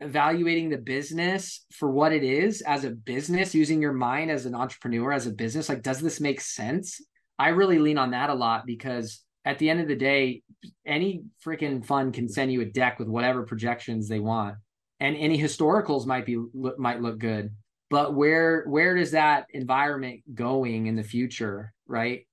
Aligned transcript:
evaluating 0.00 0.70
the 0.70 0.78
business 0.78 1.64
for 1.72 1.90
what 1.90 2.12
it 2.12 2.24
is 2.24 2.62
as 2.62 2.84
a 2.84 2.90
business, 2.90 3.54
using 3.54 3.82
your 3.82 3.92
mind 3.92 4.30
as 4.30 4.46
an 4.46 4.54
entrepreneur, 4.54 5.12
as 5.12 5.26
a 5.26 5.32
business. 5.32 5.68
Like, 5.68 5.82
does 5.82 6.00
this 6.00 6.20
make 6.20 6.40
sense? 6.40 7.00
I 7.38 7.48
really 7.48 7.78
lean 7.78 7.98
on 7.98 8.10
that 8.12 8.30
a 8.30 8.34
lot 8.34 8.66
because 8.66 9.22
at 9.44 9.58
the 9.58 9.70
end 9.70 9.80
of 9.80 9.88
the 9.88 9.96
day, 9.96 10.42
any 10.86 11.24
freaking 11.44 11.84
fund 11.84 12.14
can 12.14 12.28
send 12.28 12.52
you 12.52 12.60
a 12.60 12.66
deck 12.66 12.98
with 12.98 13.08
whatever 13.08 13.44
projections 13.44 14.08
they 14.08 14.20
want, 14.20 14.56
and 14.98 15.16
any 15.16 15.40
historicals 15.40 16.06
might 16.06 16.26
be 16.26 16.38
might 16.54 17.00
look 17.00 17.18
good. 17.18 17.50
But 17.88 18.14
where 18.14 18.64
where 18.66 18.94
does 18.94 19.12
that 19.12 19.46
environment 19.50 20.22
going 20.34 20.86
in 20.86 20.96
the 20.96 21.02
future, 21.02 21.72
right? 21.86 22.26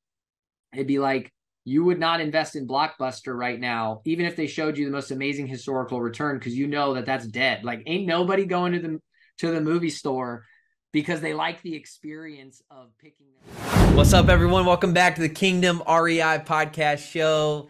It'd 0.73 0.87
be 0.87 0.99
like 0.99 1.31
you 1.67 1.83
would 1.83 1.99
not 1.99 2.21
invest 2.21 2.55
in 2.55 2.65
Blockbuster 2.65 3.37
right 3.37 3.59
now, 3.59 4.01
even 4.05 4.25
if 4.25 4.37
they 4.37 4.47
showed 4.47 4.77
you 4.77 4.85
the 4.85 4.91
most 4.91 5.11
amazing 5.11 5.47
historical 5.47 5.99
return, 5.99 6.39
because 6.39 6.57
you 6.57 6.65
know 6.65 6.93
that 6.93 7.05
that's 7.05 7.27
dead. 7.27 7.65
Like, 7.65 7.83
ain't 7.85 8.07
nobody 8.07 8.45
going 8.45 8.71
to 8.71 8.79
the 8.79 9.01
to 9.39 9.51
the 9.51 9.59
movie 9.59 9.89
store 9.89 10.45
because 10.93 11.19
they 11.19 11.33
like 11.33 11.61
the 11.63 11.75
experience 11.75 12.61
of 12.71 12.97
picking. 12.97 13.25
Them. 13.35 13.97
What's 13.97 14.13
up, 14.13 14.29
everyone? 14.29 14.65
Welcome 14.65 14.93
back 14.93 15.15
to 15.15 15.21
the 15.21 15.27
Kingdom 15.27 15.83
REI 15.85 16.39
podcast 16.45 16.99
show. 16.99 17.67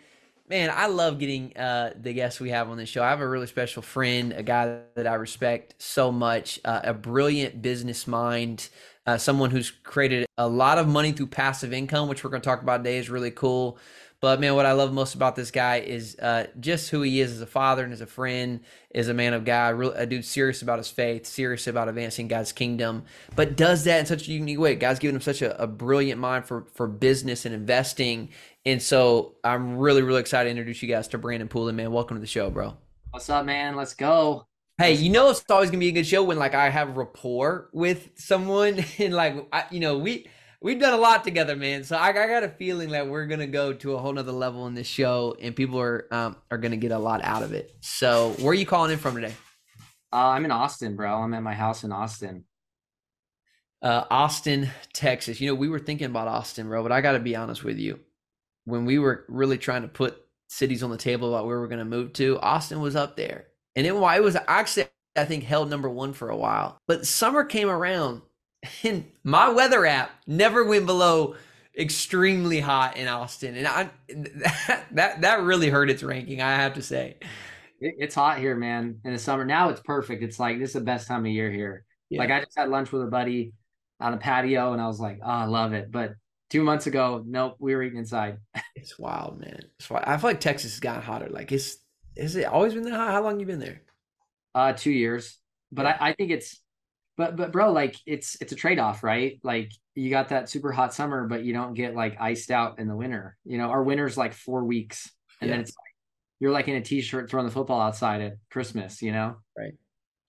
Man, 0.48 0.70
I 0.72 0.86
love 0.86 1.18
getting 1.18 1.58
uh, 1.58 1.94
the 2.00 2.14
guests 2.14 2.40
we 2.40 2.52
have 2.52 2.70
on 2.70 2.78
this 2.78 2.90
show. 2.90 3.02
I 3.04 3.10
have 3.10 3.20
a 3.20 3.28
really 3.28 3.48
special 3.48 3.82
friend, 3.82 4.32
a 4.32 4.44
guy 4.44 4.82
that 4.94 5.08
I 5.08 5.16
respect 5.16 5.74
so 5.80 6.12
much, 6.12 6.60
uh, 6.64 6.82
a 6.84 6.94
brilliant 6.94 7.64
business 7.64 8.06
mind 8.06 8.70
uh, 9.08 9.18
someone 9.18 9.50
who's 9.50 9.72
created 9.72 10.26
a 10.38 10.48
lot 10.48 10.78
of 10.78 10.88
money 10.88 11.14
through 11.14 11.28
passive 11.28 11.74
income, 11.74 12.10
which 12.10 12.24
we're 12.24 12.30
going 12.30 12.42
to 12.42 12.46
talk 12.46 12.62
about 12.62 12.78
today, 12.78 12.98
is 12.98 13.10
really 13.10 13.32
cool. 13.32 13.80
But 14.20 14.40
man, 14.40 14.56
what 14.56 14.66
I 14.66 14.72
love 14.72 14.92
most 14.92 15.14
about 15.14 15.36
this 15.36 15.52
guy 15.52 15.78
is 15.78 16.18
uh, 16.20 16.48
just 16.60 16.90
who 16.90 17.04
he 17.04 17.22
is 17.22 17.32
as 17.32 17.40
a 17.40 17.46
father 17.46 17.84
and 17.84 17.94
as 17.94 18.02
a 18.02 18.08
friend, 18.08 18.62
as 18.94 19.10
a 19.10 19.14
man 19.14 19.34
of 19.34 19.46
God, 19.46 19.80
a 19.96 20.08
dude 20.08 20.26
serious 20.26 20.64
about 20.64 20.80
his 20.80 20.90
faith, 20.90 21.28
serious 21.28 21.68
about 21.68 21.88
advancing 21.88 22.28
God's 22.28 22.52
kingdom, 22.52 23.04
but 23.36 23.56
does 23.56 23.84
that 23.84 24.00
in 24.00 24.06
such 24.08 24.28
a 24.28 24.32
unique 24.32 24.60
way. 24.60 24.74
God's 24.74 25.00
given 25.00 25.16
him 25.16 25.22
such 25.22 25.44
a, 25.44 25.62
a 25.62 25.68
brilliant 25.68 26.20
mind 26.20 26.46
for 26.46 26.66
for 26.74 26.88
business 26.88 27.46
and 27.46 27.54
investing, 27.54 28.30
and 28.66 28.82
so 28.82 29.36
I'm 29.44 29.78
really 29.78 30.02
really 30.02 30.20
excited 30.20 30.48
to 30.48 30.52
introduce 30.52 30.82
you 30.82 30.90
guys 30.90 31.08
to 31.10 31.20
Brandon 31.20 31.48
Poulin. 31.48 31.76
Man, 31.76 31.92
welcome 31.92 32.18
to 32.18 32.22
the 32.22 32.26
show, 32.26 32.50
bro. 32.50 32.76
What's 33.12 33.30
up, 33.30 33.46
man? 33.46 33.76
Let's 33.76 33.94
go. 33.94 34.48
Hey, 34.80 34.94
you 34.94 35.10
know 35.10 35.32
it's 35.32 35.44
always 35.50 35.72
gonna 35.72 35.80
be 35.80 35.88
a 35.88 35.92
good 35.92 36.06
show 36.06 36.24
when 36.24 36.38
like 36.38 36.54
I 36.54 36.70
have 36.70 36.98
rapport 36.98 37.68
with 37.74 38.12
someone 38.14 38.86
and 39.00 39.12
like 39.12 39.48
I, 39.52 39.66
you 39.72 39.80
know 39.80 39.98
we 39.98 40.30
we've 40.62 40.80
done 40.80 40.94
a 40.94 40.98
lot 40.98 41.24
together, 41.24 41.56
man. 41.56 41.84
So 41.84 41.98
I, 41.98 42.10
I, 42.10 42.28
got 42.28 42.44
a 42.44 42.50
feeling 42.50 42.90
that 42.90 43.08
we're 43.08 43.26
gonna 43.26 43.48
go 43.48 43.74
to 43.74 43.96
a 43.96 43.98
whole 43.98 44.14
nother 44.14 44.32
level 44.32 44.68
in 44.68 44.76
this 44.76 44.86
show, 44.86 45.36
and 45.42 45.56
people 45.56 45.80
are 45.80 46.08
um, 46.14 46.36
are 46.52 46.60
gonna 46.60 46.78
get 46.78 46.92
a 46.92 47.00
lot 47.00 47.24
out 47.24 47.42
of 47.42 47.54
it. 47.54 47.76
So 47.82 48.36
where 48.38 48.50
are 48.50 48.54
you 48.54 48.68
calling 48.68 48.92
in 48.92 49.00
from 49.00 49.16
today? 49.16 49.34
Uh, 50.14 50.28
I'm 50.28 50.46
in 50.46 50.52
Austin, 50.52 50.96
bro. 50.96 51.24
I'm 51.24 51.34
at 51.34 51.42
my 51.42 51.56
house 51.56 51.84
in 51.84 51.92
Austin. 51.92 52.46
Uh, 53.82 54.04
Austin, 54.12 54.70
Texas. 54.94 55.42
You 55.42 55.48
know, 55.48 55.56
we 55.56 55.70
were 55.70 55.80
thinking 55.80 56.06
about 56.06 56.28
Austin, 56.28 56.68
bro, 56.68 56.84
but 56.84 56.92
I 56.92 57.02
got 57.02 57.14
to 57.14 57.20
be 57.20 57.36
honest 57.36 57.64
with 57.64 57.80
you. 57.80 58.00
When 58.66 58.86
we 58.86 59.00
were 59.00 59.26
really 59.28 59.58
trying 59.58 59.82
to 59.82 59.88
put 59.88 60.22
cities 60.50 60.84
on 60.84 60.92
the 60.92 60.98
table 60.98 61.34
about 61.34 61.48
where 61.48 61.60
we're 61.60 61.68
going 61.68 61.80
to 61.80 61.86
move 61.86 62.14
to, 62.14 62.40
Austin 62.40 62.80
was 62.80 62.96
up 62.96 63.16
there. 63.16 63.47
And 63.78 63.86
it, 63.86 63.92
it 63.92 64.24
was 64.24 64.36
actually, 64.48 64.88
I 65.16 65.26
think, 65.26 65.44
held 65.44 65.70
number 65.70 65.88
one 65.88 66.12
for 66.14 66.30
a 66.30 66.36
while. 66.36 66.80
But 66.88 67.06
summer 67.06 67.46
came 67.46 67.70
around, 67.70 68.24
and 68.84 69.06
my 69.24 69.50
weather 69.50 69.86
app 69.86 70.12
never 70.26 70.66
went 70.66 70.88
below 70.88 71.36
extremely 71.78 72.60
hot 72.60 72.98
in 72.98 73.08
Austin, 73.08 73.56
and 73.56 73.68
I 73.68 73.90
that 74.10 74.86
that, 74.92 75.22
that 75.22 75.44
really 75.44 75.70
hurt 75.70 75.92
its 75.92 76.02
ranking. 76.02 76.42
I 76.42 76.56
have 76.56 76.74
to 76.74 76.82
say, 76.82 77.18
it's 77.80 78.16
hot 78.16 78.40
here, 78.40 78.56
man. 78.56 79.00
In 79.06 79.14
the 79.14 79.20
summer, 79.20 79.46
now 79.46 79.70
it's 79.70 79.82
perfect. 79.82 80.24
It's 80.24 80.40
like 80.40 80.58
this 80.58 80.70
is 80.70 80.74
the 80.74 80.82
best 80.82 81.08
time 81.08 81.26
of 81.26 81.32
year 81.32 81.52
here. 81.52 81.86
Yeah. 82.10 82.20
Like 82.20 82.32
I 82.32 82.40
just 82.40 82.58
had 82.58 82.70
lunch 82.70 82.92
with 82.92 83.04
a 83.04 83.08
buddy 83.08 83.54
on 84.00 84.16
a 84.16 84.18
patio, 84.18 84.74
and 84.74 84.82
I 84.82 84.88
was 84.88 85.00
like, 85.00 85.20
oh, 85.24 85.30
I 85.30 85.46
love 85.46 85.74
it. 85.74 85.92
But 85.92 86.16
two 86.50 86.64
months 86.64 86.88
ago, 86.88 87.24
nope, 87.28 87.58
we 87.60 87.76
were 87.76 87.84
eating 87.84 88.00
inside. 88.00 88.38
it's 88.76 88.98
wild, 88.98 89.40
man. 89.40 89.60
It's 89.78 89.88
wild. 89.88 90.06
I 90.08 90.18
feel 90.18 90.32
like 90.32 90.40
Texas 90.40 90.72
has 90.72 90.80
gotten 90.80 91.04
hotter. 91.04 91.30
Like 91.30 91.52
it's 91.52 91.78
is 92.18 92.36
it 92.36 92.46
always 92.46 92.74
been 92.74 92.84
that? 92.84 92.94
How 92.94 93.24
long 93.24 93.40
you 93.40 93.46
been 93.46 93.60
there? 93.60 93.82
Uh, 94.56 94.74
two 94.74 94.92
years. 94.92 95.38
But 95.72 95.86
yeah. 95.86 95.98
I, 96.00 96.10
I 96.10 96.14
think 96.14 96.32
it's, 96.32 96.60
but 97.18 97.36
but 97.36 97.52
bro, 97.52 97.72
like 97.72 97.96
it's 98.06 98.38
it's 98.42 98.52
a 98.52 98.56
trade 98.56 98.80
off, 98.80 99.04
right? 99.04 99.40
Like 99.44 99.72
you 99.96 100.10
got 100.10 100.30
that 100.30 100.50
super 100.50 100.72
hot 100.72 100.94
summer, 100.94 101.28
but 101.28 101.44
you 101.44 101.54
don't 101.54 101.74
get 101.74 101.96
like 101.96 102.20
iced 102.20 102.52
out 102.52 102.80
in 102.80 102.88
the 102.88 102.96
winter. 102.96 103.38
You 103.44 103.58
know, 103.58 103.70
our 103.70 103.84
winter's 103.84 104.18
like 104.18 104.34
four 104.34 104.64
weeks, 104.64 105.10
and 105.42 105.50
yeah. 105.50 105.56
then 105.56 105.62
it's 105.62 105.72
like 105.72 105.94
you're 106.40 106.52
like 106.52 106.68
in 106.68 106.76
a 106.76 106.82
t-shirt 106.82 107.30
throwing 107.30 107.48
the 107.48 107.52
football 107.52 107.82
outside 107.82 108.22
at 108.22 108.38
Christmas. 108.50 109.02
You 109.02 109.12
know? 109.12 109.38
Right. 109.58 109.74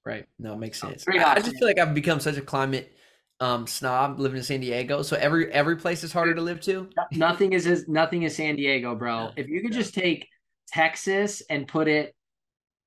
Right. 0.04 0.26
No, 0.38 0.54
it 0.54 0.58
makes 0.58 0.80
sense. 0.80 1.04
I, 1.06 1.22
I 1.22 1.40
just 1.40 1.58
feel 1.58 1.68
like 1.68 1.78
I've 1.78 1.94
become 1.94 2.20
such 2.20 2.36
a 2.36 2.42
climate 2.42 2.92
um 3.40 3.66
snob 3.66 4.18
living 4.18 4.38
in 4.38 4.42
San 4.42 4.60
Diego. 4.60 5.02
So 5.02 5.16
every 5.16 5.52
every 5.52 5.76
place 5.76 6.02
is 6.02 6.12
harder 6.12 6.34
to 6.34 6.40
live 6.40 6.60
to. 6.62 6.88
Nothing 7.12 7.52
is 7.52 7.66
as 7.66 7.86
nothing 7.86 8.22
is 8.22 8.34
San 8.34 8.56
Diego, 8.56 8.94
bro. 8.94 9.30
If 9.36 9.48
you 9.48 9.60
could 9.60 9.72
just 9.72 9.94
take 9.94 10.26
Texas 10.72 11.42
and 11.50 11.66
put 11.66 11.88
it 11.88 12.14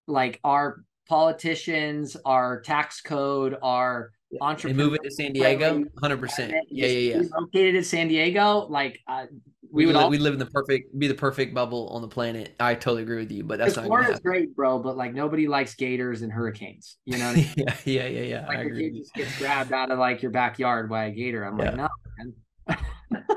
like 0.08 0.40
our 0.44 0.84
politicians, 1.08 2.16
our 2.26 2.62
tax 2.62 3.02
code, 3.02 3.58
our 3.62 4.12
entrepreneurs. 4.40 4.78
move 4.78 4.96
it 4.96 5.04
to 5.04 5.12
San 5.12 5.34
Diego, 5.34 5.84
hundred 6.00 6.20
percent. 6.20 6.54
Yeah, 6.70 6.88
yeah, 6.88 7.16
yeah. 7.16 7.28
Located 7.38 7.76
in 7.76 7.84
San 7.84 8.08
Diego, 8.08 8.68
like 8.70 9.00
uh, 9.08 9.26
we, 9.72 9.84
we 9.84 9.86
would. 9.88 9.96
Live, 9.96 10.04
all, 10.04 10.10
we 10.10 10.18
live 10.18 10.34
in 10.34 10.40
the 10.40 10.46
perfect, 10.46 10.98
be 10.98 11.08
the 11.08 11.14
perfect 11.14 11.54
bubble 11.54 11.90
on 11.90 12.02
the 12.02 12.08
planet. 12.08 12.56
I 12.60 12.76
totally 12.76 13.04
agree 13.04 13.18
with 13.18 13.32
you, 13.32 13.44
but 13.44 13.58
that's 13.58 13.76
not. 13.76 13.86
Florida's 13.86 14.20
great, 14.20 14.56
bro, 14.56 14.80
but 14.80 14.98
like 14.98 15.14
nobody 15.14 15.48
likes 15.48 15.76
gators 15.76 16.22
and 16.22 16.32
hurricanes. 16.32 16.98
You 17.06 17.18
know? 17.18 17.30
I 17.30 17.36
mean? 17.36 17.50
yeah, 17.58 17.76
yeah, 17.86 18.06
yeah, 18.06 18.22
yeah. 18.22 18.48
Like 18.48 18.60
I 18.60 18.64
your 18.64 18.76
kid 18.76 18.96
just 18.96 19.14
gets 19.14 19.38
grabbed 19.38 19.74
out 19.74 19.92
of 19.92 20.00
like 20.00 20.22
your 20.22 20.32
backyard 20.32 20.90
by 20.90 21.06
a 21.06 21.12
gator. 21.12 21.44
I'm 21.44 21.58
yeah. 21.60 21.66
like, 21.66 21.76
no. 21.78 22.76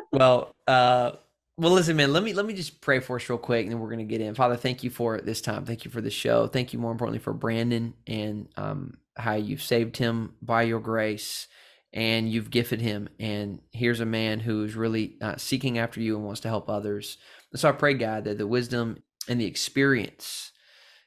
well, 0.12 0.54
uh, 0.66 1.12
well, 1.56 1.72
listen, 1.72 1.96
man. 1.96 2.12
Let 2.12 2.24
me 2.24 2.32
let 2.32 2.46
me 2.46 2.54
just 2.54 2.80
pray 2.80 2.98
for 2.98 3.16
us 3.16 3.28
real 3.28 3.38
quick, 3.38 3.64
and 3.64 3.72
then 3.72 3.80
we're 3.80 3.90
gonna 3.90 4.04
get 4.04 4.20
in. 4.20 4.34
Father, 4.34 4.56
thank 4.56 4.82
you 4.82 4.90
for 4.90 5.20
this 5.20 5.40
time. 5.40 5.64
Thank 5.64 5.84
you 5.84 5.90
for 5.90 6.00
the 6.00 6.10
show. 6.10 6.48
Thank 6.48 6.72
you, 6.72 6.78
more 6.78 6.90
importantly, 6.90 7.20
for 7.20 7.32
Brandon 7.32 7.94
and 8.06 8.48
um, 8.56 8.98
how 9.16 9.34
you've 9.34 9.62
saved 9.62 9.96
him 9.96 10.34
by 10.42 10.62
your 10.62 10.80
grace, 10.80 11.46
and 11.92 12.28
you've 12.28 12.50
gifted 12.50 12.80
him. 12.80 13.08
And 13.20 13.60
here's 13.70 14.00
a 14.00 14.06
man 14.06 14.40
who 14.40 14.64
is 14.64 14.74
really 14.74 15.16
uh, 15.20 15.36
seeking 15.36 15.78
after 15.78 16.00
you 16.00 16.16
and 16.16 16.24
wants 16.24 16.40
to 16.40 16.48
help 16.48 16.68
others. 16.68 17.18
So 17.54 17.68
I 17.68 17.72
pray, 17.72 17.94
God, 17.94 18.24
that 18.24 18.38
the 18.38 18.48
wisdom 18.48 19.04
and 19.28 19.40
the 19.40 19.46
experience 19.46 20.50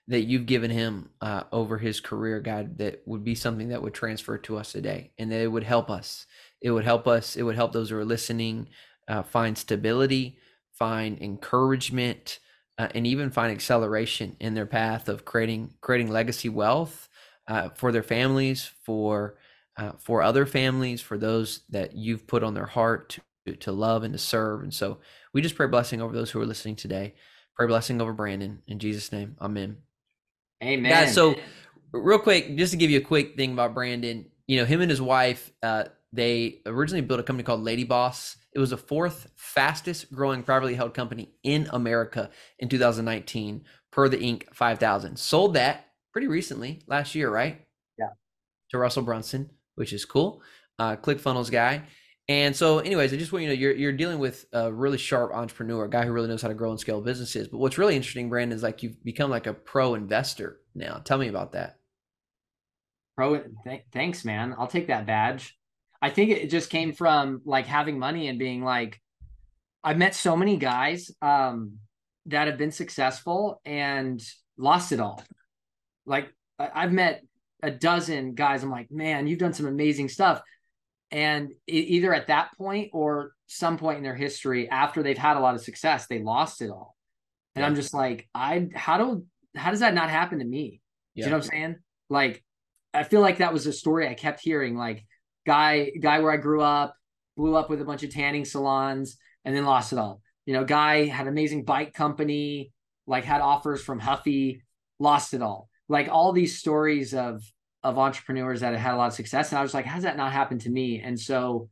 that 0.08 0.22
you've 0.22 0.46
given 0.46 0.72
him 0.72 1.10
uh, 1.20 1.44
over 1.52 1.78
his 1.78 2.00
career, 2.00 2.40
God, 2.40 2.78
that 2.78 3.02
would 3.06 3.26
be 3.26 3.36
something 3.36 3.68
that 3.70 3.82
would 3.82 3.94
transfer 3.94 4.38
to 4.38 4.58
us 4.58 4.72
today, 4.72 5.12
and 5.18 5.30
that 5.34 5.42
it 5.42 5.52
would 5.52 5.64
help 5.64 5.90
us. 5.90 6.26
It 6.62 6.72
would 6.72 6.86
help 6.86 7.06
us. 7.06 7.36
It 7.36 7.44
would 7.44 7.56
help 7.56 7.74
those 7.74 7.90
who 7.90 7.98
are 7.98 8.06
listening 8.06 8.70
uh, 9.08 9.24
find 9.24 9.58
stability, 9.58 10.38
find 10.74 11.22
encouragement, 11.22 12.40
uh, 12.78 12.88
and 12.94 13.08
even 13.08 13.32
find 13.32 13.52
acceleration 13.52 14.36
in 14.40 14.54
their 14.54 14.66
path 14.66 15.10
of 15.10 15.26
creating 15.26 15.74
creating 15.82 16.10
legacy 16.10 16.50
wealth 16.50 17.10
uh, 17.48 17.70
for 17.70 17.92
their 17.92 18.04
families, 18.04 18.70
for 18.84 19.38
uh, 19.78 19.94
for 20.00 20.22
other 20.22 20.46
families, 20.46 21.02
for 21.02 21.18
those 21.18 21.62
that 21.70 21.96
you've 21.96 22.28
put 22.28 22.44
on 22.44 22.54
their 22.54 22.66
heart 22.66 23.20
to, 23.46 23.56
to 23.56 23.72
love 23.72 24.04
and 24.04 24.14
to 24.14 24.20
serve. 24.20 24.62
And 24.64 24.74
so 24.74 25.00
we 25.34 25.42
just 25.42 25.56
pray 25.56 25.68
blessing 25.68 26.02
over 26.02 26.14
those 26.14 26.32
who 26.32 26.42
are 26.42 26.46
listening 26.46 26.76
today. 26.76 27.16
Pray 27.56 27.68
blessing 27.68 28.02
over 28.02 28.14
Brandon 28.14 28.62
in 28.68 28.80
Jesus' 28.80 29.12
name. 29.12 29.36
Amen. 29.42 29.78
Amen. 30.64 30.92
Guys, 30.92 31.14
so 31.14 31.36
real 31.92 32.20
quick, 32.20 32.56
just 32.58 32.72
to 32.72 32.78
give 32.78 32.90
you 32.90 32.98
a 32.98 33.04
quick 33.04 33.36
thing 33.36 33.54
about 33.54 33.74
Brandon, 33.74 34.26
you 34.48 34.58
know, 34.58 34.66
him 34.66 34.82
and 34.82 34.90
his 34.90 35.02
wife, 35.02 35.52
uh, 35.62 35.86
they 36.14 36.62
originally 36.66 37.02
built 37.02 37.20
a 37.20 37.24
company 37.24 37.44
called 37.44 37.62
Lady 37.64 37.84
Boss. 37.84 38.38
It 38.58 38.60
was 38.60 38.72
the 38.72 38.78
fourth 38.78 39.30
fastest 39.36 40.12
growing 40.12 40.42
privately 40.42 40.74
held 40.74 40.96
company 40.96 41.30
in 41.44 41.70
America 41.74 42.32
in 42.58 42.70
2019 42.70 43.64
per 43.92 44.10
the 44.10 44.18
Inc. 44.18 44.52
5000. 44.52 45.16
Sold 45.16 45.54
that 45.54 45.86
pretty 46.12 46.28
recently, 46.28 46.82
last 46.88 47.14
year, 47.14 47.30
right? 47.30 47.62
Yeah. 48.00 48.08
To 48.72 48.80
Russell 48.80 49.04
Brunson, 49.04 49.52
which 49.76 49.94
is 49.94 50.06
cool. 50.06 50.42
Uh, 50.80 50.96
ClickFunnels 50.96 51.52
guy. 51.52 51.84
And 52.30 52.56
so, 52.56 52.80
anyways, 52.80 53.14
I 53.14 53.18
just 53.18 53.32
want 53.32 53.44
you 53.44 53.50
to 53.52 53.56
know 53.56 53.62
you're 53.62 53.76
you're 53.76 53.92
dealing 53.94 54.18
with 54.18 54.48
a 54.54 54.74
really 54.74 54.98
sharp 54.98 55.36
entrepreneur, 55.36 55.86
a 55.86 55.90
guy 55.90 56.04
who 56.04 56.12
really 56.12 56.28
knows 56.28 56.42
how 56.42 56.48
to 56.48 56.56
grow 56.56 56.72
and 56.72 56.80
scale 56.80 57.00
businesses. 57.00 57.48
But 57.48 57.60
what's 57.60 57.78
really 57.78 57.96
interesting, 57.96 58.28
Brandon, 58.28 58.56
is 58.56 58.64
like 58.64 58.82
you've 58.82 59.04
become 59.04 59.30
like 59.30 59.46
a 59.46 59.54
pro 59.54 59.94
investor 59.94 60.62
now. 60.74 61.00
Tell 61.06 61.20
me 61.20 61.28
about 61.28 61.52
that. 61.52 61.78
Pro, 63.16 63.40
th- 63.64 63.84
thanks, 63.94 64.26
man. 64.26 64.56
I'll 64.58 64.66
take 64.66 64.88
that 64.88 65.06
badge. 65.06 65.57
I 66.02 66.10
think 66.10 66.32
it 66.32 66.50
just 66.50 66.70
came 66.70 66.94
from 66.94 67.42
like 67.46 67.66
having 67.66 67.98
money 68.00 68.28
and 68.28 68.38
being 68.38 68.64
like, 68.64 69.02
I've 69.84 69.98
met 69.98 70.16
so 70.16 70.36
many 70.36 70.58
guys 70.58 71.12
um, 71.22 71.78
that 72.28 72.48
have 72.48 72.58
been 72.58 72.72
successful 72.72 73.62
and 73.66 74.22
lost 74.58 74.92
it 74.92 75.00
all. 75.00 75.24
Like 76.06 76.34
I've 76.60 76.92
met 76.92 77.24
a 77.64 77.72
dozen 77.72 78.36
guys. 78.36 78.64
I'm 78.64 78.72
like, 78.72 78.92
man, 78.92 79.28
you've 79.28 79.40
done 79.40 79.54
some 79.54 79.66
amazing 79.66 80.10
stuff. 80.10 80.42
And 81.10 81.54
either 81.68 82.14
at 82.14 82.28
that 82.28 82.50
point 82.58 82.90
or 82.94 83.32
some 83.48 83.78
point 83.78 83.98
in 83.98 84.04
their 84.04 84.16
history, 84.16 84.70
after 84.70 85.02
they've 85.02 85.18
had 85.18 85.38
a 85.38 85.40
lot 85.40 85.56
of 85.56 85.62
success, 85.62 86.08
they 86.08 86.20
lost 86.20 86.62
it 86.62 86.70
all. 86.70 86.96
And 87.56 87.64
yeah. 87.64 87.68
I'm 87.68 87.76
just 87.76 87.94
like, 87.94 88.28
I 88.36 88.68
how 88.76 88.98
do 88.98 89.26
how 89.56 89.72
does 89.72 89.80
that 89.80 89.94
not 89.94 90.10
happen 90.10 90.40
to 90.40 90.46
me? 90.46 90.82
Yeah. 91.16 91.26
You 91.26 91.32
know 91.32 91.38
what 91.38 91.46
I'm 91.46 91.50
saying? 91.50 91.76
Like 92.10 92.44
I 92.94 93.04
feel 93.04 93.22
like 93.22 93.38
that 93.38 93.54
was 93.54 93.66
a 93.68 93.74
story 93.74 94.08
I 94.08 94.16
kept 94.16 94.42
hearing. 94.42 94.78
Like 94.78 95.07
guy, 95.48 95.92
guy 96.00 96.20
where 96.20 96.32
I 96.32 96.38
grew 96.38 96.62
up, 96.62 96.96
blew 97.38 97.56
up 97.56 97.70
with 97.70 97.82
a 97.82 97.86
bunch 97.86 98.04
of 98.04 98.14
tanning 98.14 98.46
salons 98.46 99.18
and 99.46 99.56
then 99.56 99.66
lost 99.66 99.94
it 99.94 99.98
all. 99.98 100.22
You 100.46 100.54
know, 100.54 100.66
guy 100.66 101.06
had 101.06 101.28
amazing 101.28 101.64
bike 101.64 101.94
company, 101.94 102.74
like 103.08 103.24
had 103.24 103.42
offers 103.42 103.82
from 103.82 104.00
Huffy, 104.00 104.64
lost 105.00 105.34
it 105.34 105.42
all. 105.42 105.70
Like 105.88 106.10
all 106.10 106.34
these 106.34 106.60
stories 106.60 107.14
of 107.14 107.42
of 107.82 107.98
entrepreneurs 107.98 108.60
that 108.60 108.74
had 108.74 108.82
had 108.82 108.94
a 108.94 108.98
lot 108.98 109.08
of 109.08 109.14
success. 109.14 109.52
And 109.52 109.60
I 109.60 109.62
was 109.62 109.74
like, 109.74 109.86
how's 109.86 110.04
that 110.04 110.18
not 110.18 110.34
happened 110.34 110.62
to 110.62 110.70
me? 110.70 111.00
And 111.00 111.18
so 111.18 111.70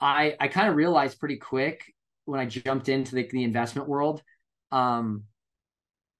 I 0.00 0.34
I 0.40 0.48
kind 0.48 0.68
of 0.68 0.76
realized 0.76 1.20
pretty 1.20 1.36
quick 1.36 1.82
when 2.24 2.40
I 2.40 2.46
jumped 2.46 2.88
into 2.88 3.14
the, 3.14 3.28
the 3.30 3.44
investment 3.44 3.88
world 3.88 4.22
um, 4.72 5.24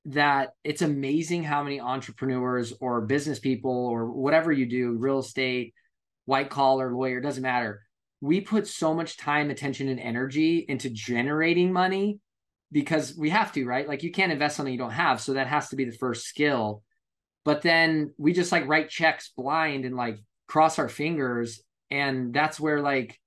that 0.06 0.52
it's 0.62 0.82
amazing 0.82 1.42
how 1.42 1.62
many 1.62 1.80
entrepreneurs 1.80 2.74
or 2.80 3.00
business 3.00 3.38
people 3.38 3.86
or 3.86 4.10
whatever 4.10 4.52
you 4.52 4.66
do, 4.66 4.92
real 4.92 5.18
estate, 5.18 5.74
white 6.26 6.50
collar, 6.50 6.94
lawyer, 6.94 7.20
doesn't 7.20 7.42
matter. 7.42 7.82
We 8.20 8.40
put 8.40 8.66
so 8.66 8.94
much 8.94 9.16
time, 9.16 9.50
attention, 9.50 9.88
and 9.88 10.00
energy 10.00 10.64
into 10.68 10.90
generating 10.90 11.72
money 11.72 12.20
because 12.70 13.16
we 13.16 13.30
have 13.30 13.52
to, 13.52 13.64
right? 13.64 13.88
Like 13.88 14.02
you 14.02 14.10
can't 14.10 14.32
invest 14.32 14.56
something 14.56 14.72
you 14.72 14.78
don't 14.78 14.90
have. 14.90 15.20
So 15.20 15.34
that 15.34 15.46
has 15.46 15.68
to 15.70 15.76
be 15.76 15.84
the 15.84 15.96
first 15.96 16.26
skill. 16.26 16.82
But 17.44 17.62
then 17.62 18.12
we 18.18 18.32
just 18.32 18.52
like 18.52 18.66
write 18.66 18.90
checks 18.90 19.32
blind 19.36 19.84
and 19.84 19.96
like 19.96 20.18
cross 20.48 20.78
our 20.78 20.88
fingers. 20.88 21.62
And 21.90 22.34
that's 22.34 22.58
where 22.58 22.80
like 22.80 23.20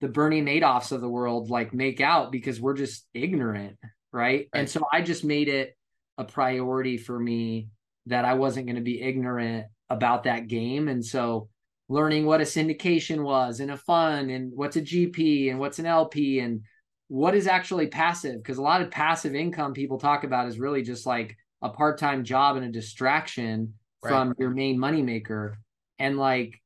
the 0.00 0.08
Bernie 0.08 0.42
Madoffs 0.42 0.90
of 0.90 1.00
the 1.00 1.08
world 1.08 1.50
like 1.50 1.72
make 1.72 2.00
out 2.00 2.32
because 2.32 2.60
we're 2.60 2.74
just 2.74 3.06
ignorant, 3.14 3.76
right? 3.80 3.90
right? 4.12 4.48
And 4.52 4.68
so 4.68 4.82
I 4.92 5.02
just 5.02 5.24
made 5.24 5.48
it 5.48 5.76
a 6.18 6.24
priority 6.24 6.96
for 6.96 7.18
me 7.18 7.68
that 8.06 8.24
I 8.24 8.34
wasn't 8.34 8.66
going 8.66 8.76
to 8.76 8.82
be 8.82 9.00
ignorant 9.00 9.66
about 9.88 10.24
that 10.24 10.48
game. 10.48 10.88
And 10.88 11.04
so 11.04 11.48
learning 11.88 12.24
what 12.24 12.40
a 12.40 12.44
syndication 12.44 13.22
was 13.22 13.60
and 13.60 13.70
a 13.70 13.76
fund 13.76 14.30
and 14.30 14.52
what's 14.54 14.76
a 14.76 14.80
GP 14.82 15.50
and 15.50 15.58
what's 15.58 15.78
an 15.78 15.86
LP 15.86 16.40
and 16.40 16.62
what 17.08 17.34
is 17.34 17.46
actually 17.46 17.86
passive 17.86 18.36
because 18.42 18.58
a 18.58 18.62
lot 18.62 18.80
of 18.80 18.90
passive 18.90 19.34
income 19.34 19.74
people 19.74 19.98
talk 19.98 20.24
about 20.24 20.48
is 20.48 20.58
really 20.58 20.82
just 20.82 21.04
like 21.06 21.36
a 21.62 21.68
part-time 21.68 22.24
job 22.24 22.56
and 22.56 22.64
a 22.64 22.72
distraction 22.72 23.74
right. 24.02 24.10
from 24.10 24.34
your 24.38 24.50
main 24.50 24.78
moneymaker. 24.78 25.54
And 25.98 26.18
like 26.18 26.60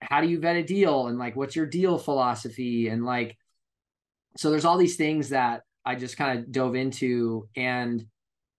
how 0.00 0.20
do 0.20 0.28
you 0.28 0.38
vet 0.38 0.56
a 0.56 0.62
deal? 0.62 1.08
And 1.08 1.18
like 1.18 1.36
what's 1.36 1.56
your 1.56 1.66
deal 1.66 1.98
philosophy? 1.98 2.88
And 2.88 3.04
like 3.04 3.36
so 4.36 4.50
there's 4.50 4.64
all 4.64 4.78
these 4.78 4.96
things 4.96 5.30
that 5.30 5.62
I 5.84 5.96
just 5.96 6.16
kind 6.16 6.38
of 6.38 6.52
dove 6.52 6.76
into. 6.76 7.48
And 7.56 8.04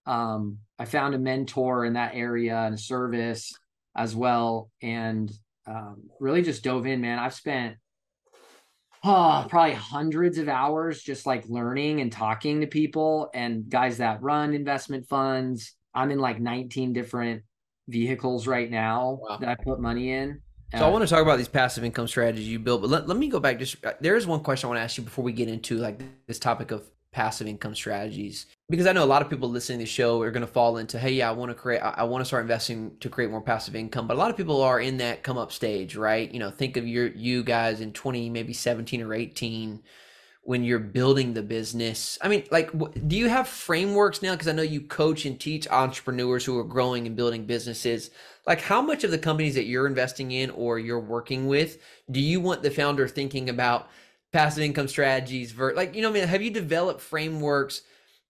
um 0.06 0.58
I 0.78 0.86
found 0.86 1.16
a 1.16 1.20
mentor 1.20 1.86
in 1.86 1.94
that 1.94 2.16
area 2.16 2.58
and 2.58 2.76
a 2.76 2.78
service 2.78 3.54
as 3.96 4.16
well. 4.16 4.70
And 4.82 5.32
um 5.68 6.04
really 6.20 6.42
just 6.42 6.64
dove 6.64 6.86
in 6.86 7.02
man 7.02 7.20
I've 7.20 7.34
spent 7.34 7.78
oh, 9.04 9.46
probably 9.50 9.74
hundreds 9.74 10.38
of 10.38 10.48
hours 10.48 11.02
just 11.02 11.26
like 11.26 11.44
learning 11.48 12.02
and 12.02 12.12
talking 12.12 12.62
to 12.62 12.68
people 12.68 13.30
and 13.34 13.70
guys 13.70 13.98
that 13.98 14.22
run 14.22 14.54
investment 14.54 15.08
funds. 15.08 15.74
I'm 15.94 16.12
in 16.12 16.20
like 16.20 16.40
19 16.40 16.94
different 16.94 17.44
vehicles 17.88 18.48
right 18.48 18.70
now 18.70 19.20
wow. 19.22 19.38
that 19.38 19.50
I 19.50 19.56
put 19.56 19.80
money 19.80 20.12
in. 20.12 20.42
So 20.74 20.84
uh, 20.84 20.88
I 20.88 20.90
want 20.90 21.04
to 21.06 21.08
talk 21.08 21.22
about 21.22 21.38
these 21.38 21.50
passive 21.50 21.84
income 21.84 22.08
strategies 22.08 22.48
you 22.48 22.60
built, 22.60 22.82
but 22.82 22.90
let, 22.90 23.08
let 23.08 23.18
me 23.18 23.28
go 23.28 23.40
back. 23.40 23.60
Just 23.60 23.84
uh, 23.86 23.94
there 24.00 24.16
is 24.16 24.26
one 24.26 24.42
question 24.42 24.68
I 24.68 24.70
want 24.70 24.80
to 24.80 24.84
ask 24.84 24.98
you 24.98 25.04
before 25.04 25.24
we 25.24 25.34
get 25.34 25.50
into 25.50 25.78
like 25.78 26.02
this 26.28 26.40
topic 26.40 26.72
of 26.72 26.90
passive 27.12 27.48
income 27.48 27.76
strategies 27.76 28.46
because 28.72 28.88
I 28.88 28.94
know 28.94 29.04
a 29.04 29.06
lot 29.06 29.22
of 29.22 29.30
people 29.30 29.50
listening 29.50 29.80
to 29.80 29.84
the 29.84 29.90
show 29.90 30.22
are 30.22 30.32
going 30.32 30.46
to 30.46 30.52
fall 30.52 30.78
into, 30.78 30.98
hey, 30.98 31.12
yeah, 31.12 31.30
I 31.30 31.34
want 31.34 31.52
to 31.52 31.56
create, 31.56 31.80
I, 31.80 32.04
want 32.04 32.22
to 32.22 32.26
start 32.26 32.42
investing 32.42 32.96
to 33.02 33.10
create 33.10 33.30
more 33.30 33.42
passive 33.42 33.76
income. 33.76 34.08
But 34.08 34.16
a 34.16 34.18
lot 34.18 34.32
of 34.32 34.38
people 34.38 34.62
are 34.62 34.80
in 34.80 34.98
that 34.98 35.22
come 35.22 35.38
up 35.38 35.52
stage, 35.52 35.98
right? 35.98 36.32
You 36.32 36.40
know, 36.40 36.50
think 36.50 36.78
of 36.78 36.88
your 36.88 37.08
you 37.08 37.44
guys 37.44 37.82
in 37.82 37.92
twenty, 37.92 38.30
maybe 38.30 38.54
seventeen 38.54 39.02
or 39.02 39.14
eighteen, 39.14 39.84
when 40.44 40.64
you're 40.64 40.80
building 40.80 41.34
the 41.34 41.44
business. 41.44 42.18
I 42.22 42.30
mean, 42.30 42.46
like, 42.50 42.72
do 43.08 43.18
you 43.18 43.28
have 43.28 43.48
frameworks 43.48 44.22
now? 44.22 44.32
Because 44.32 44.48
I 44.48 44.54
know 44.54 44.62
you 44.62 44.82
coach 44.82 45.26
and 45.26 45.38
teach 45.40 45.68
entrepreneurs 45.68 46.46
who 46.46 46.58
are 46.58 46.64
growing 46.64 47.06
and 47.06 47.16
building 47.16 47.46
businesses. 47.46 48.10
Like, 48.48 48.62
how 48.62 48.82
much 48.82 49.04
of 49.04 49.12
the 49.12 49.20
companies 49.20 49.56
that 49.56 49.66
you're 49.66 49.86
investing 49.86 50.32
in 50.32 50.50
or 50.52 50.80
you're 50.80 51.00
working 51.00 51.48
with 51.48 51.78
do 52.10 52.22
you 52.22 52.40
want 52.40 52.64
the 52.64 52.72
founder 52.72 53.08
thinking 53.08 53.50
about? 53.50 53.90
Passive 54.32 54.64
income 54.64 54.88
strategies 54.88 55.52
ver- 55.52 55.74
like 55.74 55.96
you 55.96 56.02
know 56.02 56.10
I 56.10 56.14
mean? 56.14 56.28
Have 56.28 56.42
you 56.42 56.52
developed 56.52 57.02
frameworks 57.02 57.82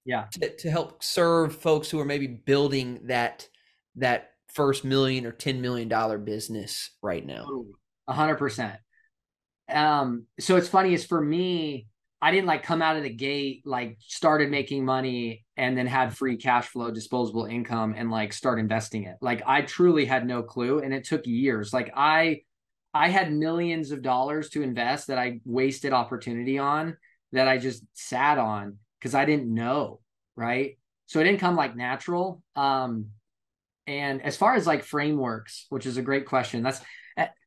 yeah. 0.05 0.25
to, 0.33 0.55
to 0.57 0.71
help 0.71 1.03
serve 1.03 1.55
folks 1.55 1.89
who 1.89 1.99
are 1.99 2.05
maybe 2.05 2.27
building 2.27 3.01
that 3.05 3.47
that 3.95 4.31
first 4.53 4.83
million 4.83 5.25
or 5.25 5.31
10 5.31 5.61
million 5.61 5.87
dollar 5.87 6.17
business 6.17 6.91
right 7.01 7.25
now? 7.25 7.45
A 8.07 8.13
hundred 8.13 8.37
percent. 8.37 8.77
Um 9.69 10.25
so 10.39 10.57
it's 10.57 10.67
funny 10.67 10.93
is 10.93 11.05
for 11.05 11.21
me 11.21 11.87
i 12.23 12.29
didn't 12.29 12.45
like 12.45 12.61
come 12.61 12.81
out 12.81 12.97
of 12.97 13.03
the 13.03 13.09
gate 13.09 13.63
like 13.65 13.97
started 13.99 14.51
making 14.51 14.85
money 14.85 15.43
and 15.57 15.75
then 15.75 15.87
had 15.87 16.15
free 16.15 16.37
cash 16.37 16.67
flow 16.67 16.91
disposable 16.91 17.45
income 17.45 17.95
and 17.97 18.11
like 18.11 18.33
start 18.33 18.59
investing 18.59 19.03
it. 19.03 19.15
Like 19.21 19.43
i 19.45 19.61
truly 19.61 20.05
had 20.05 20.25
no 20.25 20.43
clue 20.43 20.79
and 20.79 20.93
it 20.93 21.03
took 21.03 21.25
years. 21.25 21.71
Like 21.71 21.91
i 21.95 22.41
I 22.93 23.09
had 23.09 23.31
millions 23.31 23.91
of 23.91 24.01
dollars 24.01 24.49
to 24.49 24.61
invest 24.61 25.07
that 25.07 25.17
I 25.17 25.39
wasted 25.45 25.93
opportunity 25.93 26.57
on 26.57 26.97
that 27.31 27.47
I 27.47 27.57
just 27.57 27.83
sat 27.93 28.37
on 28.37 28.77
because 28.99 29.15
I 29.15 29.25
didn't 29.25 29.53
know, 29.53 29.99
right? 30.35 30.77
So 31.05 31.19
it 31.19 31.23
didn't 31.23 31.39
come 31.39 31.55
like 31.55 31.75
natural. 31.75 32.41
Um, 32.55 33.07
and 33.87 34.21
as 34.21 34.37
far 34.37 34.55
as 34.55 34.67
like 34.67 34.83
frameworks, 34.83 35.65
which 35.69 35.85
is 35.85 35.97
a 35.97 36.01
great 36.01 36.25
question, 36.25 36.63
that's 36.63 36.81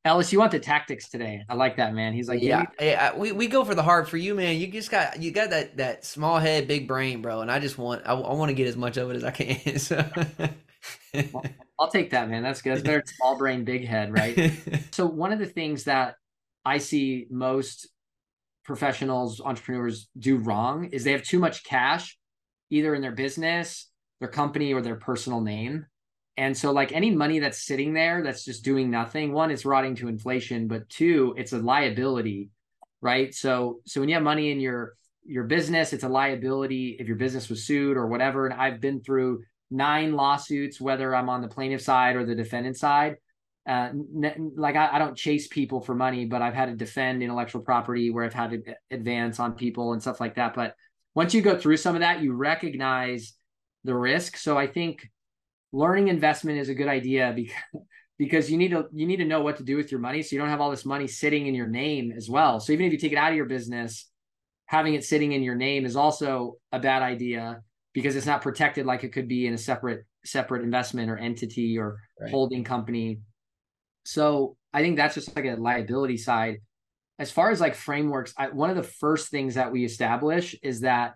Ellis. 0.04 0.32
You 0.32 0.38
want 0.38 0.52
the 0.52 0.60
tactics 0.60 1.08
today? 1.08 1.44
I 1.48 1.54
like 1.54 1.78
that, 1.78 1.94
man. 1.94 2.12
He's 2.12 2.28
like, 2.28 2.42
yeah, 2.42 2.66
yeah. 2.78 3.16
We, 3.16 3.32
we 3.32 3.46
go 3.46 3.64
for 3.64 3.74
the 3.74 3.82
hard 3.82 4.06
for 4.06 4.18
you, 4.18 4.34
man. 4.34 4.58
You 4.58 4.66
just 4.66 4.90
got 4.90 5.20
you 5.22 5.30
got 5.30 5.50
that 5.50 5.78
that 5.78 6.04
small 6.04 6.38
head, 6.38 6.68
big 6.68 6.86
brain, 6.86 7.22
bro. 7.22 7.40
And 7.40 7.50
I 7.50 7.58
just 7.58 7.78
want 7.78 8.02
I, 8.04 8.12
I 8.12 8.34
want 8.34 8.50
to 8.50 8.54
get 8.54 8.66
as 8.66 8.76
much 8.76 8.98
of 8.98 9.10
it 9.10 9.16
as 9.16 9.24
I 9.24 9.30
can. 9.30 9.78
So. 9.78 10.04
well, 11.32 11.44
I'll 11.78 11.90
take 11.90 12.10
that, 12.10 12.30
man. 12.30 12.42
That's 12.42 12.62
good. 12.62 12.74
That's 12.74 12.82
better 12.82 13.02
small 13.16 13.36
brain, 13.36 13.64
big 13.64 13.86
head, 13.86 14.12
right? 14.12 14.52
so 14.92 15.06
one 15.06 15.32
of 15.32 15.38
the 15.38 15.46
things 15.46 15.84
that 15.84 16.16
I 16.64 16.78
see 16.78 17.26
most 17.30 17.88
professionals, 18.64 19.40
entrepreneurs 19.40 20.08
do 20.18 20.36
wrong 20.36 20.86
is 20.86 21.04
they 21.04 21.12
have 21.12 21.22
too 21.22 21.38
much 21.38 21.64
cash, 21.64 22.16
either 22.70 22.94
in 22.94 23.02
their 23.02 23.12
business, 23.12 23.90
their 24.20 24.28
company, 24.28 24.72
or 24.72 24.80
their 24.80 24.96
personal 24.96 25.40
name. 25.40 25.86
And 26.36 26.56
so, 26.56 26.72
like 26.72 26.92
any 26.92 27.10
money 27.10 27.38
that's 27.38 27.64
sitting 27.64 27.92
there 27.94 28.22
that's 28.22 28.44
just 28.44 28.64
doing 28.64 28.90
nothing, 28.90 29.32
one, 29.32 29.50
it's 29.50 29.64
rotting 29.64 29.94
to 29.96 30.08
inflation, 30.08 30.66
but 30.66 30.88
two, 30.88 31.34
it's 31.36 31.52
a 31.52 31.58
liability, 31.58 32.50
right? 33.00 33.32
So, 33.32 33.80
so 33.86 34.00
when 34.00 34.08
you 34.08 34.16
have 34.16 34.24
money 34.24 34.50
in 34.50 34.58
your 34.58 34.94
your 35.24 35.44
business, 35.44 35.92
it's 35.92 36.04
a 36.04 36.08
liability 36.08 36.96
if 36.98 37.06
your 37.06 37.16
business 37.16 37.48
was 37.48 37.64
sued 37.64 37.96
or 37.96 38.08
whatever. 38.08 38.46
And 38.46 38.60
I've 38.60 38.80
been 38.80 39.00
through 39.00 39.42
nine 39.70 40.14
lawsuits, 40.14 40.80
whether 40.80 41.14
I'm 41.14 41.28
on 41.28 41.42
the 41.42 41.48
plaintiff 41.48 41.82
side 41.82 42.16
or 42.16 42.24
the 42.24 42.34
defendant 42.34 42.76
side. 42.76 43.16
Uh, 43.66 43.90
n- 43.92 44.52
like 44.56 44.76
I, 44.76 44.90
I, 44.92 44.98
don't 44.98 45.16
chase 45.16 45.48
people 45.48 45.80
for 45.80 45.94
money, 45.94 46.26
but 46.26 46.42
I've 46.42 46.52
had 46.52 46.66
to 46.66 46.76
defend 46.76 47.22
intellectual 47.22 47.62
property 47.62 48.10
where 48.10 48.24
I've 48.24 48.34
had 48.34 48.50
to 48.50 48.74
advance 48.90 49.40
on 49.40 49.54
people 49.54 49.94
and 49.94 50.02
stuff 50.02 50.20
like 50.20 50.34
that. 50.34 50.52
But 50.54 50.74
once 51.14 51.32
you 51.32 51.40
go 51.40 51.58
through 51.58 51.78
some 51.78 51.94
of 51.94 52.02
that, 52.02 52.20
you 52.20 52.34
recognize 52.34 53.32
the 53.82 53.94
risk. 53.94 54.36
So 54.36 54.58
I 54.58 54.66
think 54.66 55.08
learning 55.72 56.08
investment 56.08 56.58
is 56.58 56.68
a 56.68 56.74
good 56.74 56.88
idea 56.88 57.32
because 57.36 57.54
because 58.18 58.50
you 58.50 58.56
need 58.56 58.70
to 58.70 58.84
you 58.92 59.06
need 59.06 59.16
to 59.16 59.24
know 59.24 59.40
what 59.40 59.56
to 59.56 59.64
do 59.64 59.76
with 59.76 59.90
your 59.90 60.00
money 60.00 60.22
so 60.22 60.36
you 60.36 60.40
don't 60.40 60.50
have 60.50 60.60
all 60.60 60.70
this 60.70 60.84
money 60.84 61.06
sitting 61.06 61.46
in 61.46 61.54
your 61.54 61.66
name 61.66 62.12
as 62.16 62.28
well. 62.28 62.60
So 62.60 62.72
even 62.72 62.86
if 62.86 62.92
you 62.92 62.98
take 62.98 63.12
it 63.12 63.18
out 63.18 63.30
of 63.30 63.36
your 63.36 63.46
business, 63.46 64.08
having 64.66 64.94
it 64.94 65.04
sitting 65.04 65.32
in 65.32 65.42
your 65.42 65.56
name 65.56 65.84
is 65.84 65.96
also 65.96 66.58
a 66.70 66.78
bad 66.78 67.02
idea 67.02 67.62
because 67.94 68.16
it's 68.16 68.26
not 68.26 68.42
protected 68.42 68.84
like 68.84 69.04
it 69.04 69.12
could 69.12 69.28
be 69.28 69.46
in 69.46 69.54
a 69.54 69.58
separate 69.58 70.04
separate 70.24 70.62
investment 70.62 71.10
or 71.10 71.16
entity 71.16 71.78
or 71.78 72.00
right. 72.20 72.30
holding 72.30 72.64
company. 72.64 73.20
So 74.04 74.56
I 74.74 74.82
think 74.82 74.96
that's 74.96 75.14
just 75.14 75.34
like 75.34 75.46
a 75.46 75.54
liability 75.54 76.18
side. 76.18 76.58
As 77.18 77.30
far 77.30 77.50
as 77.50 77.60
like 77.60 77.76
frameworks, 77.76 78.34
I, 78.36 78.48
one 78.48 78.70
of 78.70 78.76
the 78.76 78.82
first 78.82 79.30
things 79.30 79.54
that 79.54 79.70
we 79.70 79.84
establish 79.84 80.56
is 80.62 80.80
that 80.80 81.14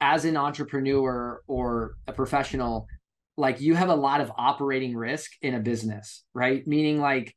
as 0.00 0.24
an 0.24 0.36
entrepreneur 0.36 1.40
or 1.46 1.94
a 2.08 2.12
professional, 2.12 2.88
like 3.36 3.60
you 3.60 3.76
have 3.76 3.88
a 3.88 3.94
lot 3.94 4.20
of 4.20 4.32
operating 4.36 4.96
risk 4.96 5.30
in 5.40 5.54
a 5.54 5.60
business, 5.60 6.24
right? 6.34 6.66
Meaning 6.66 7.00
like 7.00 7.34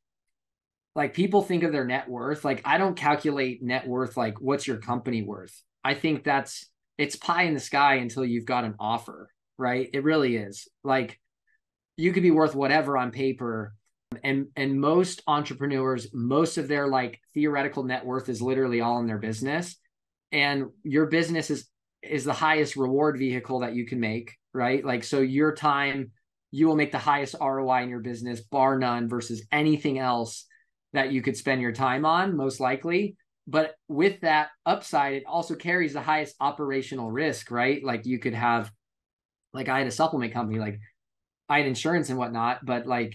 like 0.96 1.14
people 1.14 1.44
think 1.44 1.64
of 1.64 1.72
their 1.72 1.86
net 1.86 2.10
worth. 2.10 2.44
Like 2.44 2.62
I 2.66 2.80
don't 2.80 2.96
calculate 2.96 3.62
net 3.62 3.88
worth 3.88 4.18
like 4.18 4.42
what's 4.42 4.66
your 4.66 4.78
company 4.78 5.22
worth. 5.22 5.62
I 5.84 5.94
think 5.94 6.24
that's 6.24 6.68
it's 6.98 7.16
pie 7.16 7.44
in 7.44 7.54
the 7.54 7.60
sky 7.60 7.96
until 7.96 8.26
you've 8.26 8.46
got 8.46 8.64
an 8.64 8.76
offer, 8.80 9.30
right? 9.58 9.90
It 9.94 10.04
really 10.04 10.38
is. 10.38 10.68
Like 10.84 11.20
you 11.98 12.14
could 12.14 12.24
be 12.24 12.32
worth 12.32 12.56
whatever 12.56 12.98
on 12.98 13.12
paper. 13.12 13.74
And 14.24 14.48
and 14.56 14.80
most 14.80 15.22
entrepreneurs, 15.28 16.08
most 16.14 16.58
of 16.58 16.68
their 16.68 16.88
like 16.88 17.20
theoretical 17.34 17.84
net 17.84 18.06
worth 18.06 18.30
is 18.30 18.42
literally 18.42 18.82
all 18.82 19.00
in 19.00 19.08
their 19.08 19.18
business. 19.18 19.76
And 20.32 20.68
your 20.84 21.08
business 21.08 21.50
is 21.50 21.68
is 22.02 22.24
the 22.24 22.34
highest 22.34 22.76
reward 22.76 23.18
vehicle 23.18 23.60
that 23.60 23.76
you 23.76 23.86
can 23.86 24.00
make, 24.00 24.36
right? 24.54 24.86
Like 24.86 25.04
so 25.04 25.20
your 25.20 25.54
time 25.54 26.12
you 26.52 26.68
will 26.68 26.76
make 26.78 26.94
the 26.94 26.98
highest 26.98 27.36
ROI 27.42 27.84
in 27.84 27.90
your 27.90 28.00
business, 28.00 28.40
bar 28.40 28.80
none, 28.80 29.10
versus 29.10 29.46
anything 29.52 30.00
else 30.00 30.46
that 30.94 31.12
you 31.12 31.22
could 31.22 31.36
spend 31.36 31.62
your 31.62 31.74
time 31.74 32.06
on, 32.06 32.38
most 32.38 32.62
likely. 32.62 33.18
But 33.48 33.76
with 33.88 34.22
that 34.22 34.50
upside, 34.66 35.14
it 35.14 35.24
also 35.28 35.56
carries 35.56 35.94
the 35.94 36.02
highest 36.02 36.36
operational 36.40 37.12
risk, 37.12 37.52
right? 37.52 37.84
Like 37.84 38.06
you 38.06 38.20
could 38.20 38.34
have, 38.34 38.72
like 39.54 39.70
I 39.70 39.78
had 39.78 39.88
a 39.88 39.92
supplement 39.92 40.34
company, 40.34 40.60
like 40.60 40.80
I 41.48 41.60
had 41.60 41.68
insurance 41.68 42.10
and 42.10 42.18
whatnot, 42.18 42.66
but 42.66 42.88
like 42.88 43.14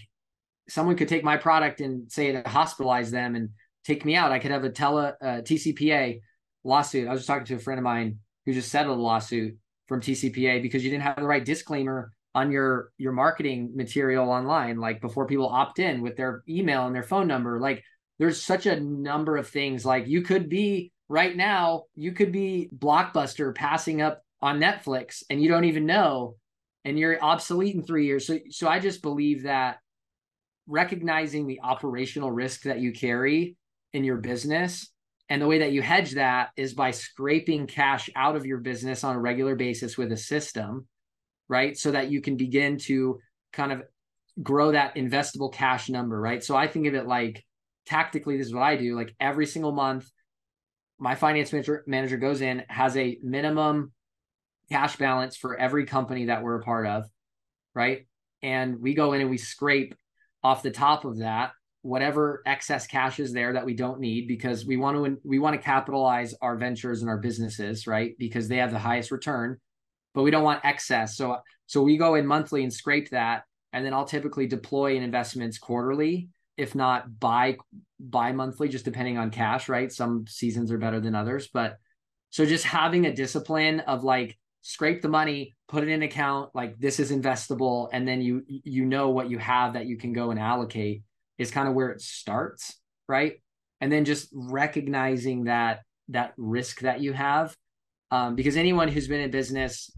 someone 0.69 0.95
could 0.95 1.09
take 1.09 1.23
my 1.23 1.37
product 1.37 1.81
and 1.81 2.09
say 2.11 2.31
to 2.31 2.43
hospitalize 2.43 3.09
them 3.09 3.35
and 3.35 3.49
take 3.83 4.05
me 4.05 4.15
out. 4.15 4.31
I 4.31 4.39
could 4.39 4.51
have 4.51 4.63
a 4.63 4.69
tele 4.69 5.13
TCPA 5.21 6.21
lawsuit. 6.63 7.07
I 7.07 7.11
was 7.11 7.21
just 7.21 7.27
talking 7.27 7.45
to 7.45 7.55
a 7.55 7.59
friend 7.59 7.79
of 7.79 7.83
mine 7.83 8.19
who 8.45 8.53
just 8.53 8.71
settled 8.71 8.97
a 8.97 9.01
lawsuit 9.01 9.57
from 9.87 9.99
TCPA 9.99 10.61
because 10.61 10.83
you 10.83 10.89
didn't 10.89 11.03
have 11.03 11.17
the 11.17 11.23
right 11.23 11.43
disclaimer 11.43 12.13
on 12.33 12.51
your 12.51 12.91
your 12.97 13.11
marketing 13.11 13.73
material 13.75 14.29
online 14.29 14.77
like 14.77 15.01
before 15.01 15.27
people 15.27 15.49
opt 15.49 15.79
in 15.79 16.01
with 16.01 16.15
their 16.15 16.43
email 16.47 16.85
and 16.85 16.95
their 16.95 17.03
phone 17.03 17.27
number 17.27 17.59
like 17.59 17.83
there's 18.21 18.41
such 18.41 18.67
a 18.67 18.79
number 18.79 19.35
of 19.35 19.47
things 19.47 19.83
like 19.83 20.07
you 20.07 20.21
could 20.21 20.47
be 20.47 20.91
right 21.09 21.35
now 21.35 21.85
you 21.95 22.11
could 22.11 22.31
be 22.31 22.69
blockbuster 22.77 23.53
passing 23.53 23.99
up 23.99 24.21
on 24.41 24.59
Netflix 24.59 25.23
and 25.31 25.41
you 25.41 25.49
don't 25.49 25.65
even 25.65 25.87
know 25.87 26.35
and 26.85 26.99
you're 26.99 27.21
obsolete 27.23 27.75
in 27.75 27.81
3 27.81 28.05
years 28.05 28.27
so 28.27 28.37
so 28.51 28.67
I 28.67 28.77
just 28.79 29.01
believe 29.01 29.43
that 29.43 29.79
recognizing 30.67 31.47
the 31.47 31.61
operational 31.63 32.31
risk 32.31 32.61
that 32.61 32.79
you 32.79 32.91
carry 32.91 33.57
in 33.93 34.03
your 34.03 34.17
business 34.17 34.91
and 35.29 35.41
the 35.41 35.47
way 35.47 35.59
that 35.59 35.71
you 35.71 35.81
hedge 35.81 36.11
that 36.11 36.51
is 36.55 36.75
by 36.75 36.91
scraping 36.91 37.65
cash 37.65 38.07
out 38.15 38.35
of 38.35 38.45
your 38.45 38.59
business 38.59 39.03
on 39.03 39.15
a 39.15 39.19
regular 39.19 39.55
basis 39.55 39.97
with 39.97 40.11
a 40.11 40.17
system, 40.17 40.87
right? 41.49 41.75
So 41.75 41.91
that 41.91 42.11
you 42.11 42.21
can 42.21 42.37
begin 42.37 42.77
to 42.79 43.19
kind 43.51 43.71
of 43.71 43.81
grow 44.43 44.73
that 44.73 44.95
investable 44.95 45.51
cash 45.51 45.89
number, 45.89 46.19
right? 46.19 46.43
So 46.43 46.55
I 46.55 46.67
think 46.67 46.85
of 46.87 46.93
it 46.93 47.07
like 47.07 47.43
tactically, 47.85 48.37
this 48.37 48.47
is 48.47 48.53
what 48.53 48.63
I 48.63 48.75
do. 48.75 48.95
Like 48.95 49.15
every 49.19 49.45
single 49.45 49.71
month, 49.71 50.09
my 50.99 51.15
finance 51.15 51.51
manager, 51.51 51.83
manager 51.87 52.17
goes 52.17 52.41
in, 52.41 52.63
has 52.67 52.95
a 52.97 53.17
minimum 53.23 53.91
cash 54.71 54.95
balance 54.95 55.35
for 55.35 55.57
every 55.57 55.85
company 55.85 56.25
that 56.25 56.43
we're 56.43 56.59
a 56.59 56.63
part 56.63 56.87
of, 56.87 57.05
right? 57.73 58.07
And 58.41 58.79
we 58.79 58.93
go 58.93 59.13
in 59.13 59.21
and 59.21 59.29
we 59.29 59.37
scrape 59.37 59.95
off 60.43 60.63
the 60.63 60.71
top 60.71 61.05
of 61.05 61.19
that 61.19 61.51
whatever 61.83 62.43
excess 62.45 62.85
cash 62.85 63.19
is 63.19 63.33
there 63.33 63.53
that 63.53 63.65
we 63.65 63.73
don't 63.73 63.99
need 63.99 64.27
because 64.27 64.65
we 64.65 64.77
want 64.77 64.95
to 64.95 65.17
we 65.23 65.39
want 65.39 65.55
to 65.55 65.61
capitalize 65.61 66.35
our 66.41 66.55
ventures 66.55 67.01
and 67.01 67.09
our 67.09 67.17
businesses 67.17 67.87
right 67.87 68.15
because 68.19 68.47
they 68.47 68.57
have 68.57 68.71
the 68.71 68.79
highest 68.79 69.09
return 69.09 69.57
but 70.13 70.21
we 70.21 70.29
don't 70.29 70.43
want 70.43 70.63
excess 70.63 71.17
so 71.17 71.37
so 71.65 71.81
we 71.81 71.97
go 71.97 72.15
in 72.15 72.25
monthly 72.25 72.63
and 72.63 72.71
scrape 72.71 73.09
that 73.09 73.43
and 73.73 73.85
then 73.85 73.93
I'll 73.93 74.05
typically 74.05 74.45
deploy 74.45 74.95
in 74.95 75.01
investments 75.01 75.57
quarterly 75.57 76.29
if 76.57 76.75
not 76.75 77.19
bi 77.19 77.57
bi 77.99 78.31
monthly 78.31 78.67
just 78.67 78.85
depending 78.85 79.17
on 79.17 79.31
cash 79.31 79.69
right 79.69 79.91
some 79.91 80.25
seasons 80.27 80.71
are 80.71 80.77
better 80.77 80.99
than 80.99 81.15
others 81.15 81.49
but 81.53 81.77
so 82.29 82.45
just 82.45 82.65
having 82.65 83.05
a 83.05 83.13
discipline 83.13 83.79
of 83.81 84.03
like 84.03 84.37
scrape 84.61 85.01
the 85.01 85.09
money 85.09 85.55
put 85.67 85.83
it 85.83 85.89
in 85.89 86.03
account 86.03 86.49
like 86.53 86.77
this 86.79 86.99
is 86.99 87.11
investable 87.11 87.89
and 87.93 88.07
then 88.07 88.21
you 88.21 88.43
you 88.47 88.85
know 88.85 89.09
what 89.09 89.29
you 89.29 89.37
have 89.37 89.73
that 89.73 89.87
you 89.87 89.97
can 89.97 90.13
go 90.13 90.31
and 90.31 90.39
allocate 90.39 91.03
is 91.41 91.51
kind 91.51 91.67
of 91.67 91.73
where 91.73 91.89
it 91.89 92.01
starts, 92.01 92.79
right? 93.07 93.41
And 93.81 93.91
then 93.91 94.05
just 94.05 94.29
recognizing 94.33 95.45
that 95.45 95.81
that 96.09 96.33
risk 96.37 96.81
that 96.81 97.01
you 97.01 97.13
have, 97.13 97.55
um, 98.11 98.35
because 98.35 98.57
anyone 98.57 98.87
who's 98.87 99.07
been 99.07 99.21
in 99.21 99.31
business 99.31 99.91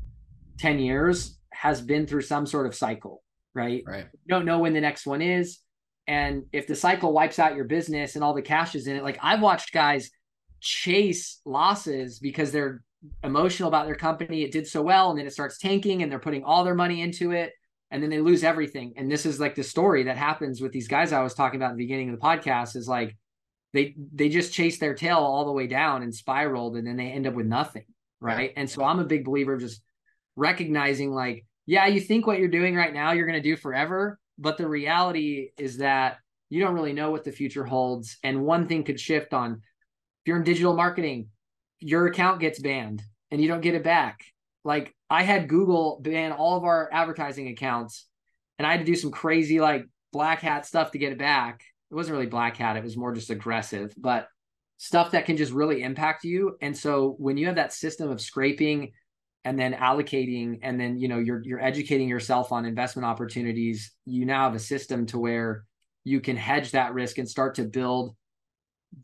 ten 0.57 0.79
years 0.79 1.37
has 1.51 1.81
been 1.81 2.07
through 2.07 2.21
some 2.21 2.45
sort 2.45 2.65
of 2.65 2.73
cycle, 2.73 3.23
right? 3.53 3.83
Right. 3.85 4.05
You 4.25 4.29
don't 4.29 4.45
know 4.45 4.59
when 4.59 4.73
the 4.73 4.81
next 4.81 5.05
one 5.05 5.21
is, 5.21 5.59
and 6.07 6.43
if 6.51 6.67
the 6.67 6.75
cycle 6.75 7.13
wipes 7.13 7.39
out 7.39 7.55
your 7.55 7.65
business 7.65 8.15
and 8.15 8.23
all 8.23 8.33
the 8.33 8.41
cash 8.41 8.75
is 8.75 8.87
in 8.87 8.95
it, 8.95 9.03
like 9.03 9.19
I've 9.21 9.41
watched 9.41 9.73
guys 9.73 10.11
chase 10.59 11.41
losses 11.45 12.19
because 12.19 12.51
they're 12.51 12.83
emotional 13.23 13.67
about 13.67 13.85
their 13.85 13.95
company. 13.95 14.43
It 14.43 14.51
did 14.51 14.67
so 14.67 14.81
well, 14.81 15.09
and 15.09 15.19
then 15.19 15.27
it 15.27 15.33
starts 15.33 15.57
tanking, 15.57 16.03
and 16.03 16.11
they're 16.11 16.19
putting 16.19 16.43
all 16.43 16.63
their 16.63 16.75
money 16.75 17.01
into 17.01 17.31
it 17.31 17.53
and 17.93 18.01
then 18.01 18.09
they 18.09 18.19
lose 18.19 18.43
everything. 18.43 18.93
And 18.97 19.09
this 19.09 19.23
is 19.23 19.39
like 19.39 19.53
the 19.53 19.63
story 19.63 20.03
that 20.03 20.17
happens 20.17 20.59
with 20.59 20.71
these 20.71 20.87
guys 20.87 21.13
I 21.13 21.21
was 21.21 21.35
talking 21.35 21.59
about 21.59 21.71
in 21.71 21.77
the 21.77 21.83
beginning 21.83 22.09
of 22.09 22.19
the 22.19 22.25
podcast 22.25 22.75
is 22.75 22.87
like 22.87 23.15
they 23.71 23.93
they 24.11 24.29
just 24.29 24.51
chase 24.51 24.79
their 24.79 24.95
tail 24.95 25.19
all 25.19 25.45
the 25.45 25.51
way 25.51 25.67
down 25.67 26.01
and 26.01 26.13
spiraled 26.13 26.75
and 26.75 26.87
then 26.87 26.97
they 26.97 27.11
end 27.11 27.27
up 27.27 27.35
with 27.35 27.45
nothing. 27.45 27.85
Right. 28.19 28.51
And 28.57 28.67
so 28.67 28.83
I'm 28.83 28.97
a 28.97 29.05
big 29.05 29.25
believer 29.25 29.53
of 29.53 29.59
just 29.59 29.79
recognizing 30.35 31.11
like, 31.11 31.45
yeah, 31.67 31.85
you 31.85 31.99
think 31.99 32.25
what 32.25 32.39
you're 32.39 32.47
doing 32.47 32.75
right 32.75 32.91
now 32.91 33.11
you're 33.11 33.27
gonna 33.27 33.41
do 33.41 33.55
forever, 33.55 34.19
but 34.37 34.57
the 34.57 34.67
reality 34.67 35.49
is 35.57 35.77
that 35.77 36.17
you 36.49 36.61
don't 36.61 36.75
really 36.75 36.93
know 36.93 37.11
what 37.11 37.23
the 37.23 37.31
future 37.31 37.65
holds. 37.65 38.17
And 38.23 38.43
one 38.43 38.67
thing 38.67 38.83
could 38.83 38.99
shift 38.99 39.33
on 39.33 39.53
if 39.53 40.27
you're 40.27 40.37
in 40.37 40.43
digital 40.43 40.75
marketing, 40.75 41.29
your 41.79 42.07
account 42.07 42.39
gets 42.39 42.59
banned 42.59 43.01
and 43.31 43.41
you 43.41 43.47
don't 43.47 43.61
get 43.61 43.75
it 43.75 43.83
back 43.83 44.23
like 44.63 44.95
I 45.09 45.23
had 45.23 45.49
Google 45.49 45.99
ban 46.01 46.31
all 46.31 46.57
of 46.57 46.63
our 46.63 46.89
advertising 46.91 47.49
accounts 47.49 48.07
and 48.57 48.65
I 48.65 48.71
had 48.71 48.79
to 48.79 48.85
do 48.85 48.95
some 48.95 49.11
crazy 49.11 49.59
like 49.59 49.85
black 50.11 50.41
hat 50.41 50.65
stuff 50.65 50.91
to 50.91 50.97
get 50.97 51.11
it 51.11 51.17
back. 51.17 51.63
It 51.91 51.95
wasn't 51.95 52.13
really 52.13 52.27
black 52.27 52.57
hat, 52.57 52.77
it 52.77 52.83
was 52.83 52.97
more 52.97 53.13
just 53.13 53.29
aggressive, 53.29 53.93
but 53.97 54.27
stuff 54.77 55.11
that 55.11 55.25
can 55.25 55.37
just 55.37 55.51
really 55.51 55.83
impact 55.83 56.23
you. 56.23 56.57
And 56.61 56.75
so 56.75 57.15
when 57.19 57.37
you 57.37 57.47
have 57.47 57.55
that 57.55 57.73
system 57.73 58.09
of 58.09 58.21
scraping 58.21 58.93
and 59.45 59.59
then 59.59 59.73
allocating 59.73 60.59
and 60.63 60.79
then 60.79 60.99
you 60.99 61.07
know 61.07 61.19
you're 61.19 61.41
you're 61.43 61.61
educating 61.61 62.07
yourself 62.07 62.51
on 62.51 62.65
investment 62.65 63.05
opportunities, 63.05 63.91
you 64.05 64.25
now 64.25 64.45
have 64.45 64.55
a 64.55 64.59
system 64.59 65.05
to 65.07 65.19
where 65.19 65.65
you 66.03 66.19
can 66.19 66.35
hedge 66.35 66.71
that 66.71 66.93
risk 66.93 67.17
and 67.17 67.29
start 67.29 67.55
to 67.55 67.63
build 67.63 68.15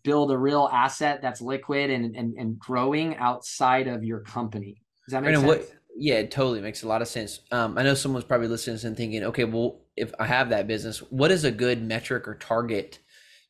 build 0.03 0.31
a 0.31 0.38
real 0.38 0.69
asset 0.72 1.22
that's 1.22 1.41
liquid 1.41 1.89
and 1.89 2.15
and, 2.15 2.36
and 2.38 2.60
growing 2.60 3.17
outside 3.17 3.88
of 3.88 4.03
your 4.03 4.19
company 4.19 4.81
does 5.10 5.13
that 5.13 5.24
make 5.24 5.36
sense? 5.36 5.48
What, 5.48 5.72
yeah, 5.98 6.15
it 6.15 6.29
totally 6.29 6.62
makes 6.62 6.84
a 6.84 6.88
lot 6.88 7.01
of 7.01 7.08
sense. 7.08 7.39
Um, 7.51 7.79
I 7.79 7.84
know 7.84 7.96
someone's 7.96 8.25
probably 8.25 8.48
listening 8.48 8.79
and 8.86 8.96
thinking, 8.96 9.24
okay, 9.24 9.43
well, 9.43 9.81
if 9.98 10.13
I 10.19 10.27
have 10.27 10.50
that 10.50 10.67
business, 10.67 11.00
what 11.00 11.31
is 11.31 11.46
a 11.46 11.51
good 11.51 11.81
metric 11.81 12.27
or 12.27 12.36
target? 12.36 13.00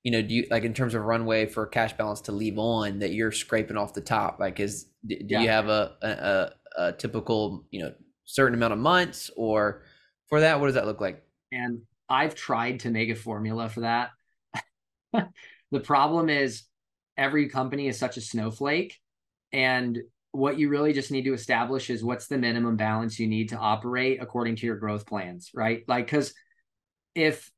You 0.04 0.12
know, 0.12 0.22
do 0.22 0.34
you 0.34 0.48
like 0.50 0.64
in 0.64 0.74
terms 0.74 0.96
of 0.96 1.04
runway 1.04 1.48
for 1.48 1.68
cash 1.68 1.92
balance 1.94 2.22
to 2.22 2.32
leave 2.32 2.58
on 2.58 3.00
that 3.00 3.12
you're 3.12 3.34
scraping 3.34 3.76
off 3.76 3.94
the 3.94 4.00
top? 4.00 4.40
Like, 4.40 4.62
is 4.62 4.86
do 5.06 5.18
yeah. 5.20 5.42
you 5.42 5.50
have 5.50 5.68
a, 5.68 5.92
a 6.02 6.08
a 6.08 6.52
typical 6.98 7.66
you 7.72 7.84
know 7.84 7.94
certain 8.26 8.54
amount 8.54 8.74
of 8.74 8.80
months 8.80 9.32
or 9.36 9.84
for 10.28 10.42
that? 10.42 10.60
What 10.60 10.68
does 10.68 10.76
that 10.76 10.86
look 10.86 11.02
like? 11.02 11.24
And 11.52 11.82
I've 12.08 12.36
tried 12.36 12.82
to 12.82 12.90
make 12.90 13.10
a 13.10 13.16
formula 13.16 13.70
for 13.70 13.82
that. 13.82 14.12
the 15.72 15.80
problem 15.80 16.30
is 16.30 16.64
every 17.18 17.50
company 17.50 17.88
is 17.88 17.98
such 17.98 18.18
a 18.18 18.22
snowflake 18.22 19.00
and 19.52 20.00
what 20.32 20.60
you 20.60 20.70
really 20.70 20.94
just 20.94 21.12
need 21.12 21.26
to 21.26 21.34
establish 21.34 21.90
is 21.90 22.04
what's 22.04 22.28
the 22.28 22.38
minimum 22.38 22.76
balance 22.76 23.20
you 23.20 23.28
need 23.28 23.50
to 23.50 23.58
operate 23.58 24.22
according 24.22 24.56
to 24.58 24.66
your 24.66 24.76
growth 24.76 25.06
plans, 25.06 25.50
right? 25.56 25.84
Like, 25.88 26.06
because 26.06 26.34
if, 27.16 27.52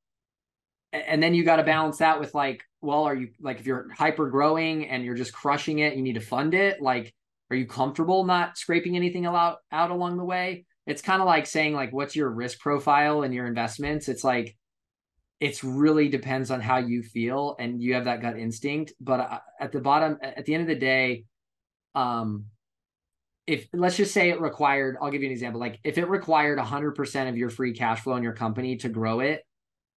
and 0.93 1.21
then 1.21 1.33
you 1.33 1.43
got 1.43 1.57
to 1.57 1.63
balance 1.63 1.97
that 1.97 2.19
with 2.19 2.33
like, 2.33 2.63
well, 2.81 3.03
are 3.03 3.15
you 3.15 3.29
like, 3.41 3.59
if 3.59 3.65
you're 3.65 3.91
hyper 3.91 4.29
growing 4.29 4.87
and 4.87 5.03
you're 5.03 5.15
just 5.15 5.33
crushing 5.33 5.79
it, 5.79 5.95
you 5.95 6.01
need 6.01 6.15
to 6.15 6.21
fund 6.21 6.53
it. 6.53 6.81
Like, 6.81 7.13
are 7.51 7.55
you 7.55 7.67
comfortable 7.67 8.23
not 8.23 8.57
scraping 8.57 8.95
anything 8.95 9.25
out, 9.25 9.57
out 9.73 9.91
along 9.91 10.17
the 10.17 10.23
way? 10.23 10.65
It's 10.87 11.01
kind 11.01 11.21
of 11.21 11.27
like 11.27 11.45
saying, 11.45 11.73
like, 11.73 11.91
what's 11.91 12.15
your 12.15 12.29
risk 12.29 12.59
profile 12.59 13.23
and 13.23 13.33
your 13.33 13.45
investments? 13.45 14.07
It's 14.07 14.23
like, 14.23 14.55
it's 15.41 15.61
really 15.63 16.07
depends 16.07 16.49
on 16.49 16.61
how 16.61 16.77
you 16.77 17.03
feel 17.03 17.57
and 17.59 17.81
you 17.81 17.95
have 17.95 18.05
that 18.05 18.21
gut 18.21 18.37
instinct. 18.37 18.93
But 19.01 19.19
uh, 19.19 19.39
at 19.59 19.73
the 19.73 19.81
bottom, 19.81 20.17
at 20.21 20.45
the 20.45 20.53
end 20.53 20.61
of 20.61 20.67
the 20.67 20.75
day, 20.75 21.25
um, 21.93 22.45
if 23.45 23.67
let's 23.73 23.97
just 23.97 24.13
say 24.13 24.29
it 24.29 24.39
required, 24.39 24.97
I'll 25.01 25.11
give 25.11 25.21
you 25.21 25.27
an 25.27 25.33
example. 25.33 25.59
Like 25.59 25.79
if 25.83 25.97
it 25.97 26.07
required 26.07 26.57
100% 26.57 27.29
of 27.29 27.37
your 27.37 27.49
free 27.49 27.73
cash 27.73 27.99
flow 27.99 28.15
in 28.15 28.23
your 28.23 28.33
company 28.33 28.77
to 28.77 28.87
grow 28.87 29.19
it, 29.19 29.43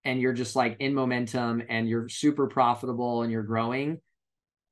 and 0.03 0.19
you're 0.19 0.33
just 0.33 0.57
like 0.57 0.75
in 0.79 0.93
momentum 0.93 1.63
and 1.69 1.87
you're 1.87 2.09
super 2.09 2.47
profitable 2.47 3.23
and 3.23 3.31
you're 3.31 3.43
growing, 3.43 4.01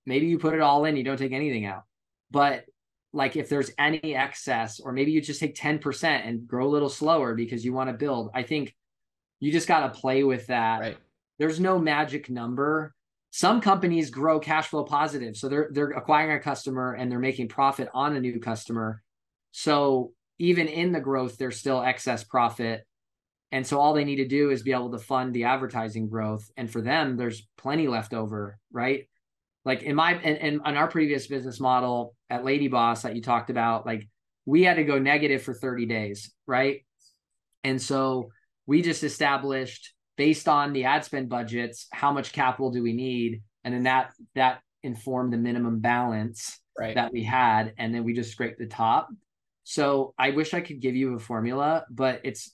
maybe 0.05 0.27
you 0.27 0.37
put 0.37 0.53
it 0.53 0.59
all 0.59 0.83
in, 0.85 0.97
you 0.97 1.03
don't 1.03 1.17
take 1.17 1.31
anything 1.31 1.65
out. 1.65 1.83
But 2.29 2.65
like 3.13 3.35
if 3.35 3.47
there's 3.47 3.71
any 3.77 4.15
excess, 4.15 4.79
or 4.79 4.91
maybe 4.91 5.11
you 5.11 5.21
just 5.21 5.39
take 5.39 5.55
10% 5.55 6.03
and 6.03 6.47
grow 6.47 6.67
a 6.67 6.69
little 6.69 6.89
slower 6.89 7.35
because 7.35 7.63
you 7.63 7.71
want 7.71 7.89
to 7.89 7.93
build, 7.93 8.31
I 8.33 8.43
think 8.43 8.75
you 9.39 9.51
just 9.51 9.67
got 9.67 9.93
to 9.93 9.99
play 9.99 10.23
with 10.23 10.47
that. 10.47 10.79
Right. 10.79 10.97
There's 11.37 11.59
no 11.59 11.79
magic 11.79 12.29
number 12.29 12.93
some 13.35 13.61
companies 13.61 14.11
grow 14.11 14.39
cash 14.39 14.67
flow 14.67 14.83
positive 14.83 15.35
so 15.35 15.49
they're 15.49 15.67
they're 15.71 15.89
acquiring 15.89 16.37
a 16.37 16.39
customer 16.39 16.93
and 16.93 17.11
they're 17.11 17.17
making 17.17 17.47
profit 17.47 17.89
on 17.91 18.15
a 18.15 18.19
new 18.19 18.39
customer 18.39 19.01
so 19.51 20.13
even 20.37 20.67
in 20.67 20.91
the 20.91 20.99
growth 20.99 21.35
there's 21.37 21.57
still 21.57 21.81
excess 21.81 22.23
profit 22.23 22.85
and 23.51 23.65
so 23.65 23.79
all 23.79 23.93
they 23.93 24.05
need 24.05 24.17
to 24.17 24.27
do 24.27 24.51
is 24.51 24.61
be 24.61 24.71
able 24.71 24.91
to 24.91 24.99
fund 24.99 25.33
the 25.33 25.45
advertising 25.45 26.07
growth 26.07 26.47
and 26.57 26.69
for 26.69 26.79
them 26.79 27.17
there's 27.17 27.47
plenty 27.57 27.87
left 27.87 28.13
over 28.13 28.59
right 28.71 29.09
like 29.65 29.81
in 29.81 29.95
my 29.95 30.13
in, 30.21 30.61
in, 30.63 30.77
our 30.77 30.87
previous 30.87 31.25
business 31.25 31.59
model 31.59 32.13
at 32.33 32.45
lady 32.45 32.67
boss 32.67 33.03
that 33.03 33.15
you 33.15 33.21
talked 33.21 33.49
about 33.49 33.85
like 33.85 34.07
we 34.45 34.63
had 34.63 34.75
to 34.75 34.83
go 34.83 34.99
negative 34.99 35.41
for 35.41 35.53
30 35.53 35.85
days 35.85 36.31
right 36.47 36.85
and 37.63 37.81
so 37.81 38.29
we 38.65 38.81
just 38.81 39.03
established 39.03 39.93
based 40.17 40.47
on 40.47 40.73
the 40.73 40.85
ad 40.85 41.03
spend 41.03 41.29
budgets, 41.29 41.87
how 41.91 42.11
much 42.11 42.33
capital 42.33 42.71
do 42.71 42.83
we 42.83 42.93
need? 42.93 43.41
And 43.63 43.73
then 43.73 43.83
that 43.83 44.13
that 44.35 44.61
informed 44.83 45.33
the 45.33 45.37
minimum 45.37 45.79
balance 45.79 46.59
right. 46.77 46.95
that 46.95 47.11
we 47.11 47.23
had. 47.23 47.73
And 47.77 47.93
then 47.93 48.03
we 48.03 48.13
just 48.13 48.31
scraped 48.31 48.59
the 48.59 48.67
top. 48.67 49.09
So 49.63 50.13
I 50.17 50.31
wish 50.31 50.53
I 50.53 50.61
could 50.61 50.81
give 50.81 50.95
you 50.95 51.15
a 51.15 51.19
formula, 51.19 51.85
but 51.89 52.21
it's 52.23 52.53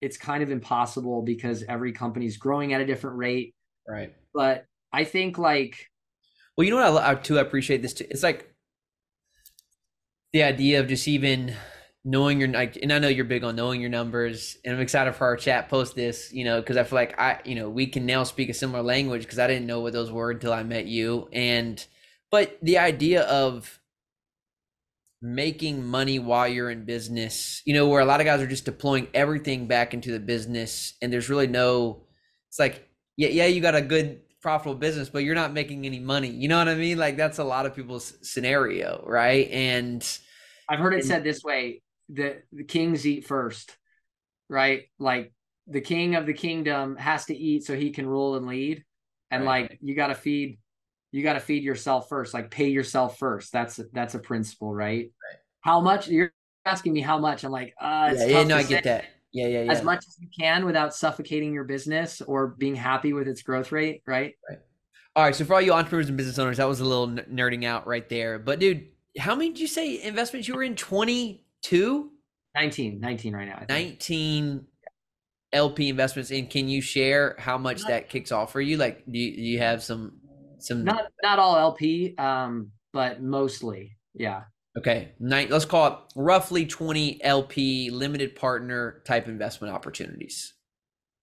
it's 0.00 0.16
kind 0.16 0.42
of 0.42 0.50
impossible 0.50 1.22
because 1.22 1.64
every 1.68 1.92
company's 1.92 2.36
growing 2.36 2.72
at 2.72 2.80
a 2.80 2.86
different 2.86 3.16
rate. 3.16 3.54
Right. 3.86 4.14
But 4.32 4.64
I 4.92 5.04
think 5.04 5.38
like 5.38 5.86
well, 6.56 6.64
you 6.64 6.74
know 6.74 6.92
what 6.92 7.02
I, 7.02 7.12
I 7.12 7.14
too 7.14 7.38
appreciate 7.38 7.82
this 7.82 7.94
too. 7.94 8.06
It's 8.10 8.22
like 8.22 8.52
the 10.32 10.42
idea 10.42 10.80
of 10.80 10.88
just 10.88 11.08
even 11.08 11.54
knowing 12.04 12.38
your 12.40 12.48
like 12.48 12.78
and 12.80 12.92
I 12.92 12.98
know 12.98 13.08
you're 13.08 13.24
big 13.24 13.44
on 13.44 13.56
knowing 13.56 13.80
your 13.80 13.90
numbers 13.90 14.56
and 14.64 14.74
I'm 14.74 14.80
excited 14.80 15.14
for 15.14 15.26
our 15.26 15.36
chat 15.36 15.68
post 15.68 15.94
this, 15.94 16.32
you 16.32 16.44
know, 16.44 16.60
because 16.60 16.76
I 16.76 16.84
feel 16.84 16.96
like 16.96 17.18
I, 17.18 17.40
you 17.44 17.54
know, 17.54 17.68
we 17.68 17.86
can 17.86 18.06
now 18.06 18.24
speak 18.24 18.48
a 18.48 18.54
similar 18.54 18.82
language 18.82 19.22
because 19.22 19.38
I 19.38 19.46
didn't 19.46 19.66
know 19.66 19.80
what 19.80 19.92
those 19.92 20.10
were 20.10 20.30
until 20.30 20.52
I 20.52 20.62
met 20.62 20.86
you. 20.86 21.28
And 21.32 21.84
but 22.30 22.58
the 22.62 22.78
idea 22.78 23.22
of 23.22 23.80
making 25.20 25.84
money 25.84 26.18
while 26.18 26.46
you're 26.46 26.70
in 26.70 26.84
business, 26.84 27.60
you 27.64 27.74
know, 27.74 27.88
where 27.88 28.00
a 28.00 28.04
lot 28.04 28.20
of 28.20 28.26
guys 28.26 28.40
are 28.40 28.46
just 28.46 28.64
deploying 28.64 29.08
everything 29.12 29.66
back 29.66 29.92
into 29.92 30.12
the 30.12 30.20
business 30.20 30.94
and 31.02 31.12
there's 31.12 31.28
really 31.28 31.48
no 31.48 32.04
it's 32.48 32.58
like, 32.58 32.88
yeah, 33.16 33.28
yeah, 33.28 33.46
you 33.46 33.60
got 33.60 33.74
a 33.74 33.82
good 33.82 34.20
profitable 34.48 34.74
business, 34.74 35.10
but 35.10 35.24
you're 35.24 35.34
not 35.34 35.52
making 35.52 35.84
any 35.84 36.00
money. 36.00 36.30
You 36.30 36.48
know 36.48 36.56
what 36.56 36.68
I 36.68 36.74
mean? 36.74 36.96
Like 36.96 37.18
that's 37.18 37.36
a 37.36 37.44
lot 37.44 37.66
of 37.66 37.76
people's 37.76 38.14
scenario, 38.22 39.04
right? 39.06 39.46
And 39.50 40.02
I've 40.70 40.78
heard 40.78 40.94
it 40.94 41.04
said 41.04 41.22
this 41.22 41.44
way 41.44 41.82
the 42.08 42.38
the 42.50 42.64
kings 42.64 43.06
eat 43.06 43.26
first, 43.26 43.76
right? 44.48 44.84
Like 44.98 45.34
the 45.66 45.82
king 45.82 46.14
of 46.14 46.24
the 46.24 46.32
kingdom 46.32 46.96
has 46.96 47.26
to 47.26 47.36
eat 47.36 47.64
so 47.64 47.76
he 47.76 47.90
can 47.90 48.06
rule 48.06 48.36
and 48.36 48.46
lead, 48.46 48.82
and 49.30 49.44
right. 49.44 49.68
like 49.68 49.78
you 49.82 49.94
got 49.94 50.06
to 50.06 50.14
feed, 50.14 50.58
you 51.12 51.22
got 51.22 51.34
to 51.34 51.40
feed 51.40 51.62
yourself 51.62 52.08
first. 52.08 52.32
Like 52.32 52.50
pay 52.50 52.68
yourself 52.68 53.18
first. 53.18 53.52
That's 53.52 53.78
that's 53.92 54.14
a 54.14 54.18
principle, 54.18 54.74
right? 54.74 55.10
right. 55.22 55.38
How 55.60 55.82
much 55.82 56.08
you're 56.08 56.32
asking 56.64 56.94
me? 56.94 57.02
How 57.02 57.18
much? 57.18 57.44
I'm 57.44 57.52
like, 57.52 57.74
uh, 57.78 58.14
yeah, 58.16 58.24
yeah, 58.24 58.44
no, 58.44 58.56
I 58.56 58.62
get 58.62 58.84
that. 58.84 59.04
Yeah, 59.32 59.46
yeah, 59.46 59.62
yeah. 59.64 59.72
As 59.72 59.82
much 59.82 60.04
as 60.06 60.16
you 60.18 60.28
can 60.38 60.64
without 60.64 60.94
suffocating 60.94 61.52
your 61.52 61.64
business 61.64 62.20
or 62.22 62.48
being 62.48 62.74
happy 62.74 63.12
with 63.12 63.28
its 63.28 63.42
growth 63.42 63.72
rate, 63.72 64.02
right? 64.06 64.34
Right. 64.48 64.58
All 65.14 65.24
right. 65.24 65.34
So 65.34 65.44
for 65.44 65.54
all 65.54 65.60
you 65.60 65.72
entrepreneurs 65.72 66.08
and 66.08 66.16
business 66.16 66.38
owners, 66.38 66.56
that 66.56 66.68
was 66.68 66.80
a 66.80 66.84
little 66.84 67.08
nerding 67.08 67.64
out 67.64 67.86
right 67.86 68.08
there. 68.08 68.38
But 68.38 68.58
dude, 68.58 68.88
how 69.18 69.34
many 69.34 69.50
did 69.50 69.60
you 69.60 69.66
say 69.66 70.02
investments 70.02 70.48
you 70.48 70.54
were 70.54 70.62
in? 70.62 70.76
20 70.76 71.44
two 71.62 72.10
19 72.54 73.00
19 73.00 73.34
right 73.34 73.48
now 73.48 73.62
19 73.68 74.64
lp 75.52 75.88
investments 75.88 76.30
and 76.30 76.48
can 76.48 76.68
you 76.68 76.80
share 76.80 77.34
how 77.38 77.58
much 77.58 77.80
not, 77.80 77.88
that 77.88 78.08
kicks 78.08 78.32
off 78.32 78.52
for 78.52 78.60
you 78.60 78.76
like 78.76 79.04
do 79.10 79.18
you, 79.18 79.34
do 79.34 79.42
you 79.42 79.58
have 79.58 79.82
some 79.82 80.12
some 80.58 80.84
not 80.84 81.06
not 81.22 81.38
all 81.38 81.56
lp 81.56 82.14
um 82.16 82.70
but 82.92 83.22
mostly 83.22 83.96
yeah 84.14 84.42
okay 84.78 85.12
Nine, 85.18 85.48
let's 85.50 85.64
call 85.64 85.86
it 85.86 85.94
roughly 86.16 86.66
20 86.66 87.22
lp 87.22 87.90
limited 87.90 88.34
partner 88.34 89.02
type 89.04 89.28
investment 89.28 89.74
opportunities 89.74 90.54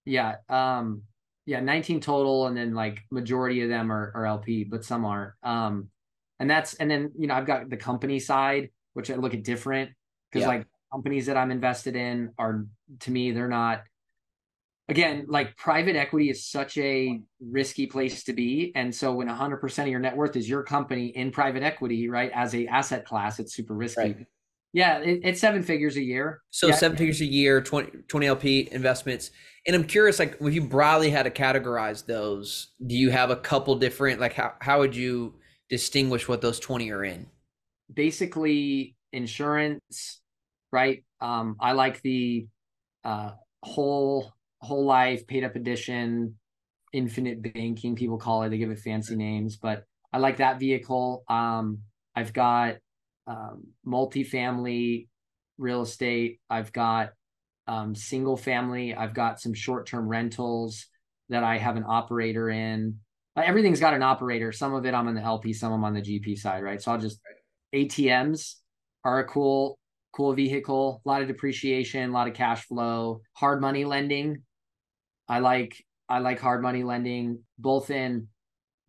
yeah 0.06 0.36
um 0.50 1.02
yeah 1.46 1.60
19 1.60 2.00
total 2.02 2.48
and 2.48 2.56
then 2.56 2.74
like 2.74 3.02
majority 3.12 3.62
of 3.62 3.70
them 3.70 3.92
are, 3.92 4.12
are 4.16 4.26
lp 4.26 4.64
but 4.64 4.86
some 4.86 5.06
aren't 5.06 5.34
um 5.44 5.90
and 6.40 6.50
that's 6.50 6.74
and 6.76 6.92
then 6.92 7.12
you 7.18 7.28
know 7.28 7.34
i've 7.34 7.48
got 7.48 7.70
the 7.70 7.78
company 7.78 8.20
side 8.20 8.70
which 8.94 9.10
i 9.10 9.16
look 9.16 9.34
at 9.34 9.44
different 9.44 9.92
because 10.32 10.44
yeah. 10.44 10.48
like 10.50 10.68
companies 10.92 11.26
that 11.26 11.36
I'm 11.36 11.52
invested 11.52 11.96
in 11.96 12.32
are 12.38 12.66
to 13.02 13.12
me 13.12 13.32
they're 13.32 13.48
not 13.48 13.84
again 14.89 15.25
like 15.27 15.56
private 15.58 15.96
equity 15.96 16.30
is 16.30 16.46
such 16.46 16.77
a 16.77 17.20
risky 17.39 17.88
place 17.88 18.24
to 18.24 18.34
be 18.34 18.72
and 18.75 18.94
so 18.94 19.13
when 19.13 19.27
100% 19.27 19.80
of 19.80 19.88
your 19.88 20.00
net 20.00 20.15
worth 20.15 20.36
is 20.36 20.48
your 20.48 20.64
company 20.64 21.07
in 21.07 21.31
private 21.31 21.64
equity 21.64 22.10
right 22.10 22.31
as 22.33 22.53
a 22.55 22.68
asset 22.68 23.05
class 23.05 23.40
it's 23.40 23.53
super 23.53 23.74
risky 23.74 24.01
right. 24.01 24.25
yeah 24.74 25.00
it, 25.00 25.22
it's 25.24 25.42
seven 25.42 25.64
figures 25.64 25.98
a 25.98 26.01
year 26.01 26.42
so 26.50 26.68
yeah. 26.68 26.75
seven 26.75 26.98
figures 26.98 27.22
a 27.22 27.25
year 27.25 27.62
20, 27.62 28.03
20 28.07 28.27
lp 28.27 28.70
investments 28.72 29.31
and 29.68 29.75
i'm 29.75 29.83
curious 29.83 30.20
like 30.20 30.38
if 30.40 30.53
you 30.53 30.62
broadly 30.62 31.10
had 31.10 31.24
to 31.24 31.31
categorize 31.31 32.05
those 32.05 32.74
do 32.86 32.96
you 32.96 33.10
have 33.10 33.29
a 33.31 33.36
couple 33.36 33.75
different 33.75 34.20
like 34.20 34.33
how, 34.33 34.53
how 34.62 34.79
would 34.79 34.96
you 34.96 35.33
distinguish 35.70 36.27
what 36.27 36.42
those 36.42 36.60
20 36.60 36.92
are 36.92 37.03
in 37.03 37.27
basically 37.94 38.96
insurance 39.14 40.22
right? 40.75 41.05
Um, 41.22 41.55
I 41.62 41.72
like 41.72 42.01
the 42.01 42.48
uh, 43.05 43.31
whole 43.64 44.33
whole 44.66 44.86
life 44.86 45.28
paid 45.28 45.44
up 45.44 45.56
addition, 45.56 46.36
infinite 46.94 47.42
banking. 47.42 47.96
People 47.96 48.18
call 48.18 48.44
it. 48.44 48.50
They 48.50 48.58
give 48.58 48.72
it 48.72 48.80
fancy 48.80 49.16
names, 49.16 49.58
but 49.58 49.84
I 50.12 50.18
like 50.18 50.38
that 50.38 50.60
vehicle. 50.60 51.24
Um, 51.28 51.80
I've 52.16 52.34
got 52.34 52.75
um, 53.28 53.68
multifamily 53.86 55.08
real 55.58 55.82
estate. 55.82 56.40
I've 56.50 56.72
got 56.72 57.12
um, 57.68 57.96
single 57.96 58.38
family. 58.38 58.94
I've 58.94 59.14
got 59.14 59.40
some 59.40 59.54
short 59.54 59.88
term 59.88 60.08
rentals 60.08 60.86
that 61.30 61.44
I 61.44 61.58
have 61.58 61.75
an 61.75 61.86
operator 61.88 62.50
in. 62.50 63.00
Uh, 63.36 63.42
everything's 63.46 63.80
got 63.80 63.94
an 63.94 64.04
operator. 64.04 64.51
Some 64.51 64.74
of 64.74 64.86
it 64.86 64.94
I'm 64.94 65.08
on 65.08 65.16
the 65.16 65.22
LP, 65.22 65.54
some 65.54 65.74
I'm 65.74 65.84
on 65.84 65.94
the 65.94 66.01
GP 66.01 66.38
side, 66.38 66.64
right? 66.64 66.82
So 66.82 66.92
I'll 66.92 67.00
just 67.00 67.20
ATMs 67.74 68.56
are 69.04 69.20
a 69.20 69.25
cool 69.25 69.78
cool 70.14 70.34
vehicle, 70.34 71.01
a 71.06 71.10
lot 71.10 71.22
of 71.22 71.28
depreciation, 71.28 72.10
a 72.10 72.14
lot 72.14 72.28
of 72.28 72.34
cash 72.34 72.66
flow, 72.66 73.22
hard 73.34 73.60
money 73.60 73.84
lending. 73.84 74.44
I 75.27 75.40
like 75.40 75.83
I 76.07 76.20
like 76.20 76.40
hard 76.40 76.61
money 76.61 76.83
lending 76.83 77.40
both 77.57 77.90
in 77.90 78.27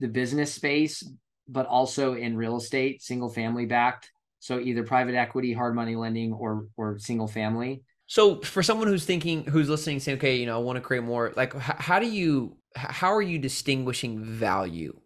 the 0.01 0.09
business 0.09 0.53
space 0.53 1.03
but 1.49 1.66
also 1.66 2.14
in 2.14 2.37
real 2.37 2.57
estate, 2.57 3.03
single 3.03 3.29
family 3.29 3.66
backed. 3.66 4.11
So 4.38 4.61
either 4.61 4.83
private 4.83 5.14
equity, 5.14 5.53
hard 5.53 5.75
money 5.75 5.96
lending 5.96 6.33
or 6.33 6.68
or 6.77 6.99
single 6.99 7.29
family. 7.29 7.83
So 8.07 8.40
for 8.42 8.62
someone 8.62 8.88
who's 8.88 9.05
thinking 9.05 9.44
who's 9.44 9.68
listening 9.68 10.01
saying 10.01 10.18
okay, 10.18 10.37
you 10.37 10.46
know, 10.46 10.57
I 10.57 10.62
want 10.62 10.77
to 10.77 10.81
create 10.81 11.03
more 11.03 11.33
like 11.37 11.55
how, 11.55 11.77
how 11.79 11.99
do 11.99 12.07
you 12.07 12.57
how 12.75 13.12
are 13.12 13.22
you 13.22 13.38
distinguishing 13.38 14.22
value? 14.22 14.99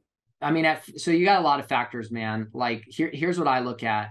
I 0.42 0.50
mean, 0.50 0.64
at, 0.64 0.82
so 0.98 1.10
you 1.10 1.24
got 1.24 1.40
a 1.40 1.44
lot 1.44 1.60
of 1.60 1.68
factors, 1.68 2.10
man. 2.10 2.48
Like 2.52 2.84
here 2.86 3.10
here's 3.12 3.38
what 3.38 3.48
I 3.48 3.60
look 3.60 3.82
at. 3.82 4.10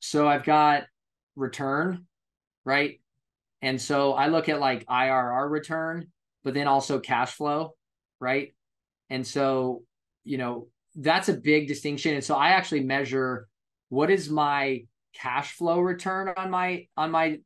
So 0.00 0.28
I've 0.28 0.44
got 0.44 0.84
return, 1.36 2.06
right? 2.64 3.00
And 3.62 3.80
so 3.80 4.12
I 4.12 4.28
look 4.28 4.48
at 4.48 4.60
like 4.60 4.86
IRR 4.86 5.50
return, 5.50 6.08
but 6.46 6.54
then 6.54 6.68
also 6.68 7.00
cash 7.00 7.32
flow, 7.32 7.74
right? 8.20 8.54
And 9.10 9.26
so, 9.26 9.82
you 10.22 10.38
know, 10.38 10.68
that's 10.94 11.28
a 11.28 11.32
big 11.34 11.66
distinction. 11.66 12.14
And 12.14 12.22
so 12.22 12.36
I 12.36 12.50
actually 12.50 12.84
measure 12.84 13.48
what 13.88 14.12
is 14.12 14.30
my 14.30 14.84
cash 15.12 15.54
flow 15.54 15.80
return 15.80 16.32
on 16.36 16.48
my 16.48 16.86
on 16.96 17.10
my 17.10 17.40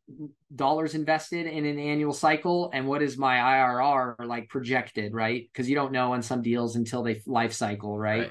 dollars 0.54 0.94
invested 0.94 1.46
in 1.46 1.64
an 1.64 1.78
annual 1.78 2.12
cycle 2.12 2.70
and 2.74 2.86
what 2.86 3.00
is 3.00 3.16
my 3.16 3.36
IRR 3.36 4.16
like 4.26 4.50
projected, 4.50 5.14
right? 5.14 5.48
Because 5.50 5.66
you 5.66 5.74
don't 5.74 5.92
know 5.92 6.12
on 6.12 6.20
some 6.20 6.42
deals 6.42 6.76
until 6.76 7.02
they 7.02 7.22
life 7.26 7.54
cycle, 7.54 7.98
right? 7.98 8.30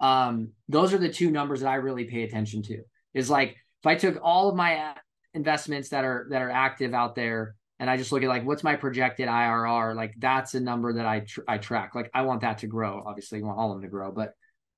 right? 0.00 0.26
Um, 0.26 0.48
those 0.68 0.92
are 0.92 0.98
the 0.98 1.12
two 1.12 1.30
numbers 1.30 1.60
that 1.60 1.68
I 1.68 1.76
really 1.76 2.06
pay 2.06 2.24
attention 2.24 2.62
to. 2.64 2.82
Is 3.14 3.30
like 3.30 3.50
if 3.50 3.86
I 3.86 3.94
took 3.94 4.18
all 4.20 4.48
of 4.48 4.56
my 4.56 4.94
investments 5.32 5.90
that 5.90 6.04
are 6.04 6.26
that 6.30 6.42
are 6.42 6.50
active 6.50 6.92
out 6.92 7.14
there 7.14 7.54
and 7.82 7.90
I 7.90 7.96
just 7.96 8.12
look 8.12 8.22
at 8.22 8.28
like 8.28 8.46
what's 8.46 8.62
my 8.62 8.76
projected 8.76 9.26
IRR, 9.26 9.96
like 9.96 10.14
that's 10.16 10.54
a 10.54 10.60
number 10.60 10.92
that 10.92 11.04
I 11.04 11.20
tr- 11.20 11.40
I 11.48 11.58
track. 11.58 11.96
Like 11.96 12.12
I 12.14 12.22
want 12.22 12.42
that 12.42 12.58
to 12.58 12.68
grow. 12.68 13.02
Obviously, 13.04 13.40
you 13.40 13.44
want 13.44 13.58
all 13.58 13.72
of 13.72 13.78
them 13.78 13.82
to 13.82 13.88
grow, 13.88 14.12
but 14.12 14.34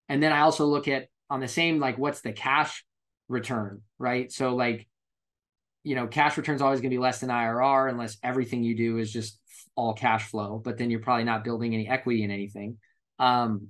and 0.08 0.22
then 0.22 0.32
I 0.32 0.40
also 0.40 0.64
look 0.64 0.88
at 0.88 1.08
on 1.28 1.40
the 1.40 1.46
same 1.46 1.78
like 1.78 1.98
what's 1.98 2.22
the 2.22 2.32
cash 2.32 2.82
return, 3.28 3.82
right? 3.98 4.32
So 4.32 4.56
like 4.56 4.88
you 5.82 5.96
know, 5.96 6.06
cash 6.06 6.38
return 6.38 6.56
is 6.56 6.62
always 6.62 6.80
going 6.80 6.92
to 6.92 6.96
be 6.96 7.00
less 7.00 7.20
than 7.20 7.28
IRR 7.28 7.90
unless 7.90 8.16
everything 8.22 8.62
you 8.62 8.74
do 8.74 8.96
is 8.96 9.12
just 9.12 9.38
all 9.76 9.92
cash 9.92 10.30
flow, 10.30 10.58
but 10.64 10.78
then 10.78 10.90
you're 10.90 11.00
probably 11.00 11.24
not 11.24 11.44
building 11.44 11.74
any 11.74 11.86
equity 11.86 12.22
in 12.22 12.30
anything. 12.30 12.78
Um, 13.18 13.68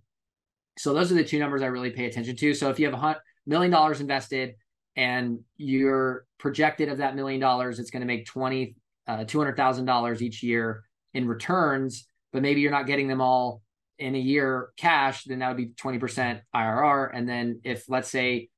so 0.78 0.94
those 0.94 1.10
are 1.10 1.16
the 1.16 1.24
two 1.24 1.40
numbers 1.40 1.60
I 1.60 1.66
really 1.66 1.90
pay 1.90 2.06
attention 2.06 2.36
to. 2.36 2.54
So 2.54 2.70
if 2.70 2.78
you 2.78 2.88
have 2.88 2.94
a 2.94 3.16
million 3.46 3.72
dollars 3.72 4.00
invested 4.00 4.54
and 4.94 5.40
you're 5.56 6.24
projected 6.38 6.88
of 6.88 6.98
that 6.98 7.16
million 7.16 7.40
dollars, 7.40 7.80
it's 7.80 7.90
going 7.90 8.02
to 8.02 8.06
make 8.06 8.26
20, 8.26 8.76
uh, 9.06 9.18
$200,000 9.18 10.22
each 10.22 10.42
year 10.42 10.84
in 11.12 11.26
returns, 11.28 12.06
but 12.32 12.42
maybe 12.42 12.60
you're 12.60 12.70
not 12.70 12.86
getting 12.86 13.08
them 13.08 13.20
all 13.20 13.62
in 13.98 14.14
a 14.14 14.18
year 14.18 14.70
cash, 14.76 15.24
then 15.24 15.38
that 15.38 15.48
would 15.48 15.56
be 15.56 15.68
20% 15.68 16.40
IRR. 16.54 17.10
And 17.14 17.28
then 17.28 17.60
if 17.64 17.88
let's 17.88 18.10
say 18.10 18.48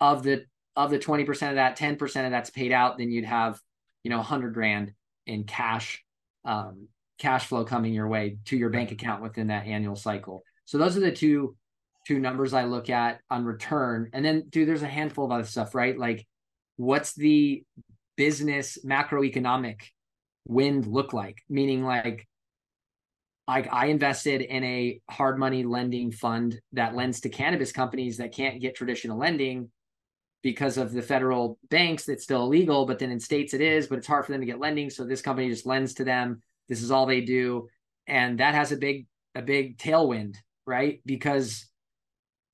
of 0.00 0.22
the, 0.22 0.44
of 0.74 0.90
the 0.90 0.98
20% 0.98 1.30
of 1.50 1.54
that, 1.54 1.78
10% 1.78 2.24
of 2.24 2.30
that's 2.30 2.50
paid 2.50 2.72
out, 2.72 2.98
then 2.98 3.10
you'd 3.10 3.24
have, 3.24 3.60
you 4.02 4.10
know, 4.10 4.22
hundred 4.22 4.54
grand 4.54 4.92
in 5.26 5.44
cash, 5.44 6.04
um, 6.44 6.88
cash 7.18 7.46
flow 7.46 7.64
coming 7.64 7.94
your 7.94 8.08
way 8.08 8.38
to 8.46 8.56
your 8.56 8.70
bank 8.70 8.90
account 8.90 9.22
within 9.22 9.48
that 9.48 9.66
annual 9.66 9.96
cycle. 9.96 10.42
So 10.64 10.78
those 10.78 10.96
are 10.96 11.00
the 11.00 11.12
two 11.12 11.56
two 12.06 12.20
numbers 12.20 12.54
I 12.54 12.64
look 12.64 12.88
at 12.88 13.20
on 13.30 13.44
return. 13.44 14.10
And 14.12 14.24
then, 14.24 14.44
dude, 14.48 14.68
there's 14.68 14.82
a 14.82 14.88
handful 14.88 15.24
of 15.24 15.32
other 15.32 15.44
stuff, 15.44 15.74
right? 15.74 15.98
Like, 15.98 16.24
what's 16.76 17.14
the 17.14 17.64
business 18.16 18.78
macroeconomic 18.84 19.80
wind 20.46 20.86
look 20.86 21.12
like? 21.12 21.42
Meaning 21.48 21.84
like 21.84 22.26
like 23.48 23.68
I 23.72 23.86
invested 23.86 24.40
in 24.42 24.64
a 24.64 25.00
hard 25.08 25.38
money 25.38 25.62
lending 25.62 26.10
fund 26.10 26.60
that 26.72 26.96
lends 26.96 27.20
to 27.20 27.28
cannabis 27.28 27.72
companies 27.72 28.16
that 28.16 28.32
can't 28.34 28.60
get 28.60 28.74
traditional 28.74 29.18
lending 29.18 29.70
because 30.42 30.78
of 30.78 30.92
the 30.92 31.02
federal 31.02 31.58
banks 31.70 32.04
that's 32.04 32.24
still 32.24 32.42
illegal, 32.42 32.86
but 32.86 32.98
then 32.98 33.10
in 33.10 33.20
states 33.20 33.54
it 33.54 33.60
is, 33.60 33.86
but 33.86 33.98
it's 33.98 34.06
hard 34.06 34.26
for 34.26 34.32
them 34.32 34.40
to 34.40 34.46
get 34.46 34.60
lending. 34.60 34.90
So 34.90 35.04
this 35.04 35.22
company 35.22 35.48
just 35.48 35.66
lends 35.66 35.94
to 35.94 36.04
them. 36.04 36.42
This 36.68 36.82
is 36.82 36.90
all 36.90 37.06
they 37.06 37.20
do. 37.20 37.68
And 38.06 38.40
that 38.40 38.54
has 38.54 38.72
a 38.72 38.76
big, 38.76 39.06
a 39.34 39.42
big 39.42 39.78
tailwind, 39.78 40.36
right? 40.66 41.00
Because 41.04 41.68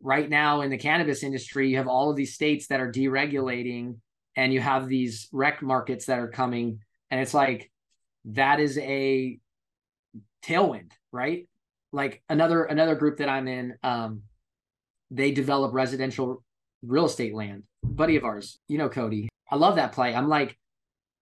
right 0.03 0.29
now 0.29 0.61
in 0.61 0.70
the 0.70 0.79
cannabis 0.79 1.22
industry, 1.22 1.70
you 1.70 1.77
have 1.79 1.88
all 1.88 2.11
of 2.11 2.16
these 2.16 2.35
states 2.35 2.68
that 2.68 2.81
are 2.81 2.90
deregulating 2.90 3.96
and 4.37 4.53
you 4.53 4.61
have 4.61 4.88
these 4.88 5.29
rec 5.33 5.62
markets 5.62 6.07
that 6.07 6.18
are 6.18 6.29
coming. 6.29 6.81
And 7.11 7.21
it's 7.21 7.35
like 7.35 7.71
that 8.27 8.61
is 8.61 8.79
a 8.79 9.38
tailwind, 10.45 10.92
right? 11.12 11.49
Like 11.92 12.23
another 12.29 12.64
another 12.64 12.95
group 12.95 13.18
that 13.18 13.29
I'm 13.29 13.49
in, 13.49 13.75
um, 13.83 14.23
they 15.11 15.33
develop 15.33 15.75
residential 15.75 16.42
real 16.83 17.07
estate 17.07 17.35
land. 17.35 17.64
Buddy 17.83 18.16
of 18.16 18.25
ours, 18.25 18.59
you 18.68 18.79
know 18.79 18.88
Cody. 18.88 19.29
I 19.51 19.57
love 19.57 19.77
that 19.77 19.92
play. 19.92 20.14
I'm 20.14 20.29
like, 20.29 20.57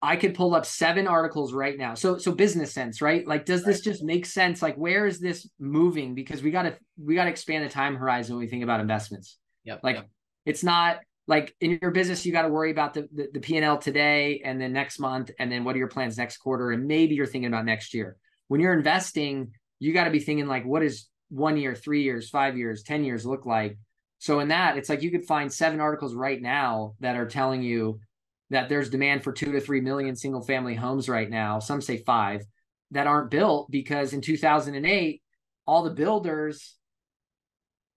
I 0.03 0.17
could 0.17 0.35
pull 0.35 0.55
up 0.55 0.65
seven 0.65 1.09
articles 1.09 1.53
right 1.53 1.77
now. 1.77 1.95
So 1.95 2.19
so 2.19 2.33
business 2.33 2.73
sense, 2.73 3.03
right? 3.03 3.27
Like, 3.27 3.45
does 3.45 3.65
this 3.65 3.81
just 3.81 4.05
make 4.05 4.25
sense? 4.25 4.63
Like, 4.63 4.77
where 4.77 5.07
is 5.07 5.19
this 5.19 5.49
moving? 5.59 6.15
Because 6.15 6.43
we 6.43 6.51
gotta 6.51 6.77
we 7.03 7.15
gotta 7.17 7.31
expand 7.31 7.65
the 7.65 7.69
time 7.69 7.97
horizon 7.97 8.37
when 8.37 8.45
we 8.45 8.49
think 8.49 8.63
about 8.63 8.81
investments. 8.81 9.39
Yeah. 9.65 9.77
Like 9.83 9.97
yep. 9.97 10.09
it's 10.47 10.63
not 10.63 11.01
like 11.31 11.55
in 11.61 11.79
your 11.81 11.93
business, 11.93 12.27
you 12.27 12.33
got 12.33 12.43
to 12.43 12.49
worry 12.49 12.73
about 12.73 12.93
the, 12.93 13.09
the 13.13 13.29
the 13.35 13.39
P&L 13.39 13.79
today 13.79 14.43
and 14.45 14.61
then 14.61 14.73
next 14.73 14.99
month, 14.99 15.31
and 15.39 15.51
then 15.51 15.63
what 15.63 15.77
are 15.77 15.79
your 15.79 15.87
plans 15.87 16.19
next 16.19 16.39
quarter? 16.39 16.73
And 16.73 16.89
maybe 16.89 17.15
you're 17.15 17.25
thinking 17.25 17.47
about 17.47 17.65
next 17.65 17.95
year. 17.95 18.17
When 18.49 18.61
you're 18.61 18.75
investing, 18.75 19.53
you 19.79 19.95
got 19.95 20.05
to 20.05 20.11
be 20.11 20.19
thinking 20.19 20.49
like, 20.49 20.67
what 20.67 20.83
is 20.83 21.07
one 21.29 21.57
year, 21.57 21.77
three 21.77 22.03
years, 22.03 22.29
five 22.29 22.59
years, 22.59 22.83
10 22.83 23.05
years 23.05 23.25
look 23.25 23.47
like? 23.47 23.79
So 24.19 24.41
in 24.41 24.49
that, 24.49 24.77
it's 24.77 24.89
like 24.89 25.03
you 25.03 25.13
could 25.13 25.25
find 25.25 25.53
seven 25.53 25.81
articles 25.81 26.15
right 26.15 26.43
now 26.43 26.95
that 26.99 27.15
are 27.17 27.29
telling 27.29 27.63
you 27.63 28.01
that 28.51 28.69
there's 28.69 28.91
demand 28.91 29.23
for 29.23 29.33
two 29.33 29.53
to 29.53 29.61
three 29.61 29.81
million 29.81 30.17
single 30.17 30.43
family 30.43 30.75
homes 30.75 31.09
right 31.09 31.31
now. 31.31 31.61
Some 31.61 31.81
say 31.81 31.99
five 31.99 32.43
that 32.91 33.07
aren't 33.07 33.31
built 33.31 33.71
because 33.71 34.15
in 34.15 34.21
2008, 34.21 35.23
all 35.65 35.85
the 35.85 35.91
builders 35.91 36.75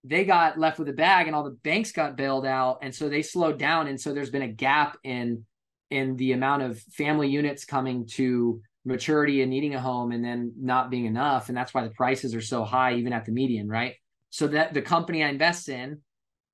they 0.03 0.25
got 0.25 0.59
left 0.59 0.79
with 0.79 0.89
a 0.89 0.93
bag 0.93 1.27
and 1.27 1.35
all 1.35 1.43
the 1.43 1.57
banks 1.63 1.91
got 1.91 2.17
bailed 2.17 2.45
out 2.45 2.79
and 2.81 2.93
so 2.93 3.07
they 3.07 3.21
slowed 3.21 3.57
down 3.57 3.87
and 3.87 3.99
so 3.99 4.13
there's 4.13 4.29
been 4.29 4.41
a 4.41 4.47
gap 4.47 4.97
in 5.03 5.45
in 5.89 6.15
the 6.17 6.31
amount 6.31 6.61
of 6.61 6.79
family 6.79 7.29
units 7.29 7.65
coming 7.65 8.05
to 8.05 8.61
maturity 8.85 9.41
and 9.41 9.49
needing 9.49 9.75
a 9.75 9.79
home 9.79 10.11
and 10.11 10.23
then 10.23 10.51
not 10.59 10.89
being 10.89 11.05
enough 11.05 11.47
and 11.47 11.57
that's 11.57 11.73
why 11.73 11.83
the 11.83 11.91
prices 11.91 12.35
are 12.35 12.41
so 12.41 12.63
high 12.63 12.95
even 12.95 13.13
at 13.13 13.25
the 13.25 13.31
median 13.31 13.67
right 13.67 13.95
so 14.29 14.47
that 14.47 14.73
the 14.73 14.81
company 14.81 15.23
i 15.23 15.29
invest 15.29 15.69
in 15.69 15.99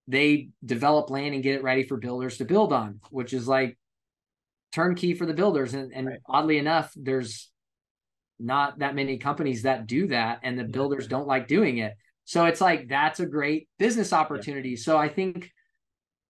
they 0.07 0.49
develop 0.63 1.09
land 1.09 1.33
and 1.33 1.43
get 1.43 1.55
it 1.55 1.63
ready 1.63 1.83
for 1.83 1.97
builders 1.97 2.37
to 2.37 2.45
build 2.45 2.71
on 2.71 2.99
which 3.09 3.33
is 3.33 3.47
like 3.47 3.77
turnkey 4.71 5.13
for 5.13 5.25
the 5.25 5.33
builders. 5.33 5.73
And, 5.73 5.91
and 5.93 6.07
right. 6.07 6.19
oddly 6.27 6.57
enough, 6.57 6.91
there's 6.95 7.49
not 8.39 8.79
that 8.79 8.95
many 8.95 9.17
companies 9.17 9.63
that 9.63 9.87
do 9.87 10.07
that, 10.07 10.39
and 10.43 10.57
the 10.57 10.63
builders 10.63 11.07
don't 11.07 11.27
like 11.27 11.47
doing 11.47 11.79
it. 11.79 11.95
So 12.29 12.45
it's 12.45 12.61
like 12.61 12.87
that's 12.87 13.19
a 13.19 13.25
great 13.25 13.67
business 13.79 14.13
opportunity. 14.13 14.69
Yeah. 14.69 14.81
So 14.81 14.97
I 14.99 15.09
think 15.09 15.49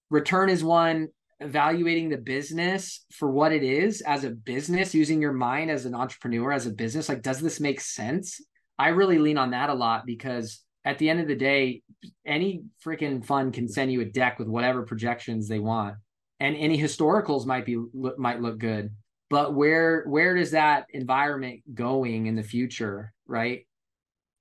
return 0.10 0.50
is 0.50 0.64
one 0.64 1.10
evaluating 1.42 2.08
the 2.08 2.16
business 2.16 3.06
for 3.12 3.30
what 3.30 3.52
it 3.52 3.64
is 3.64 4.00
as 4.00 4.24
a 4.24 4.30
business 4.30 4.96
using 4.96 5.22
your 5.22 5.34
mind 5.34 5.70
as 5.70 5.86
an 5.86 5.94
entrepreneur 5.94 6.54
as 6.54 6.68
a 6.68 6.72
business 6.72 7.08
like 7.08 7.22
does 7.22 7.40
this 7.40 7.62
make 7.62 7.80
sense 7.80 8.42
i 8.78 8.90
really 8.90 9.18
lean 9.18 9.38
on 9.38 9.52
that 9.52 9.70
a 9.70 9.74
lot 9.74 10.06
because 10.06 10.62
at 10.84 10.98
the 10.98 11.10
end 11.10 11.22
of 11.22 11.30
the 11.30 11.36
day 11.36 11.82
any 12.26 12.64
freaking 12.86 13.24
fund 13.24 13.54
can 13.54 13.70
send 13.70 13.90
you 13.90 14.02
a 14.02 14.06
deck 14.06 14.38
with 14.38 14.50
whatever 14.50 14.84
projections 14.84 15.48
they 15.48 15.60
want 15.60 15.96
and 16.42 16.58
any 16.58 16.78
historicals 16.78 17.46
might 17.46 17.66
be 17.66 17.78
might 18.18 18.42
look 18.42 18.58
good 18.58 18.90
but 19.30 19.54
where 19.54 20.04
where 20.08 20.36
does 20.36 20.52
that 20.52 20.88
environment 20.90 21.62
going 21.74 22.26
in 22.26 22.36
the 22.36 22.44
future 22.44 23.14
right 23.28 23.66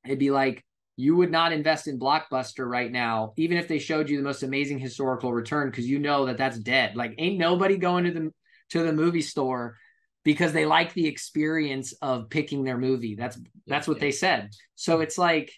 it'd 0.04 0.18
be 0.18 0.32
like 0.32 0.64
you 0.98 1.14
would 1.14 1.30
not 1.30 1.52
invest 1.52 1.86
in 1.86 1.98
blockbuster 1.98 2.68
right 2.68 2.90
now 2.90 3.32
even 3.36 3.56
if 3.56 3.68
they 3.68 3.78
showed 3.78 4.10
you 4.10 4.16
the 4.16 4.22
most 4.22 4.42
amazing 4.42 4.78
historical 4.78 5.32
return 5.32 5.70
because 5.70 5.88
you 5.88 5.98
know 5.98 6.26
that 6.26 6.36
that's 6.36 6.58
dead 6.58 6.96
like 6.96 7.14
ain't 7.18 7.38
nobody 7.38 7.76
going 7.76 8.04
to 8.04 8.10
the 8.10 8.32
to 8.70 8.82
the 8.82 8.92
movie 8.92 9.22
store 9.22 9.76
because 10.24 10.52
they 10.52 10.66
like 10.66 10.92
the 10.94 11.06
experience 11.06 11.94
of 12.02 12.28
picking 12.28 12.64
their 12.64 12.76
movie 12.76 13.14
that's 13.14 13.38
that's 13.66 13.86
what 13.86 14.00
they 14.00 14.10
said 14.10 14.50
so 14.74 15.00
it's 15.00 15.16
like 15.16 15.52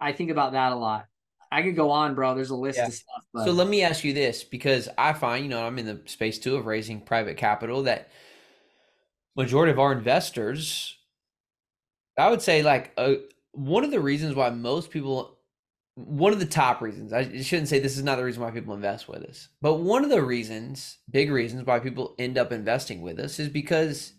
i 0.00 0.12
think 0.12 0.30
about 0.30 0.52
that 0.52 0.72
a 0.72 0.76
lot 0.76 1.06
I 1.50 1.62
could 1.62 1.76
go 1.76 1.92
on, 1.92 2.16
bro. 2.16 2.34
There's 2.34 2.50
a 2.50 2.56
list 2.56 2.78
yeah. 2.78 2.88
of 2.88 2.92
stuff. 2.94 3.24
But... 3.32 3.44
So 3.44 3.52
let 3.52 3.68
me 3.68 3.82
ask 3.82 4.02
you 4.02 4.12
this 4.12 4.42
because 4.42 4.88
I 4.98 5.12
find, 5.12 5.44
you 5.44 5.48
know, 5.48 5.64
I'm 5.64 5.78
in 5.78 5.86
the 5.86 6.00
space 6.06 6.40
too 6.40 6.56
of 6.56 6.66
raising 6.66 7.00
private 7.00 7.36
capital 7.36 7.84
that 7.84 8.08
majority 9.36 9.70
of 9.70 9.78
our 9.78 9.92
investors, 9.92 10.98
I 12.18 12.30
would 12.30 12.42
say 12.42 12.64
like 12.64 12.92
uh, 12.96 13.14
one 13.56 13.84
of 13.84 13.90
the 13.90 14.00
reasons 14.00 14.34
why 14.34 14.50
most 14.50 14.90
people, 14.90 15.38
one 15.94 16.32
of 16.32 16.38
the 16.38 16.46
top 16.46 16.82
reasons, 16.82 17.12
I 17.12 17.40
shouldn't 17.40 17.68
say 17.68 17.78
this 17.78 17.96
is 17.96 18.04
not 18.04 18.16
the 18.16 18.24
reason 18.24 18.42
why 18.42 18.50
people 18.50 18.74
invest 18.74 19.08
with 19.08 19.22
us, 19.22 19.48
but 19.62 19.76
one 19.76 20.04
of 20.04 20.10
the 20.10 20.22
reasons, 20.22 20.98
big 21.10 21.30
reasons 21.30 21.66
why 21.66 21.78
people 21.78 22.14
end 22.18 22.36
up 22.36 22.52
investing 22.52 23.00
with 23.00 23.18
us 23.18 23.38
is 23.38 23.48
because 23.48 24.12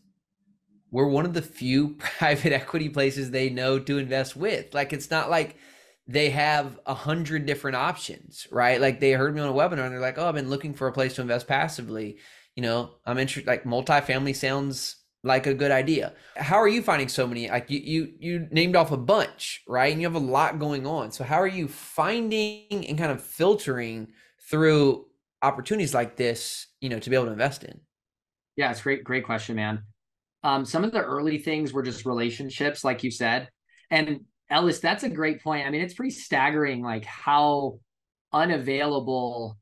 we're 0.89 1.07
one 1.07 1.25
of 1.25 1.33
the 1.33 1.41
few 1.41 1.89
private 1.99 2.51
equity 2.51 2.89
places 2.89 3.29
they 3.29 3.49
know 3.49 3.77
to 3.79 3.99
invest 3.99 4.35
with. 4.35 4.73
Like 4.73 4.91
it's 4.91 5.11
not 5.11 5.29
like 5.29 5.57
they 6.07 6.31
have 6.31 6.79
a 6.85 6.93
hundred 6.93 7.45
different 7.45 7.75
options, 7.77 8.47
right? 8.51 8.81
Like 8.81 8.99
they 8.99 9.11
heard 9.11 9.35
me 9.35 9.41
on 9.41 9.49
a 9.49 9.53
webinar 9.53 9.83
and 9.83 9.91
they're 9.91 9.99
like, 9.99 10.17
"Oh, 10.17 10.27
I've 10.27 10.35
been 10.35 10.49
looking 10.49 10.73
for 10.73 10.87
a 10.87 10.93
place 10.93 11.15
to 11.15 11.21
invest 11.21 11.47
passively." 11.47 12.17
You 12.55 12.63
know, 12.63 12.95
I'm 13.05 13.19
interested. 13.19 13.47
Like 13.47 13.65
multifamily 13.65 14.35
sounds 14.35 14.95
like 15.27 15.45
a 15.45 15.53
good 15.53 15.71
idea. 15.71 16.13
How 16.35 16.57
are 16.57 16.67
you 16.67 16.81
finding 16.81 17.09
so 17.09 17.27
many? 17.27 17.49
Like 17.49 17.69
you, 17.69 17.79
you, 17.79 18.13
you 18.19 18.47
named 18.51 18.75
off 18.75 18.91
a 18.91 18.97
bunch, 18.97 19.61
right? 19.67 19.91
And 19.91 20.01
you 20.01 20.07
have 20.07 20.15
a 20.15 20.19
lot 20.19 20.57
going 20.57 20.87
on. 20.87 21.11
So 21.11 21.23
how 21.23 21.37
are 21.37 21.47
you 21.47 21.67
finding 21.67 22.85
and 22.87 22.97
kind 22.97 23.11
of 23.11 23.21
filtering 23.21 24.07
through 24.49 25.05
opportunities 25.43 25.93
like 25.93 26.15
this? 26.15 26.67
You 26.81 26.89
know, 26.89 26.99
to 26.99 27.09
be 27.09 27.15
able 27.15 27.25
to 27.25 27.31
invest 27.31 27.63
in. 27.63 27.79
Yeah, 28.55 28.71
it's 28.71 28.81
great, 28.81 29.03
great 29.03 29.25
question, 29.25 29.55
man. 29.55 29.83
Um, 30.43 30.65
some 30.65 30.83
of 30.83 30.91
the 30.91 31.03
early 31.03 31.37
things 31.37 31.73
were 31.73 31.83
just 31.83 32.05
relationships, 32.05 32.83
like 32.83 33.03
you 33.03 33.11
said, 33.11 33.49
and 33.91 34.21
Ellis, 34.49 34.79
that's 34.79 35.03
a 35.03 35.09
great 35.09 35.43
point. 35.43 35.67
I 35.67 35.69
mean, 35.69 35.81
it's 35.81 35.93
pretty 35.93 36.11
staggering, 36.11 36.81
like 36.81 37.05
how 37.05 37.79
unavailable. 38.33 39.57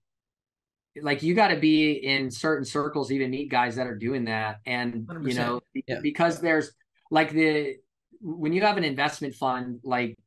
Like 1.01 1.23
you 1.23 1.33
got 1.33 1.49
to 1.49 1.57
be 1.57 1.91
in 1.91 2.31
certain 2.31 2.65
circles, 2.65 3.11
even 3.11 3.31
meet 3.31 3.49
guys 3.49 3.75
that 3.75 3.87
are 3.87 3.97
doing 3.97 4.25
that, 4.25 4.57
and 4.65 5.07
100%. 5.07 5.27
you 5.27 5.35
know, 5.35 5.61
yeah. 5.73 5.99
because 6.01 6.39
there's 6.39 6.71
like 7.11 7.31
the 7.31 7.75
when 8.21 8.53
you 8.53 8.61
have 8.61 8.77
an 8.77 8.83
investment 8.83 9.35
fund, 9.35 9.79
like 9.83 10.17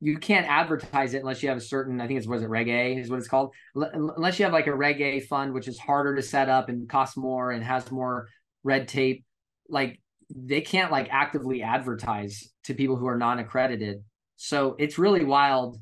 you 0.00 0.18
can't 0.18 0.46
advertise 0.46 1.14
it 1.14 1.18
unless 1.18 1.42
you 1.42 1.48
have 1.48 1.58
a 1.58 1.62
certain. 1.62 2.00
I 2.00 2.06
think 2.06 2.18
it's 2.18 2.26
was 2.26 2.42
it 2.42 2.48
Reg 2.48 2.68
A 2.68 2.96
is 2.96 3.08
what 3.08 3.18
it's 3.18 3.28
called. 3.28 3.54
L- 3.76 3.90
unless 4.16 4.38
you 4.38 4.44
have 4.44 4.52
like 4.52 4.66
a 4.66 4.74
Reg 4.74 5.00
A 5.00 5.20
fund, 5.20 5.54
which 5.54 5.68
is 5.68 5.78
harder 5.78 6.14
to 6.16 6.22
set 6.22 6.48
up 6.48 6.68
and 6.68 6.88
costs 6.88 7.16
more 7.16 7.52
and 7.52 7.64
has 7.64 7.90
more 7.90 8.28
red 8.62 8.88
tape. 8.88 9.24
Like 9.68 10.00
they 10.34 10.60
can't 10.60 10.92
like 10.92 11.08
actively 11.10 11.62
advertise 11.62 12.52
to 12.64 12.74
people 12.74 12.96
who 12.96 13.06
are 13.06 13.16
non-accredited. 13.16 14.02
So 14.36 14.76
it's 14.78 14.98
really 14.98 15.24
wild. 15.24 15.78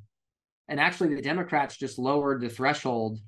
And 0.69 0.79
actually, 0.79 1.15
the 1.15 1.23
Democrats 1.23 1.77
just 1.77 1.99
lowered 1.99 2.41
the 2.41 2.49
threshold 2.49 3.19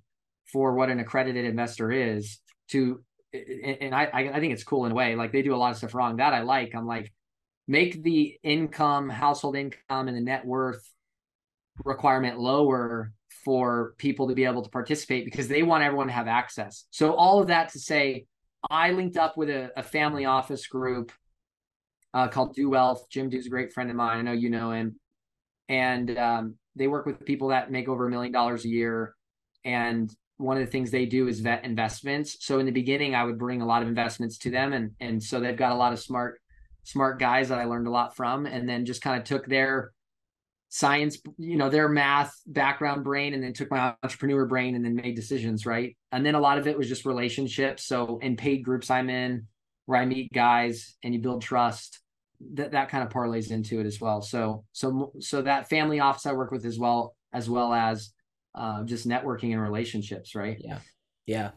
for 0.52 0.74
what 0.74 0.90
an 0.90 1.00
accredited 1.00 1.44
investor 1.44 1.90
is 1.90 2.38
to, 2.70 3.02
and 3.32 3.94
I 3.94 4.30
I 4.35 4.40
think 4.40 4.52
it's 4.52 4.64
cool 4.64 4.87
in 4.87 4.92
a 4.92 4.94
way. 4.94 5.16
Like 5.16 5.32
they 5.32 5.42
do 5.42 5.54
a 5.54 5.56
lot 5.56 5.72
of 5.72 5.76
stuff 5.76 5.94
wrong 5.94 6.16
that 6.16 6.32
I 6.32 6.42
like. 6.42 6.74
I'm 6.74 6.87
like, 6.87 7.12
make 7.68 8.02
the 8.02 8.38
income, 8.42 9.09
household 9.09 9.56
income, 9.56 10.09
and 10.09 10.16
the 10.16 10.20
net 10.20 10.44
worth 10.44 10.88
requirement 11.85 12.38
lower 12.38 13.12
for 13.44 13.94
people 13.98 14.28
to 14.28 14.35
be 14.35 14.44
able 14.44 14.62
to 14.62 14.70
participate 14.70 15.24
because 15.24 15.48
they 15.48 15.62
want 15.62 15.85
everyone 15.85 16.09
to 16.09 16.12
have 16.12 16.26
access. 16.26 16.87
So 16.90 17.14
all 17.14 17.40
of 17.40 17.48
that 17.48 17.70
to 17.70 17.78
say, 17.78 18.26
I 18.70 18.90
linked 18.90 19.16
up 19.16 19.37
with 19.37 19.50
a, 19.50 19.70
a 19.76 19.82
family 19.82 20.24
office 20.24 20.66
group 20.66 21.12
uh, 22.14 22.28
called 22.28 22.54
Do 22.54 22.70
Wealth. 22.70 23.06
Jim 23.11 23.28
Do's 23.28 23.46
a 23.46 23.50
great 23.50 23.72
friend 23.72 23.90
of 23.90 23.96
mine. 23.96 24.18
I 24.18 24.22
know 24.22 24.32
you 24.32 24.50
know 24.50 24.72
him. 24.72 24.98
And 25.68 26.16
um, 26.18 26.54
they 26.74 26.88
work 26.88 27.06
with 27.06 27.24
people 27.24 27.48
that 27.48 27.70
make 27.70 27.88
over 27.88 28.06
a 28.06 28.11
million 28.11 28.32
dollars 28.32 28.64
a 28.64 28.68
year. 28.68 29.14
And 29.64 30.12
one 30.38 30.57
of 30.57 30.64
the 30.64 30.70
things 30.70 30.90
they 30.90 31.07
do 31.07 31.29
is 31.29 31.40
vet 31.40 31.64
investments. 31.64 32.44
So 32.44 32.59
in 32.59 32.66
the 32.66 32.72
beginning, 32.72 33.14
I 33.14 33.25
would 33.25 33.38
bring 33.38 33.62
a 33.62 33.66
lot 33.66 33.83
of 33.83 33.88
investments 33.88 34.38
to 34.38 34.51
them, 34.51 34.72
and 34.72 34.92
and 35.01 35.22
so 35.22 35.40
they've 35.40 35.57
got 35.57 35.72
a 35.72 35.77
lot 35.77 35.92
of 35.92 35.99
smart 35.99 36.40
smart 36.85 37.18
guys 37.18 37.49
that 37.49 37.59
I 37.59 37.64
learned 37.64 37.87
a 37.87 37.90
lot 37.90 38.16
from, 38.16 38.46
and 38.46 38.68
then 38.68 38.85
just 38.85 39.03
kind 39.03 39.18
of 39.20 39.27
took 39.27 39.46
their 39.46 39.92
science, 40.68 41.18
you 41.38 41.57
know, 41.57 41.70
their 41.70 41.88
math 41.88 42.35
background 42.46 43.05
brain, 43.05 43.35
and 43.35 43.42
then 43.42 43.53
took 43.53 43.70
my 43.70 43.94
entrepreneur 44.03 44.46
brain, 44.46 44.75
and 44.75 44.85
then 44.85 44.94
made 44.94 45.16
decisions 45.16 45.66
right. 45.66 45.96
And 46.12 46.25
then 46.25 46.35
a 46.35 46.40
lot 46.40 46.59
of 46.59 46.66
it 46.66 46.77
was 46.77 46.88
just 46.88 47.07
relationships. 47.07 47.85
So 47.87 48.18
in 48.22 48.37
paid 48.37 48.64
groups 48.64 48.90
I'm 48.90 49.11
in, 49.11 49.46
where 49.87 50.01
I 50.01 50.05
meet 50.05 50.33
guys 50.33 50.96
and 51.03 51.14
you 51.14 51.20
build 51.20 51.42
trust. 51.42 52.01
That 52.53 52.72
that 52.72 52.90
kind 52.90 53.03
of 53.03 53.11
parlays 53.11 53.51
into 53.51 53.81
it 53.81 53.87
as 53.87 53.99
well. 53.99 54.20
So 54.20 54.64
so 54.72 55.12
so 55.20 55.40
that 55.40 55.70
family 55.70 56.01
office 56.01 56.27
I 56.27 56.33
work 56.33 56.51
with 56.51 56.66
as 56.66 56.79
well 56.79 57.16
as 57.33 57.49
well 57.49 57.72
as 57.72 58.12
uh, 58.56 58.82
just 58.84 59.06
networking 59.06 59.52
and 59.52 59.62
relationships, 59.62 60.34
right? 60.34 60.56
Yeah, 60.60 60.78
yeah. 61.26 61.50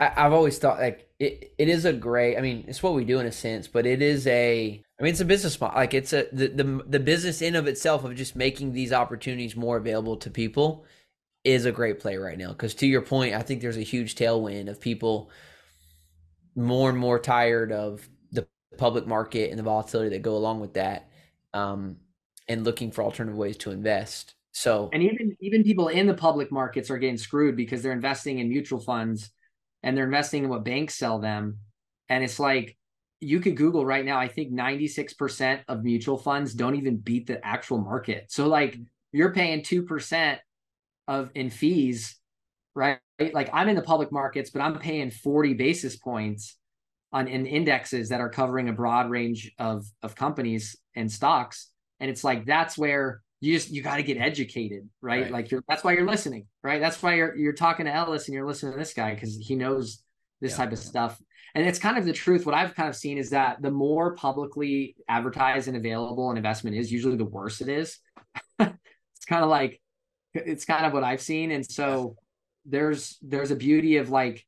I, 0.00 0.22
have 0.22 0.32
always 0.32 0.58
thought 0.58 0.78
like 0.78 1.08
it, 1.18 1.54
it 1.58 1.68
is 1.68 1.84
a 1.84 1.92
great. 1.92 2.36
I 2.36 2.40
mean, 2.40 2.64
it's 2.68 2.82
what 2.82 2.94
we 2.94 3.04
do 3.04 3.18
in 3.18 3.26
a 3.26 3.32
sense, 3.32 3.66
but 3.66 3.86
it 3.86 4.00
is 4.00 4.26
a. 4.26 4.82
I 4.98 5.02
mean, 5.02 5.10
it's 5.10 5.20
a 5.20 5.24
business 5.24 5.60
model. 5.60 5.76
Like 5.76 5.94
it's 5.94 6.12
a 6.12 6.26
the 6.32 6.48
the 6.48 6.84
the 6.86 7.00
business 7.00 7.42
in 7.42 7.56
of 7.56 7.66
itself 7.66 8.04
of 8.04 8.14
just 8.14 8.36
making 8.36 8.72
these 8.72 8.92
opportunities 8.92 9.56
more 9.56 9.76
available 9.76 10.16
to 10.18 10.30
people 10.30 10.84
is 11.44 11.64
a 11.64 11.72
great 11.72 11.98
play 11.98 12.16
right 12.16 12.38
now. 12.38 12.48
Because 12.48 12.74
to 12.76 12.86
your 12.86 13.02
point, 13.02 13.34
I 13.34 13.42
think 13.42 13.60
there's 13.60 13.76
a 13.76 13.82
huge 13.82 14.14
tailwind 14.14 14.68
of 14.68 14.80
people 14.80 15.30
more 16.54 16.90
and 16.90 16.98
more 16.98 17.18
tired 17.18 17.72
of 17.72 18.08
the 18.30 18.46
public 18.76 19.06
market 19.06 19.50
and 19.50 19.58
the 19.58 19.62
volatility 19.64 20.10
that 20.10 20.22
go 20.22 20.36
along 20.36 20.60
with 20.60 20.74
that, 20.74 21.08
um, 21.54 21.96
and 22.46 22.64
looking 22.64 22.92
for 22.92 23.02
alternative 23.02 23.38
ways 23.38 23.56
to 23.58 23.70
invest. 23.72 24.34
So 24.58 24.90
and 24.92 25.04
even 25.04 25.36
even 25.40 25.62
people 25.62 25.86
in 25.86 26.08
the 26.08 26.14
public 26.14 26.50
markets 26.50 26.90
are 26.90 26.98
getting 26.98 27.16
screwed 27.16 27.54
because 27.54 27.80
they're 27.80 27.92
investing 27.92 28.40
in 28.40 28.48
mutual 28.48 28.80
funds 28.80 29.30
and 29.84 29.96
they're 29.96 30.04
investing 30.04 30.42
in 30.42 30.50
what 30.50 30.64
banks 30.64 30.96
sell 30.96 31.20
them. 31.20 31.58
And 32.08 32.24
it's 32.24 32.40
like 32.40 32.76
you 33.20 33.38
could 33.38 33.56
Google 33.56 33.86
right 33.86 34.04
now, 34.04 34.18
I 34.18 34.26
think 34.26 34.52
96% 34.52 35.60
of 35.68 35.84
mutual 35.84 36.18
funds 36.18 36.54
don't 36.54 36.74
even 36.74 36.96
beat 36.96 37.28
the 37.28 37.44
actual 37.46 37.78
market. 37.78 38.32
So 38.32 38.48
like 38.48 38.72
mm-hmm. 38.72 38.82
you're 39.12 39.32
paying 39.32 39.62
2% 39.62 40.38
of 41.06 41.30
in 41.36 41.50
fees, 41.50 42.16
right? 42.74 42.98
Like 43.32 43.50
I'm 43.52 43.68
in 43.68 43.76
the 43.76 43.82
public 43.82 44.10
markets, 44.10 44.50
but 44.50 44.60
I'm 44.60 44.76
paying 44.80 45.12
40 45.12 45.54
basis 45.54 45.94
points 45.94 46.56
on 47.12 47.28
in 47.28 47.46
indexes 47.46 48.08
that 48.08 48.20
are 48.20 48.28
covering 48.28 48.68
a 48.68 48.72
broad 48.72 49.08
range 49.08 49.52
of 49.56 49.86
of 50.02 50.16
companies 50.16 50.74
and 50.96 51.10
stocks. 51.10 51.70
And 52.00 52.10
it's 52.10 52.24
like 52.24 52.44
that's 52.44 52.76
where 52.76 53.22
you 53.40 53.54
just 53.54 53.70
you 53.70 53.82
got 53.82 53.96
to 53.96 54.02
get 54.02 54.16
educated 54.16 54.88
right? 55.00 55.22
right, 55.22 55.30
like 55.30 55.50
you're 55.50 55.62
that's 55.68 55.84
why 55.84 55.92
you're 55.92 56.06
listening 56.06 56.46
right? 56.62 56.80
That's 56.80 57.02
why 57.02 57.14
you're 57.14 57.36
you're 57.36 57.52
talking 57.52 57.86
to 57.86 57.94
ellis 57.94 58.26
and 58.26 58.34
you're 58.34 58.46
listening 58.46 58.72
to 58.72 58.78
this 58.78 58.94
guy 58.94 59.14
because 59.14 59.36
he 59.36 59.54
knows 59.54 60.02
this 60.40 60.52
yeah. 60.52 60.56
type 60.58 60.72
of 60.72 60.78
stuff. 60.78 61.20
And 61.54 61.66
it's 61.66 61.78
kind 61.78 61.98
of 61.98 62.04
the 62.04 62.12
truth. 62.12 62.46
What 62.46 62.54
i've 62.54 62.74
kind 62.74 62.88
of 62.88 62.96
seen 62.96 63.18
is 63.18 63.30
that 63.30 63.62
the 63.62 63.70
more 63.70 64.14
publicly 64.14 64.96
advertised 65.08 65.68
and 65.68 65.76
available 65.76 66.30
an 66.30 66.36
investment 66.36 66.76
is 66.76 66.92
usually 66.92 67.16
the 67.16 67.24
worse 67.24 67.60
it 67.60 67.68
is. 67.68 67.98
It's 69.16 69.26
kind 69.26 69.42
of 69.42 69.50
like 69.50 69.80
it's 70.32 70.64
kind 70.64 70.86
of 70.86 70.92
what 70.92 71.04
i've 71.04 71.20
seen. 71.20 71.50
And 71.50 71.66
so 71.66 72.16
there's 72.64 73.18
there's 73.22 73.50
a 73.50 73.56
beauty 73.56 73.96
of 73.96 74.10
like 74.10 74.44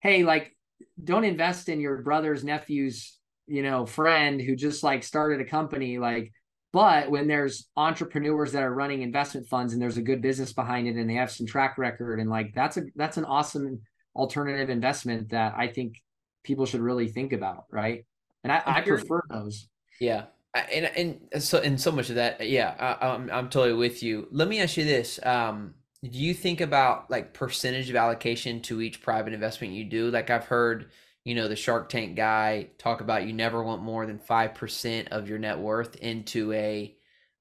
hey 0.00 0.24
like 0.24 0.54
don't 1.02 1.24
invest 1.24 1.68
in 1.68 1.80
your 1.80 2.02
brother's 2.02 2.44
nephew's 2.44 3.18
you 3.50 3.62
know 3.62 3.84
friend 3.84 4.40
who 4.40 4.54
just 4.54 4.82
like 4.82 5.02
started 5.02 5.40
a 5.40 5.44
company. 5.44 5.98
Like 5.98 6.32
but 6.72 7.10
when 7.10 7.26
there's 7.26 7.68
entrepreneurs 7.76 8.52
that 8.52 8.62
are 8.62 8.72
running 8.72 9.02
investment 9.02 9.48
funds 9.48 9.72
and 9.72 9.82
there's 9.82 9.96
a 9.96 10.02
good 10.02 10.22
business 10.22 10.52
behind 10.52 10.86
it 10.86 10.96
and 10.96 11.10
they 11.10 11.14
have 11.14 11.30
some 11.30 11.46
track 11.46 11.78
record 11.78 12.20
and 12.20 12.30
like 12.30 12.54
that's 12.54 12.76
a 12.76 12.82
that's 12.94 13.16
an 13.16 13.24
awesome 13.24 13.80
alternative 14.14 14.70
investment 14.70 15.30
that 15.30 15.54
I 15.56 15.68
think 15.68 15.96
people 16.44 16.66
should 16.66 16.80
really 16.80 17.08
think 17.08 17.32
about, 17.32 17.64
right? 17.70 18.04
And 18.44 18.52
I, 18.52 18.62
I 18.64 18.80
prefer 18.80 19.22
those. 19.28 19.68
Yeah. 20.00 20.26
And 20.54 21.20
and 21.32 21.42
so 21.42 21.58
and 21.58 21.80
so 21.80 21.92
much 21.92 22.08
of 22.08 22.16
that, 22.16 22.48
yeah, 22.48 22.96
I, 23.00 23.08
I'm 23.08 23.30
I'm 23.30 23.48
totally 23.48 23.74
with 23.74 24.02
you. 24.02 24.26
Let 24.32 24.48
me 24.48 24.60
ask 24.60 24.76
you 24.76 24.84
this: 24.84 25.20
um, 25.24 25.74
Do 26.02 26.18
you 26.18 26.34
think 26.34 26.60
about 26.60 27.08
like 27.08 27.32
percentage 27.34 27.88
of 27.88 27.94
allocation 27.94 28.60
to 28.62 28.80
each 28.80 29.00
private 29.00 29.32
investment 29.32 29.74
you 29.74 29.84
do? 29.84 30.10
Like 30.10 30.28
I've 30.28 30.46
heard 30.46 30.90
you 31.24 31.34
know 31.34 31.48
the 31.48 31.56
shark 31.56 31.88
tank 31.88 32.16
guy 32.16 32.70
talk 32.78 33.00
about 33.00 33.26
you 33.26 33.32
never 33.32 33.62
want 33.62 33.82
more 33.82 34.06
than 34.06 34.18
5% 34.18 35.08
of 35.08 35.28
your 35.28 35.38
net 35.38 35.58
worth 35.58 35.96
into 35.96 36.52
a 36.52 36.96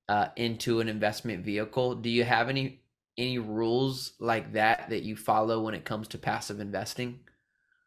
uh, 0.09 0.29
into 0.35 0.79
an 0.79 0.89
investment 0.89 1.45
vehicle. 1.45 1.95
Do 1.95 2.09
you 2.09 2.23
have 2.23 2.49
any 2.49 2.81
any 3.17 3.37
rules 3.37 4.13
like 4.19 4.53
that 4.53 4.89
that 4.89 5.03
you 5.03 5.15
follow 5.15 5.61
when 5.61 5.75
it 5.75 5.85
comes 5.85 6.07
to 6.09 6.17
passive 6.17 6.59
investing? 6.59 7.19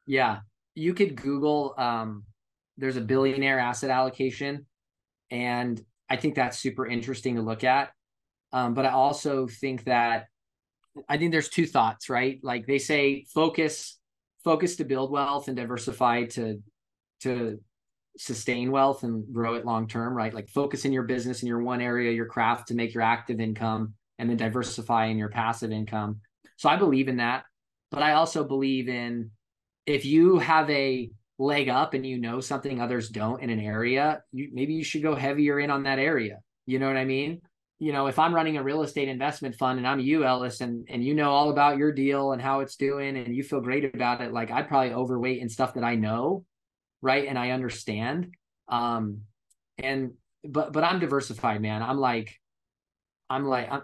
Yeah. 0.06 0.40
You 0.74 0.94
could 0.94 1.16
google 1.16 1.74
um, 1.76 2.24
there's 2.76 2.96
a 2.96 3.00
billionaire 3.00 3.58
asset 3.58 3.90
allocation 3.90 4.66
and 5.30 5.80
i 6.08 6.16
think 6.16 6.34
that's 6.34 6.58
super 6.58 6.86
interesting 6.86 7.36
to 7.36 7.42
look 7.42 7.64
at. 7.64 7.90
Um, 8.52 8.74
but 8.74 8.86
i 8.86 8.90
also 8.90 9.46
think 9.46 9.84
that 9.84 10.26
i 11.08 11.16
think 11.16 11.32
there's 11.32 11.48
two 11.48 11.66
thoughts 11.66 12.08
right? 12.08 12.38
Like 12.42 12.66
they 12.66 12.78
say 12.78 13.26
focus 13.34 13.98
focus 14.44 14.76
to 14.76 14.84
build 14.84 15.10
wealth 15.10 15.48
and 15.48 15.56
diversify 15.56 16.24
to 16.24 16.62
to 17.20 17.58
sustain 18.18 18.70
wealth 18.70 19.04
and 19.04 19.32
grow 19.32 19.54
it 19.54 19.64
long 19.64 19.88
term 19.88 20.14
right? 20.14 20.34
Like 20.34 20.48
focus 20.48 20.84
in 20.84 20.92
your 20.92 21.04
business 21.04 21.42
in 21.42 21.48
your 21.48 21.62
one 21.62 21.80
area 21.80 22.12
your 22.12 22.26
craft 22.26 22.68
to 22.68 22.74
make 22.74 22.92
your 22.94 23.02
active 23.02 23.40
income 23.40 23.94
and 24.18 24.28
then 24.28 24.36
diversify 24.36 25.06
in 25.06 25.18
your 25.18 25.30
passive 25.30 25.72
income. 25.72 26.20
So 26.56 26.68
i 26.68 26.76
believe 26.76 27.08
in 27.08 27.16
that 27.16 27.44
but 27.90 28.02
i 28.02 28.12
also 28.12 28.44
believe 28.44 28.88
in 28.88 29.30
if 29.86 30.04
you 30.04 30.38
have 30.38 30.68
a 30.70 31.10
leg 31.38 31.68
up 31.68 31.94
and 31.94 32.06
you 32.06 32.18
know 32.18 32.40
something 32.40 32.80
others 32.80 33.08
don't 33.08 33.42
in 33.42 33.50
an 33.50 33.58
area 33.58 34.22
you 34.30 34.50
maybe 34.52 34.74
you 34.74 34.84
should 34.84 35.02
go 35.02 35.16
heavier 35.16 35.58
in 35.58 35.70
on 35.70 35.82
that 35.84 35.98
area. 35.98 36.38
You 36.66 36.78
know 36.78 36.86
what 36.86 36.96
i 36.96 37.04
mean 37.04 37.40
you 37.82 37.92
know, 37.92 38.06
if 38.06 38.16
I'm 38.16 38.32
running 38.32 38.58
a 38.58 38.62
real 38.62 38.84
estate 38.84 39.08
investment 39.08 39.56
fund 39.56 39.76
and 39.76 39.88
I'm 39.88 39.98
you, 39.98 40.24
Ellis, 40.24 40.60
and 40.60 40.86
and 40.88 41.02
you 41.02 41.14
know 41.14 41.32
all 41.32 41.50
about 41.50 41.78
your 41.78 41.90
deal 41.90 42.30
and 42.30 42.40
how 42.40 42.60
it's 42.60 42.76
doing, 42.76 43.16
and 43.16 43.34
you 43.34 43.42
feel 43.42 43.60
great 43.60 43.92
about 43.92 44.20
it, 44.20 44.32
like 44.32 44.52
I'd 44.52 44.68
probably 44.68 44.92
overweight 44.92 45.40
in 45.40 45.48
stuff 45.48 45.74
that 45.74 45.82
I 45.82 45.96
know, 45.96 46.44
right, 47.00 47.26
and 47.26 47.36
I 47.36 47.50
understand. 47.50 48.36
Um, 48.68 49.22
and 49.78 50.12
but 50.44 50.72
but 50.72 50.84
I'm 50.84 51.00
diversified, 51.00 51.60
man. 51.60 51.82
I'm 51.82 51.98
like, 51.98 52.38
I'm 53.28 53.46
like, 53.46 53.68
I'm, 53.68 53.82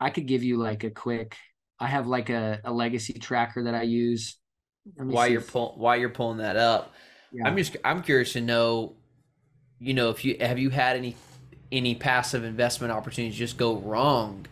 I 0.00 0.10
could 0.10 0.26
give 0.26 0.42
you 0.42 0.56
like 0.56 0.82
a 0.82 0.90
quick. 0.90 1.36
I 1.78 1.86
have 1.86 2.08
like 2.08 2.30
a, 2.30 2.60
a 2.64 2.72
legacy 2.72 3.20
tracker 3.20 3.62
that 3.62 3.74
I 3.76 3.82
use. 3.82 4.36
Why 4.96 5.26
you're 5.28 5.42
pulling 5.42 5.78
why 5.78 5.94
you're 5.94 6.08
pulling 6.08 6.38
that 6.38 6.56
up? 6.56 6.92
Yeah. 7.30 7.46
I'm 7.46 7.56
just 7.56 7.76
I'm 7.84 8.02
curious 8.02 8.32
to 8.32 8.40
know, 8.40 8.96
you 9.78 9.94
know, 9.94 10.10
if 10.10 10.24
you 10.24 10.38
have 10.40 10.58
you 10.58 10.70
had 10.70 10.96
any 10.96 11.14
any 11.70 11.94
passive 11.94 12.44
investment 12.44 12.92
opportunities 12.92 13.36
just 13.36 13.56
go 13.56 13.76
wrong 13.76 14.46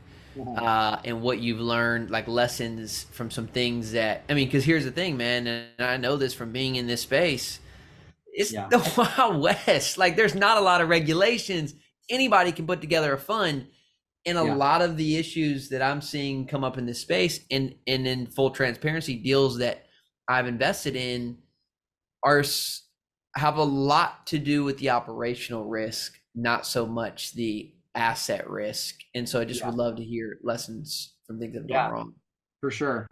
uh, 0.57 0.98
and 1.05 1.22
what 1.22 1.38
you've 1.38 1.61
learned 1.61 2.11
like 2.11 2.29
lessons 2.29 3.05
from 3.12 3.31
some 3.31 3.46
things 3.46 3.92
that 3.92 4.22
i 4.29 4.35
mean 4.35 4.46
because 4.46 4.64
here's 4.64 4.85
the 4.85 4.90
thing 4.90 5.16
man 5.16 5.46
and 5.46 5.66
i 5.79 5.96
know 5.96 6.16
this 6.16 6.35
from 6.35 6.52
being 6.52 6.76
in 6.76 6.87
this 6.87 7.00
space 7.00 7.61
it's 8.26 8.52
yeah. 8.52 8.68
the 8.68 8.79
wild 9.18 9.40
west 9.40 9.96
like 9.98 10.16
there's 10.16 10.35
not 10.35 10.59
a 10.59 10.61
lot 10.61 10.81
of 10.81 10.88
regulations 10.88 11.74
anybody 12.11 12.52
can 12.52 12.66
put 12.66 12.81
together 12.81 13.14
a 13.14 13.18
fund 13.18 13.66
and 14.26 14.37
a 14.37 14.44
yeah. 14.44 14.55
lot 14.55 14.83
of 14.83 14.96
the 14.96 15.16
issues 15.16 15.70
that 15.70 15.81
i'm 15.81 16.02
seeing 16.02 16.46
come 16.46 16.64
up 16.64 16.76
in 16.76 16.87
this 16.87 17.00
space 17.00 17.40
and 17.50 17.74
and 17.87 18.07
in 18.07 18.26
full 18.26 18.50
transparency 18.50 19.16
deals 19.16 19.59
that 19.59 19.87
i've 20.29 20.46
invested 20.46 20.96
in 20.96 21.38
are 22.22 22.44
have 23.37 23.59
a 23.59 23.62
lot 23.62 24.26
to 24.26 24.38
do 24.38 24.64
with 24.64 24.79
the 24.79 24.90
operational 24.90 25.64
risk 25.64 26.18
not 26.37 26.66
so 26.66 26.87
much 26.87 27.33
the 27.33 27.72
asset 27.94 28.49
risk. 28.49 29.01
And 29.14 29.29
so 29.29 29.40
I 29.40 29.44
just 29.44 29.61
yeah. 29.61 29.68
would 29.68 29.77
love 29.77 29.96
to 29.96 30.05
hear 30.05 30.38
lessons 30.42 31.14
from 31.27 31.40
things 31.40 31.55
that 31.55 31.62
have 31.62 31.70
yeah, 31.70 31.85
gone 31.87 31.92
wrong. 31.92 32.12
For 32.61 32.70
sure. 32.70 33.09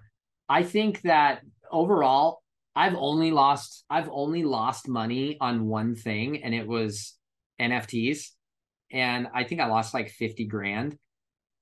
I 0.48 0.62
think 0.62 1.00
that 1.02 1.40
overall, 1.72 2.42
I've 2.76 2.94
only 2.94 3.30
lost 3.30 3.84
I've 3.88 4.08
only 4.10 4.44
lost 4.44 4.88
money 4.88 5.38
on 5.40 5.66
one 5.66 5.94
thing 5.94 6.42
and 6.42 6.54
it 6.54 6.66
was 6.66 7.14
NFTs. 7.60 8.30
And 8.92 9.28
I 9.34 9.44
think 9.44 9.60
I 9.60 9.66
lost 9.66 9.94
like 9.94 10.10
50 10.10 10.44
grand. 10.46 10.98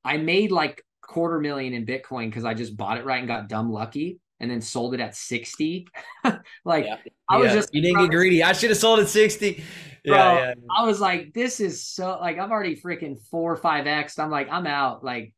I 0.04 0.16
made 0.16 0.50
like 0.50 0.82
quarter 1.02 1.38
million 1.38 1.74
in 1.74 1.86
Bitcoin 1.86 2.28
because 2.28 2.44
I 2.44 2.54
just 2.54 2.76
bought 2.76 2.98
it 2.98 3.04
right 3.04 3.18
and 3.18 3.28
got 3.28 3.48
dumb 3.48 3.70
lucky 3.70 4.20
and 4.40 4.50
then 4.50 4.60
sold 4.60 4.94
it 4.94 5.00
at 5.00 5.14
60. 5.14 5.86
like 6.64 6.86
yeah. 6.86 6.96
I 7.28 7.38
was 7.38 7.52
just 7.52 7.74
you 7.74 7.80
didn't 7.80 8.00
get 8.00 8.10
greedy. 8.16 8.42
I 8.42 8.52
should 8.52 8.70
have 8.70 8.78
sold 8.78 8.98
at 8.98 9.08
60. 9.08 9.62
Bro, 10.04 10.16
yeah, 10.16 10.48
yeah, 10.48 10.54
I 10.76 10.84
was 10.84 11.00
like, 11.00 11.32
this 11.32 11.60
is 11.60 11.86
so 11.86 12.18
like 12.20 12.38
I'm 12.38 12.50
already 12.50 12.74
freaking 12.74 13.16
four 13.30 13.52
or 13.52 13.56
five 13.56 13.86
X. 13.86 14.18
I'm 14.18 14.30
like, 14.30 14.48
I'm 14.50 14.66
out. 14.66 15.04
Like, 15.04 15.32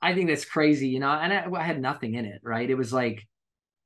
I 0.00 0.14
think 0.14 0.28
that's 0.28 0.44
crazy, 0.44 0.88
you 0.88 1.00
know. 1.00 1.10
And 1.10 1.32
I, 1.32 1.46
I, 1.52 1.62
had 1.62 1.80
nothing 1.80 2.14
in 2.14 2.24
it, 2.24 2.40
right? 2.42 2.68
It 2.68 2.76
was 2.76 2.92
like, 2.92 3.26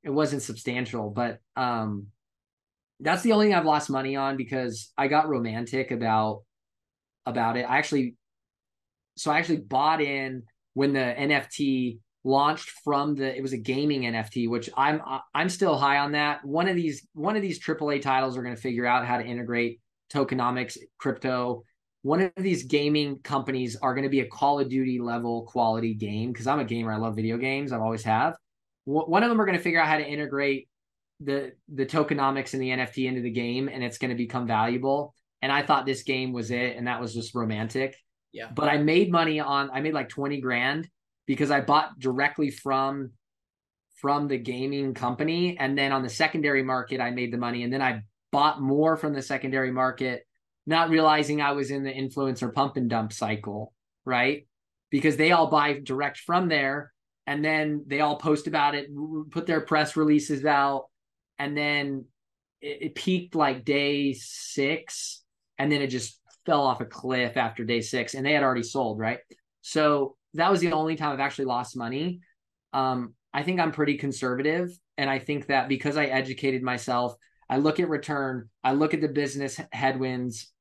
it 0.03 0.09
wasn't 0.09 0.41
substantial, 0.41 1.09
but 1.09 1.39
um, 1.57 2.07
that's 3.01 3.23
the 3.23 3.33
only 3.33 3.47
thing 3.47 3.55
I've 3.55 3.65
lost 3.65 3.89
money 3.89 4.15
on 4.15 4.37
because 4.37 4.91
I 4.97 5.07
got 5.07 5.27
romantic 5.27 5.91
about 5.91 6.43
about 7.25 7.57
it. 7.57 7.63
I 7.63 7.77
actually, 7.77 8.15
so 9.17 9.31
I 9.31 9.39
actually 9.39 9.57
bought 9.57 10.01
in 10.01 10.43
when 10.73 10.93
the 10.93 10.99
NFT 10.99 11.99
launched 12.23 12.69
from 12.83 13.15
the 13.15 13.35
it 13.35 13.41
was 13.41 13.53
a 13.53 13.57
gaming 13.57 14.01
NFT, 14.01 14.49
which 14.49 14.69
I'm 14.77 15.01
I'm 15.33 15.49
still 15.49 15.77
high 15.77 15.97
on 15.97 16.13
that. 16.13 16.43
One 16.45 16.67
of 16.67 16.75
these 16.75 17.07
one 17.13 17.35
of 17.35 17.41
these 17.41 17.59
AAA 17.59 18.01
titles 18.01 18.37
are 18.37 18.43
going 18.43 18.55
to 18.55 18.61
figure 18.61 18.85
out 18.85 19.05
how 19.05 19.17
to 19.17 19.25
integrate 19.25 19.81
tokenomics, 20.11 20.77
crypto. 20.97 21.63
One 22.01 22.21
of 22.21 22.31
these 22.37 22.63
gaming 22.63 23.19
companies 23.19 23.77
are 23.81 23.93
going 23.93 24.03
to 24.03 24.09
be 24.09 24.19
a 24.19 24.27
Call 24.27 24.59
of 24.59 24.69
Duty 24.69 24.99
level 24.99 25.43
quality 25.43 25.93
game 25.93 26.31
because 26.31 26.47
I'm 26.47 26.59
a 26.59 26.65
gamer. 26.65 26.91
I 26.91 26.97
love 26.97 27.15
video 27.15 27.37
games. 27.37 27.71
I've 27.71 27.81
always 27.81 28.03
have. 28.03 28.35
One 28.85 29.23
of 29.23 29.29
them 29.29 29.39
are 29.39 29.45
going 29.45 29.57
to 29.57 29.63
figure 29.63 29.79
out 29.79 29.87
how 29.87 29.97
to 29.97 30.05
integrate 30.05 30.67
the 31.19 31.53
the 31.73 31.85
tokenomics 31.85 32.53
and 32.53 32.61
the 32.61 32.69
NFT 32.69 33.07
into 33.07 33.21
the 33.21 33.31
game 33.31 33.69
and 33.69 33.83
it's 33.83 33.97
going 33.97 34.11
to 34.11 34.17
become 34.17 34.47
valuable. 34.47 35.13
And 35.41 35.51
I 35.51 35.61
thought 35.61 35.85
this 35.85 36.03
game 36.03 36.31
was 36.31 36.51
it, 36.51 36.77
and 36.77 36.87
that 36.87 37.01
was 37.01 37.13
just 37.13 37.35
romantic. 37.35 37.97
Yeah. 38.31 38.49
But 38.53 38.69
I 38.69 38.77
made 38.77 39.11
money 39.11 39.39
on 39.39 39.69
I 39.71 39.81
made 39.81 39.93
like 39.93 40.09
20 40.09 40.39
grand 40.41 40.89
because 41.25 41.51
I 41.51 41.61
bought 41.61 41.99
directly 41.99 42.51
from 42.51 43.11
from 43.95 44.27
the 44.27 44.37
gaming 44.37 44.93
company. 44.93 45.57
And 45.57 45.77
then 45.77 45.91
on 45.93 46.03
the 46.03 46.09
secondary 46.09 46.63
market, 46.63 46.99
I 46.99 47.11
made 47.11 47.31
the 47.31 47.37
money. 47.37 47.63
And 47.63 47.71
then 47.71 47.81
I 47.81 48.01
bought 48.31 48.61
more 48.61 48.97
from 48.97 49.13
the 49.13 49.21
secondary 49.21 49.71
market, 49.71 50.27
not 50.65 50.89
realizing 50.89 51.41
I 51.41 51.53
was 51.53 51.71
in 51.71 51.83
the 51.83 51.93
influencer 51.93 52.53
pump 52.53 52.75
and 52.75 52.89
dump 52.89 53.13
cycle, 53.13 53.73
right? 54.03 54.45
Because 54.89 55.15
they 55.15 55.31
all 55.31 55.47
buy 55.47 55.79
direct 55.81 56.17
from 56.17 56.49
there 56.49 56.91
and 57.25 57.45
then 57.45 57.85
they 57.87 58.01
all 58.01 58.17
post 58.17 58.47
about 58.47 58.75
it, 58.75 58.89
put 59.31 59.45
their 59.45 59.61
press 59.61 59.95
releases 59.95 60.43
out, 60.43 60.87
and 61.39 61.57
then 61.57 62.05
it, 62.61 62.79
it 62.81 62.95
peaked 62.95 63.35
like 63.35 63.63
day 63.63 64.13
six, 64.13 65.23
and 65.57 65.71
then 65.71 65.81
it 65.81 65.87
just 65.87 66.19
fell 66.45 66.63
off 66.63 66.81
a 66.81 66.85
cliff 66.85 67.37
after 67.37 67.63
day 67.63 67.79
six, 67.79 68.13
and 68.13 68.25
they 68.25 68.33
had 68.33 68.43
already 68.43 68.63
sold, 68.63 68.99
right? 68.99 69.19
So 69.61 70.17
that 70.35 70.51
was 70.51 70.61
the 70.61 70.71
only 70.71 70.95
time 70.95 71.11
I've 71.11 71.19
actually 71.19 71.45
lost 71.45 71.77
money. 71.77 72.21
Um, 72.73 73.13
I 73.33 73.43
think 73.43 73.59
I'm 73.59 73.71
pretty 73.71 73.97
conservative, 73.97 74.77
and 74.97 75.09
I 75.09 75.19
think 75.19 75.47
that 75.47 75.67
because 75.67 75.97
I 75.97 76.05
educated 76.05 76.63
myself, 76.63 77.15
I 77.49 77.57
look 77.57 77.79
at 77.79 77.89
return, 77.89 78.49
I 78.63 78.73
look 78.73 78.93
at 78.93 79.01
the 79.01 79.07
business 79.07 79.59
headwinds 79.71 80.51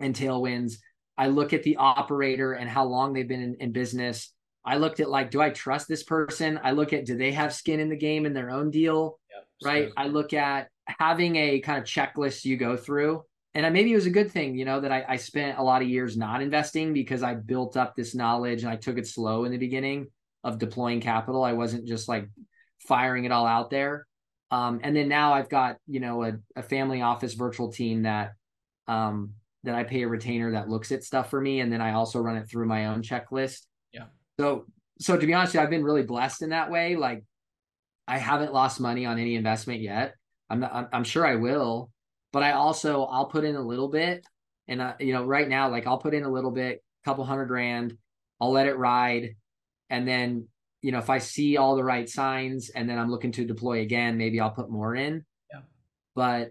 and 0.00 0.14
tailwinds, 0.14 0.76
I 1.16 1.28
look 1.28 1.52
at 1.52 1.62
the 1.62 1.76
operator 1.76 2.52
and 2.52 2.68
how 2.68 2.84
long 2.84 3.12
they've 3.12 3.28
been 3.28 3.42
in, 3.42 3.56
in 3.60 3.72
business 3.72 4.32
I 4.64 4.76
looked 4.76 5.00
at 5.00 5.10
like, 5.10 5.30
do 5.30 5.40
I 5.40 5.50
trust 5.50 5.88
this 5.88 6.02
person? 6.02 6.60
I 6.62 6.72
look 6.72 6.92
at 6.92 7.04
do 7.04 7.16
they 7.16 7.32
have 7.32 7.54
skin 7.54 7.80
in 7.80 7.88
the 7.88 7.96
game 7.96 8.26
in 8.26 8.32
their 8.32 8.50
own 8.50 8.70
deal? 8.70 9.18
Yep, 9.30 9.46
right. 9.64 9.92
I 9.96 10.06
look 10.06 10.32
at 10.32 10.68
having 10.86 11.36
a 11.36 11.60
kind 11.60 11.78
of 11.78 11.84
checklist 11.84 12.44
you 12.44 12.56
go 12.56 12.76
through. 12.76 13.24
And 13.54 13.70
maybe 13.74 13.92
it 13.92 13.96
was 13.96 14.06
a 14.06 14.10
good 14.10 14.30
thing, 14.30 14.56
you 14.56 14.64
know, 14.64 14.80
that 14.80 14.90
I, 14.90 15.04
I 15.06 15.16
spent 15.16 15.58
a 15.58 15.62
lot 15.62 15.82
of 15.82 15.88
years 15.88 16.16
not 16.16 16.40
investing 16.40 16.94
because 16.94 17.22
I 17.22 17.34
built 17.34 17.76
up 17.76 17.94
this 17.94 18.14
knowledge 18.14 18.62
and 18.62 18.70
I 18.70 18.76
took 18.76 18.96
it 18.96 19.06
slow 19.06 19.44
in 19.44 19.52
the 19.52 19.58
beginning 19.58 20.06
of 20.42 20.58
deploying 20.58 21.00
capital. 21.00 21.44
I 21.44 21.52
wasn't 21.52 21.86
just 21.86 22.08
like 22.08 22.30
firing 22.88 23.24
it 23.26 23.32
all 23.32 23.46
out 23.46 23.68
there. 23.68 24.06
Um, 24.50 24.80
and 24.82 24.96
then 24.96 25.08
now 25.08 25.34
I've 25.34 25.50
got, 25.50 25.76
you 25.86 26.00
know, 26.00 26.24
a, 26.24 26.32
a 26.56 26.62
family 26.62 27.02
office 27.02 27.34
virtual 27.34 27.70
team 27.70 28.02
that 28.02 28.32
um, 28.88 29.34
that 29.64 29.74
I 29.74 29.84
pay 29.84 30.02
a 30.02 30.08
retainer 30.08 30.52
that 30.52 30.68
looks 30.68 30.90
at 30.90 31.04
stuff 31.04 31.30
for 31.30 31.40
me. 31.40 31.60
And 31.60 31.72
then 31.72 31.80
I 31.80 31.92
also 31.92 32.20
run 32.20 32.36
it 32.36 32.48
through 32.48 32.66
my 32.66 32.86
own 32.86 33.02
checklist. 33.02 33.60
Yeah. 33.92 34.06
So, 34.40 34.66
so 34.98 35.16
to 35.16 35.26
be 35.26 35.34
honest, 35.34 35.54
I've 35.56 35.70
been 35.70 35.84
really 35.84 36.02
blessed 36.02 36.42
in 36.42 36.50
that 36.50 36.70
way. 36.70 36.96
Like, 36.96 37.22
I 38.08 38.18
haven't 38.18 38.52
lost 38.52 38.80
money 38.80 39.06
on 39.06 39.18
any 39.18 39.36
investment 39.36 39.80
yet. 39.80 40.14
I'm 40.50 40.60
not, 40.60 40.74
I'm, 40.74 40.88
I'm 40.92 41.04
sure 41.04 41.24
I 41.24 41.36
will, 41.36 41.90
but 42.32 42.42
I 42.42 42.52
also 42.52 43.04
I'll 43.04 43.26
put 43.26 43.44
in 43.44 43.56
a 43.56 43.62
little 43.62 43.88
bit, 43.88 44.26
and 44.68 44.80
uh, 44.80 44.94
you 44.98 45.12
know, 45.12 45.24
right 45.24 45.48
now, 45.48 45.70
like 45.70 45.86
I'll 45.86 45.98
put 45.98 46.14
in 46.14 46.24
a 46.24 46.30
little 46.30 46.50
bit, 46.50 46.82
couple 47.04 47.24
hundred 47.24 47.46
grand. 47.46 47.96
I'll 48.40 48.52
let 48.52 48.66
it 48.66 48.76
ride, 48.76 49.36
and 49.90 50.06
then 50.06 50.48
you 50.80 50.90
know, 50.90 50.98
if 50.98 51.10
I 51.10 51.18
see 51.18 51.56
all 51.56 51.76
the 51.76 51.84
right 51.84 52.08
signs, 52.08 52.70
and 52.70 52.88
then 52.88 52.98
I'm 52.98 53.10
looking 53.10 53.32
to 53.32 53.44
deploy 53.44 53.80
again, 53.80 54.18
maybe 54.18 54.40
I'll 54.40 54.50
put 54.50 54.70
more 54.70 54.94
in. 54.94 55.24
Yeah. 55.52 55.60
But 56.14 56.50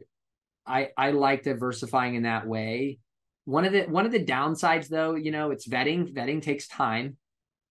I 0.66 0.90
I 0.98 1.12
like 1.12 1.44
diversifying 1.44 2.16
in 2.16 2.24
that 2.24 2.48
way. 2.48 3.00
One 3.46 3.66
of 3.66 3.74
the 3.74 3.84
one 3.84 4.06
of 4.06 4.12
the 4.12 4.24
downsides 4.24 4.88
though, 4.88 5.16
you 5.16 5.32
know, 5.32 5.52
it's 5.52 5.68
vetting. 5.68 6.14
Vetting 6.14 6.42
takes 6.42 6.68
time. 6.68 7.18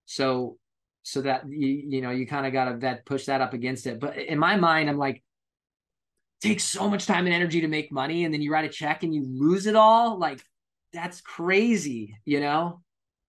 So 0.07 0.59
so 1.03 1.23
that 1.23 1.49
you 1.49 1.85
you 1.88 2.01
know 2.03 2.11
you 2.11 2.27
kind 2.27 2.46
of 2.46 2.53
got 2.53 2.66
to 2.66 2.77
vet 2.77 3.07
push 3.07 3.27
that 3.27 3.40
up 3.40 3.55
against 3.55 3.87
it. 3.87 4.01
But 4.01 4.18
in 4.18 4.38
my 4.38 4.57
mind, 4.57 4.88
I'm 4.88 4.99
like, 4.99 5.23
takes 6.40 6.64
so 6.64 6.88
much 6.88 7.07
time 7.07 7.26
and 7.26 7.35
energy 7.35 7.61
to 7.61 7.68
make 7.68 7.92
money, 7.92 8.24
and 8.24 8.33
then 8.33 8.42
you 8.42 8.53
write 8.53 8.64
a 8.64 8.68
check 8.68 9.03
and 9.03 9.14
you 9.14 9.24
lose 9.24 9.66
it 9.66 9.76
all. 9.76 10.18
Like 10.18 10.42
that's 10.92 11.20
crazy, 11.20 12.16
you 12.24 12.40
know. 12.40 12.81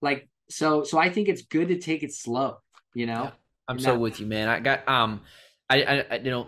Like 0.02 0.30
so 0.50 0.84
so 0.84 0.98
I 0.98 1.10
think 1.10 1.28
it's 1.28 1.44
good 1.44 1.68
to 1.70 1.80
take 1.80 2.04
it 2.04 2.14
slow. 2.14 2.58
You 2.94 3.06
know. 3.06 3.24
Yeah, 3.24 3.32
I'm 3.68 3.80
so 3.80 3.98
with 3.98 4.20
you, 4.20 4.26
man. 4.26 4.48
I 4.48 4.60
got 4.60 4.88
um, 4.88 5.22
I 5.70 5.84
I, 5.84 6.06
I 6.12 6.16
you 6.18 6.32
know. 6.32 6.48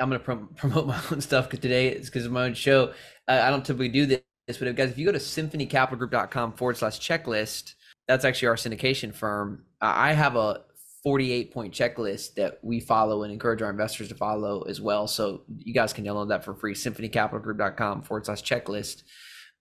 I'm 0.00 0.08
gonna 0.08 0.20
prom- 0.20 0.50
promote 0.56 0.86
my 0.86 1.00
own 1.10 1.20
stuff 1.20 1.46
because 1.46 1.60
today. 1.60 1.88
It's 1.88 2.08
because 2.08 2.24
of 2.24 2.32
my 2.32 2.44
own 2.44 2.54
show. 2.54 2.92
Uh, 3.26 3.40
I 3.42 3.50
don't 3.50 3.64
typically 3.64 3.88
do 3.88 4.06
this, 4.06 4.20
but 4.46 4.74
guys, 4.76 4.90
if 4.90 4.98
you 4.98 5.04
go 5.04 5.12
to 5.12 5.18
symphonycapitalgroup.com 5.18 6.52
forward 6.52 6.76
slash 6.76 7.00
checklist, 7.00 7.74
that's 8.06 8.24
actually 8.24 8.48
our 8.48 8.54
syndication 8.54 9.12
firm. 9.12 9.64
I 9.80 10.12
have 10.12 10.36
a 10.36 10.62
48 11.02 11.52
point 11.52 11.74
checklist 11.74 12.34
that 12.34 12.58
we 12.62 12.80
follow 12.80 13.22
and 13.22 13.32
encourage 13.32 13.62
our 13.62 13.70
investors 13.70 14.08
to 14.08 14.14
follow 14.14 14.62
as 14.62 14.80
well. 14.80 15.06
So 15.06 15.42
you 15.56 15.72
guys 15.72 15.92
can 15.92 16.04
download 16.04 16.28
that 16.28 16.44
for 16.44 16.54
free. 16.54 16.74
Symphonycapitalgroup.com 16.74 18.02
forward 18.02 18.26
slash 18.26 18.42
checklist. 18.42 19.02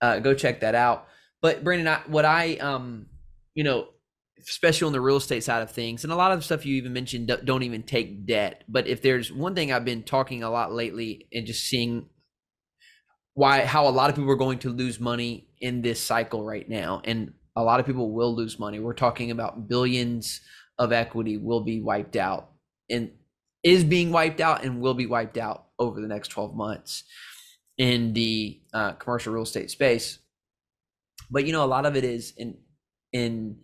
Uh, 0.01 0.19
go 0.19 0.33
check 0.33 0.61
that 0.61 0.75
out. 0.75 1.07
But 1.41 1.63
Brandon, 1.63 1.87
I, 1.87 1.99
what 2.07 2.25
I, 2.25 2.55
um, 2.55 3.07
you 3.53 3.63
know, 3.63 3.89
especially 4.47 4.87
on 4.87 4.93
the 4.93 5.01
real 5.01 5.17
estate 5.17 5.43
side 5.43 5.61
of 5.61 5.71
things, 5.71 6.03
and 6.03 6.13
a 6.13 6.15
lot 6.15 6.31
of 6.31 6.39
the 6.39 6.43
stuff 6.43 6.65
you 6.65 6.75
even 6.75 6.93
mentioned 6.93 7.31
don't 7.45 7.63
even 7.63 7.83
take 7.83 8.25
debt. 8.25 8.63
But 8.67 8.87
if 8.87 9.01
there's 9.01 9.31
one 9.31 9.55
thing 9.55 9.71
I've 9.71 9.85
been 9.85 10.03
talking 10.03 10.43
a 10.43 10.49
lot 10.49 10.73
lately 10.73 11.27
and 11.33 11.45
just 11.45 11.65
seeing 11.65 12.07
why, 13.33 13.65
how 13.65 13.87
a 13.87 13.89
lot 13.89 14.09
of 14.09 14.15
people 14.15 14.31
are 14.31 14.35
going 14.35 14.59
to 14.59 14.69
lose 14.69 14.99
money 14.99 15.47
in 15.61 15.81
this 15.81 16.01
cycle 16.01 16.43
right 16.43 16.67
now. 16.67 17.01
And 17.03 17.33
a 17.55 17.63
lot 17.63 17.79
of 17.79 17.85
people 17.85 18.11
will 18.11 18.35
lose 18.35 18.57
money. 18.57 18.79
We're 18.79 18.93
talking 18.93 19.29
about 19.31 19.67
billions 19.67 20.41
of 20.79 20.91
equity 20.91 21.37
will 21.37 21.61
be 21.61 21.81
wiped 21.81 22.15
out 22.15 22.51
and 22.89 23.11
is 23.63 23.83
being 23.83 24.11
wiped 24.11 24.39
out 24.39 24.63
and 24.63 24.81
will 24.81 24.93
be 24.93 25.05
wiped 25.05 25.37
out 25.37 25.65
over 25.79 25.99
the 25.99 26.07
next 26.07 26.29
12 26.29 26.55
months 26.55 27.03
in 27.77 28.13
the 28.13 28.59
uh, 28.73 28.93
commercial 28.93 29.33
real 29.33 29.43
estate 29.43 29.71
space. 29.71 30.19
But 31.29 31.45
you 31.45 31.51
know, 31.51 31.63
a 31.63 31.67
lot 31.67 31.85
of 31.85 31.95
it 31.95 32.03
is 32.03 32.33
in 32.37 32.57
in 33.11 33.57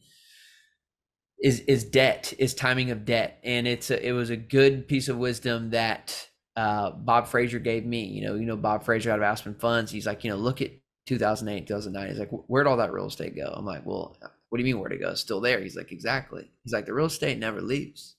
is 1.41 1.59
is 1.61 1.83
debt, 1.83 2.33
is 2.37 2.53
timing 2.53 2.91
of 2.91 3.05
debt, 3.05 3.39
and 3.43 3.67
it's 3.67 3.89
a, 3.89 4.05
it 4.05 4.11
was 4.11 4.29
a 4.29 4.37
good 4.37 4.87
piece 4.87 5.07
of 5.07 5.17
wisdom 5.17 5.71
that 5.71 6.27
uh, 6.55 6.91
Bob 6.91 7.27
Fraser 7.27 7.59
gave 7.59 7.85
me. 7.85 8.05
You 8.05 8.27
know, 8.27 8.35
you 8.35 8.45
know 8.45 8.57
Bob 8.57 8.83
Fraser 8.83 9.11
out 9.11 9.19
of 9.19 9.23
Aspen 9.23 9.55
Funds. 9.55 9.91
He's 9.91 10.05
like, 10.05 10.23
you 10.23 10.29
know, 10.29 10.37
look 10.37 10.61
at 10.61 10.71
2008, 11.07 11.67
2009. 11.67 12.09
He's 12.09 12.19
like, 12.19 12.31
where'd 12.47 12.67
all 12.67 12.77
that 12.77 12.93
real 12.93 13.07
estate 13.07 13.35
go? 13.35 13.53
I'm 13.55 13.65
like, 13.65 13.85
well, 13.85 14.17
what 14.53 14.59
do 14.59 14.63
you 14.67 14.71
mean 14.71 14.79
where'd 14.79 14.93
it 14.93 15.01
go? 15.01 15.15
Still 15.15 15.41
there. 15.41 15.59
He's 15.61 15.75
like, 15.75 15.91
exactly. 15.91 16.47
He's 16.63 16.73
like, 16.73 16.85
the 16.85 16.93
real 16.93 17.07
estate 17.07 17.39
never 17.39 17.59
leaves. 17.59 18.17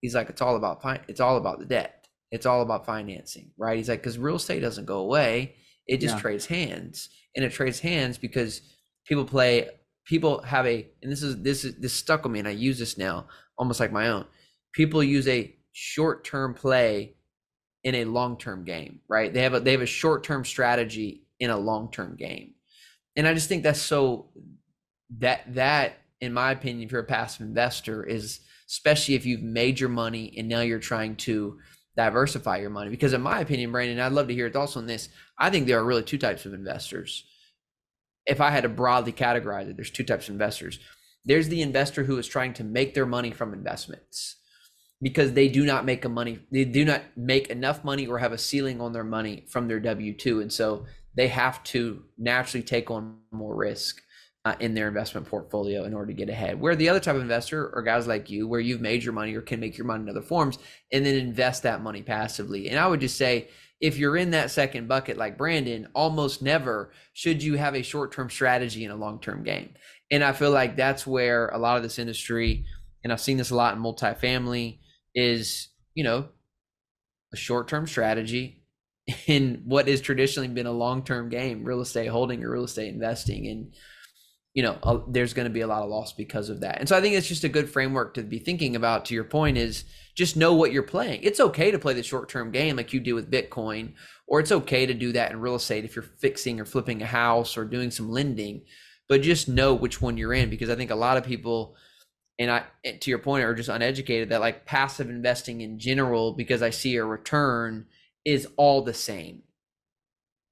He's 0.00 0.14
like, 0.14 0.30
it's 0.30 0.40
all 0.40 0.56
about 0.56 0.80
it's 1.08 1.20
all 1.20 1.36
about 1.36 1.58
the 1.58 1.66
debt. 1.66 2.06
It's 2.30 2.46
all 2.46 2.62
about 2.62 2.86
financing, 2.86 3.50
right? 3.58 3.76
He's 3.76 3.90
like, 3.90 4.00
because 4.00 4.16
real 4.16 4.36
estate 4.36 4.60
doesn't 4.60 4.86
go 4.86 5.00
away. 5.00 5.56
It 5.86 6.00
just 6.00 6.14
yeah. 6.14 6.20
trades 6.22 6.46
hands, 6.46 7.10
and 7.36 7.44
it 7.44 7.52
trades 7.52 7.80
hands 7.80 8.16
because 8.16 8.62
people 9.06 9.26
play. 9.26 9.68
People 10.06 10.40
have 10.40 10.64
a, 10.66 10.88
and 11.02 11.12
this 11.12 11.22
is 11.22 11.42
this 11.42 11.66
is 11.66 11.78
this 11.78 11.92
stuck 11.92 12.22
with 12.22 12.32
me, 12.32 12.38
and 12.38 12.48
I 12.48 12.52
use 12.52 12.78
this 12.78 12.96
now 12.96 13.26
almost 13.58 13.78
like 13.78 13.92
my 13.92 14.08
own. 14.08 14.24
People 14.72 15.04
use 15.04 15.28
a 15.28 15.54
short 15.72 16.24
term 16.24 16.54
play 16.54 17.16
in 17.82 17.94
a 17.94 18.06
long 18.06 18.38
term 18.38 18.64
game, 18.64 19.00
right? 19.06 19.34
They 19.34 19.42
have 19.42 19.52
a 19.52 19.60
they 19.60 19.72
have 19.72 19.82
a 19.82 19.86
short 19.86 20.24
term 20.24 20.46
strategy 20.46 21.26
in 21.40 21.50
a 21.50 21.58
long 21.58 21.90
term 21.90 22.16
game. 22.16 22.54
And 23.16 23.28
I 23.28 23.34
just 23.34 23.50
think 23.50 23.62
that's 23.62 23.82
so 23.82 24.30
that 25.18 25.54
that 25.54 25.98
in 26.20 26.32
my 26.32 26.52
opinion, 26.52 26.86
if 26.86 26.92
you're 26.92 27.02
a 27.02 27.04
passive 27.04 27.42
investor, 27.46 28.02
is 28.04 28.40
especially 28.68 29.14
if 29.14 29.26
you've 29.26 29.42
made 29.42 29.78
your 29.78 29.90
money 29.90 30.34
and 30.38 30.48
now 30.48 30.60
you're 30.60 30.78
trying 30.78 31.16
to 31.16 31.58
diversify 31.96 32.58
your 32.58 32.70
money. 32.70 32.90
Because 32.90 33.12
in 33.12 33.20
my 33.20 33.40
opinion, 33.40 33.70
Brandon, 33.70 34.00
I'd 34.00 34.12
love 34.12 34.28
to 34.28 34.34
hear 34.34 34.46
your 34.46 34.52
thoughts 34.52 34.76
on 34.76 34.86
this. 34.86 35.10
I 35.38 35.50
think 35.50 35.66
there 35.66 35.78
are 35.78 35.84
really 35.84 36.02
two 36.02 36.18
types 36.18 36.46
of 36.46 36.54
investors. 36.54 37.24
If 38.26 38.40
I 38.40 38.50
had 38.50 38.62
to 38.62 38.68
broadly 38.68 39.12
categorize 39.12 39.68
it, 39.68 39.76
there's 39.76 39.90
two 39.90 40.04
types 40.04 40.28
of 40.28 40.32
investors. 40.32 40.78
There's 41.26 41.48
the 41.48 41.62
investor 41.62 42.04
who 42.04 42.16
is 42.18 42.26
trying 42.26 42.54
to 42.54 42.64
make 42.64 42.94
their 42.94 43.06
money 43.06 43.30
from 43.30 43.52
investments 43.52 44.36
because 45.02 45.32
they 45.32 45.48
do 45.48 45.66
not 45.66 45.84
make 45.84 46.04
a 46.04 46.08
money 46.08 46.38
they 46.50 46.64
do 46.64 46.84
not 46.84 47.02
make 47.16 47.48
enough 47.48 47.84
money 47.84 48.06
or 48.06 48.18
have 48.18 48.32
a 48.32 48.38
ceiling 48.38 48.80
on 48.80 48.92
their 48.92 49.04
money 49.04 49.44
from 49.48 49.66
their 49.66 49.80
W2 49.80 50.40
and 50.40 50.52
so 50.52 50.86
they 51.16 51.28
have 51.28 51.62
to 51.64 52.02
naturally 52.16 52.62
take 52.62 52.90
on 52.90 53.18
more 53.32 53.56
risk 53.56 54.00
uh, 54.44 54.54
in 54.60 54.74
their 54.74 54.88
investment 54.88 55.26
portfolio 55.26 55.84
in 55.84 55.94
order 55.94 56.08
to 56.08 56.12
get 56.12 56.28
ahead. 56.28 56.60
Where 56.60 56.76
the 56.76 56.88
other 56.88 57.00
type 57.00 57.16
of 57.16 57.22
investor 57.22 57.74
are 57.74 57.82
guys 57.82 58.06
like 58.06 58.28
you, 58.28 58.46
where 58.46 58.60
you've 58.60 58.80
made 58.80 59.02
your 59.02 59.14
money 59.14 59.34
or 59.34 59.40
can 59.40 59.60
make 59.60 59.78
your 59.78 59.86
money 59.86 60.02
in 60.02 60.08
other 60.10 60.22
forms 60.22 60.58
and 60.92 61.04
then 61.04 61.14
invest 61.14 61.62
that 61.62 61.82
money 61.82 62.02
passively. 62.02 62.68
And 62.68 62.78
I 62.78 62.86
would 62.86 63.00
just 63.00 63.16
say, 63.16 63.48
if 63.80 63.96
you're 63.98 64.16
in 64.16 64.30
that 64.30 64.50
second 64.50 64.88
bucket 64.88 65.16
like 65.16 65.38
Brandon, 65.38 65.88
almost 65.94 66.42
never 66.42 66.92
should 67.12 67.42
you 67.42 67.56
have 67.56 67.74
a 67.74 67.82
short 67.82 68.12
term 68.12 68.30
strategy 68.30 68.84
in 68.84 68.90
a 68.90 68.96
long 68.96 69.20
term 69.20 69.42
game. 69.42 69.74
And 70.10 70.22
I 70.22 70.32
feel 70.32 70.50
like 70.50 70.76
that's 70.76 71.06
where 71.06 71.48
a 71.48 71.58
lot 71.58 71.76
of 71.76 71.82
this 71.82 71.98
industry, 71.98 72.66
and 73.02 73.12
I've 73.12 73.20
seen 73.20 73.36
this 73.36 73.50
a 73.50 73.56
lot 73.56 73.74
in 73.74 73.82
multifamily, 73.82 74.78
is, 75.14 75.68
you 75.94 76.04
know, 76.04 76.28
a 77.32 77.36
short 77.36 77.68
term 77.68 77.86
strategy 77.86 78.62
in 79.26 79.62
what 79.64 79.88
has 79.88 80.00
traditionally 80.00 80.48
been 80.48 80.66
a 80.66 80.72
long 80.72 81.02
term 81.02 81.28
game, 81.30 81.64
real 81.64 81.80
estate 81.80 82.06
holding 82.08 82.44
or 82.44 82.50
real 82.50 82.64
estate 82.64 82.92
investing. 82.92 83.46
And 83.48 83.72
you 84.54 84.62
know, 84.62 85.04
there's 85.08 85.34
going 85.34 85.48
to 85.48 85.52
be 85.52 85.62
a 85.62 85.66
lot 85.66 85.82
of 85.82 85.90
loss 85.90 86.12
because 86.12 86.48
of 86.48 86.60
that. 86.60 86.78
And 86.78 86.88
so 86.88 86.96
I 86.96 87.00
think 87.00 87.16
it's 87.16 87.26
just 87.26 87.42
a 87.42 87.48
good 87.48 87.68
framework 87.68 88.14
to 88.14 88.22
be 88.22 88.38
thinking 88.38 88.76
about. 88.76 89.04
To 89.06 89.14
your 89.14 89.24
point, 89.24 89.58
is 89.58 89.84
just 90.14 90.36
know 90.36 90.54
what 90.54 90.72
you're 90.72 90.84
playing. 90.84 91.20
It's 91.24 91.40
okay 91.40 91.72
to 91.72 91.78
play 91.78 91.92
the 91.92 92.04
short 92.04 92.28
term 92.28 92.52
game 92.52 92.76
like 92.76 92.92
you 92.92 93.00
do 93.00 93.16
with 93.16 93.30
Bitcoin, 93.30 93.94
or 94.28 94.38
it's 94.38 94.52
okay 94.52 94.86
to 94.86 94.94
do 94.94 95.12
that 95.12 95.32
in 95.32 95.40
real 95.40 95.56
estate 95.56 95.84
if 95.84 95.96
you're 95.96 96.04
fixing 96.04 96.60
or 96.60 96.64
flipping 96.64 97.02
a 97.02 97.06
house 97.06 97.56
or 97.56 97.64
doing 97.64 97.90
some 97.90 98.10
lending. 98.10 98.62
But 99.08 99.22
just 99.22 99.48
know 99.48 99.74
which 99.74 100.00
one 100.00 100.16
you're 100.16 100.32
in 100.32 100.50
because 100.50 100.70
I 100.70 100.76
think 100.76 100.92
a 100.92 100.96
lot 100.96 101.16
of 101.16 101.24
people, 101.24 101.74
and 102.38 102.48
I, 102.48 102.62
to 102.84 103.10
your 103.10 103.18
point, 103.18 103.44
are 103.44 103.54
just 103.54 103.68
uneducated 103.68 104.28
that 104.28 104.40
like 104.40 104.66
passive 104.66 105.10
investing 105.10 105.62
in 105.62 105.80
general, 105.80 106.32
because 106.32 106.62
I 106.62 106.70
see 106.70 106.94
a 106.94 107.04
return, 107.04 107.86
is 108.24 108.46
all 108.56 108.82
the 108.82 108.94
same 108.94 109.42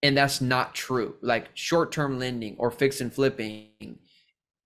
and 0.02 0.16
that's 0.16 0.40
not 0.40 0.74
true. 0.74 1.14
Like 1.22 1.50
short-term 1.54 2.18
lending 2.18 2.56
or 2.58 2.70
fix 2.70 3.00
and 3.00 3.12
flipping 3.12 3.98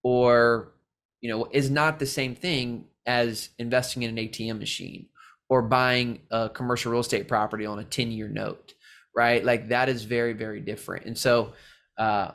or 0.02 0.72
you 1.20 1.30
know 1.30 1.48
is 1.50 1.70
not 1.70 1.98
the 1.98 2.06
same 2.06 2.34
thing 2.34 2.86
as 3.06 3.50
investing 3.58 4.02
in 4.02 4.18
an 4.18 4.24
atm 4.28 4.58
machine 4.58 5.06
or 5.48 5.62
buying 5.62 6.20
a 6.30 6.48
commercial 6.48 6.92
real 6.92 7.00
estate 7.00 7.28
property 7.28 7.64
on 7.66 7.78
a 7.78 7.84
10-year 7.84 8.28
note 8.28 8.74
right? 9.16 9.42
Like 9.42 9.68
that 9.68 9.88
is 9.88 10.04
very 10.04 10.34
very 10.34 10.60
different. 10.60 11.06
And 11.06 11.16
so 11.18 11.52
uh 11.98 12.32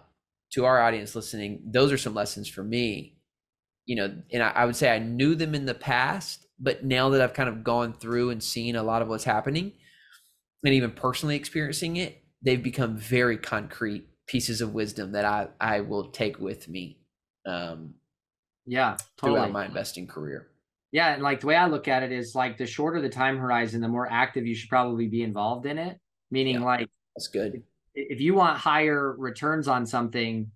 to 0.54 0.66
our 0.66 0.82
audience 0.82 1.16
listening 1.16 1.62
those 1.66 1.91
are 1.91 1.97
some 1.97 2.14
lessons 2.16 2.47
for 2.49 2.64
me. 2.64 3.18
You 3.86 3.95
know 3.95 4.16
and 4.32 4.43
I, 4.43 4.49
I 4.49 4.66
would 4.66 4.76
say 4.76 4.93
i 4.93 4.99
knew 4.99 5.36
them 5.36 5.56
in 5.56 5.66
the 5.66 5.74
past 5.74 6.45
but 6.60 6.86
now 6.86 7.10
that 7.10 7.22
i've 7.22 7.34
kind 7.34 7.49
of 7.49 7.64
gone 7.64 7.93
through 7.93 8.30
and 8.30 8.41
seen 8.41 8.76
a 8.76 8.84
lot 8.84 9.02
of 9.02 9.08
what's 9.08 9.24
happening 9.24 9.74
and 10.64 10.74
even 10.74 10.91
personally 10.91 11.36
experiencing 11.36 11.97
it 11.97 12.21
they've 12.42 12.64
become 12.64 12.98
very 12.98 13.38
concrete 13.38 14.08
pieces 14.28 14.62
of 14.62 14.74
wisdom 14.74 15.12
that 15.12 15.26
I 15.26 15.48
I 15.60 15.82
will 15.82 16.10
take 16.10 16.39
with 16.39 16.68
me. 16.68 17.00
Um, 17.46 17.96
yeah, 18.66 18.98
totally. 19.18 19.39
throughout 19.39 19.52
my 19.52 19.66
investing 19.66 20.08
career. 20.08 20.48
Yeah, 20.92 21.14
and 21.14 21.24
like 21.24 21.39
the 21.39 21.48
way 21.48 21.56
I 21.56 21.68
look 21.68 21.88
at 21.88 22.04
it 22.04 22.12
is 22.12 22.36
like 22.36 22.58
the 22.58 22.66
shorter 22.66 23.02
the 23.02 23.10
time 23.10 23.38
horizon, 23.38 23.82
the 23.82 23.88
more 23.88 24.12
active 24.12 24.46
you 24.46 24.56
should 24.56 24.70
probably 24.70 25.08
be 25.08 25.24
involved 25.24 25.66
in 25.66 25.78
it. 25.78 25.98
Meaning, 26.32 26.56
yeah, 26.56 26.66
like 26.66 26.89
that's 27.16 27.28
good. 27.28 27.56
If, 27.56 27.64
if 27.94 28.22
you 28.22 28.34
want 28.34 28.58
higher 28.58 29.16
returns 29.18 29.68
on 29.68 29.86
something, 29.86 30.52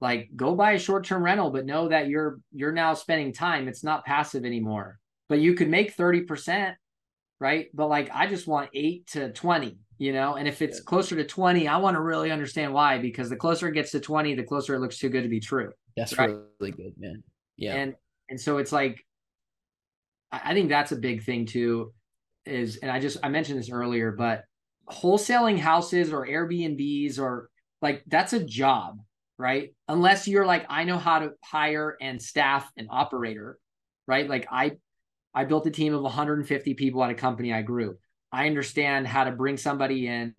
like 0.00 0.30
go 0.34 0.54
buy 0.54 0.72
a 0.72 0.78
short 0.78 1.04
term 1.04 1.22
rental, 1.22 1.50
but 1.50 1.66
know 1.66 1.88
that 1.88 2.08
you're 2.08 2.40
you're 2.52 2.72
now 2.72 2.94
spending 2.94 3.32
time. 3.32 3.68
It's 3.68 3.84
not 3.84 4.04
passive 4.04 4.44
anymore. 4.44 4.98
But 5.28 5.40
you 5.40 5.54
could 5.54 5.68
make 5.68 5.92
thirty 5.92 6.22
percent, 6.22 6.76
right? 7.42 7.66
But 7.74 7.88
like 7.88 8.08
I 8.14 8.28
just 8.28 8.46
want 8.46 8.70
eight 8.72 9.08
to 9.08 9.32
twenty 9.32 9.78
you 9.98 10.12
know? 10.12 10.34
And 10.34 10.48
if 10.48 10.62
it's 10.62 10.80
closer 10.80 11.14
to 11.14 11.24
20 11.24 11.68
i 11.68 11.76
want 11.76 11.94
to 11.94 12.00
really 12.00 12.32
understand 12.32 12.74
why 12.74 12.98
because 12.98 13.30
the 13.30 13.36
closer 13.36 13.68
it 13.68 13.74
gets 13.74 13.92
to 13.92 14.00
20 14.00 14.34
the 14.34 14.42
closer 14.42 14.74
it 14.74 14.80
looks 14.80 14.98
too 14.98 15.08
good 15.08 15.22
to 15.22 15.28
be 15.28 15.38
true 15.38 15.72
that's 15.96 16.18
right? 16.18 16.34
really 16.60 16.72
good 16.72 16.94
man. 16.98 17.22
Yeah. 17.56 17.74
And 17.74 17.94
and 18.28 18.40
so 18.40 18.58
it's 18.58 18.72
like 18.72 19.04
i 20.32 20.54
think 20.54 20.70
that's 20.70 20.90
a 20.90 20.96
big 20.96 21.22
thing 21.22 21.46
too 21.46 21.92
is 22.46 22.78
and 22.78 22.90
i 22.90 22.98
just 22.98 23.18
i 23.22 23.28
mentioned 23.28 23.58
this 23.60 23.70
earlier 23.70 24.10
but 24.10 24.44
wholesaling 24.90 25.58
houses 25.58 26.12
or 26.12 26.26
airbnbs 26.26 27.20
or 27.20 27.48
like 27.80 28.02
that's 28.08 28.32
a 28.32 28.42
job 28.42 28.98
right? 29.38 29.74
Unless 29.88 30.28
you're 30.28 30.46
like 30.46 30.66
i 30.68 30.82
know 30.84 30.98
how 30.98 31.20
to 31.20 31.30
hire 31.44 31.96
and 32.00 32.20
staff 32.20 32.70
an 32.76 32.88
operator 32.90 33.58
right? 34.08 34.28
Like 34.28 34.48
i 34.50 34.72
i 35.34 35.44
built 35.44 35.66
a 35.66 35.70
team 35.70 35.94
of 35.94 36.02
150 36.02 36.74
people 36.74 37.02
at 37.02 37.10
a 37.10 37.14
company 37.14 37.52
i 37.52 37.62
grew 37.62 37.96
I 38.32 38.46
understand 38.46 39.06
how 39.06 39.24
to 39.24 39.30
bring 39.30 39.58
somebody 39.58 40.06
in, 40.06 40.34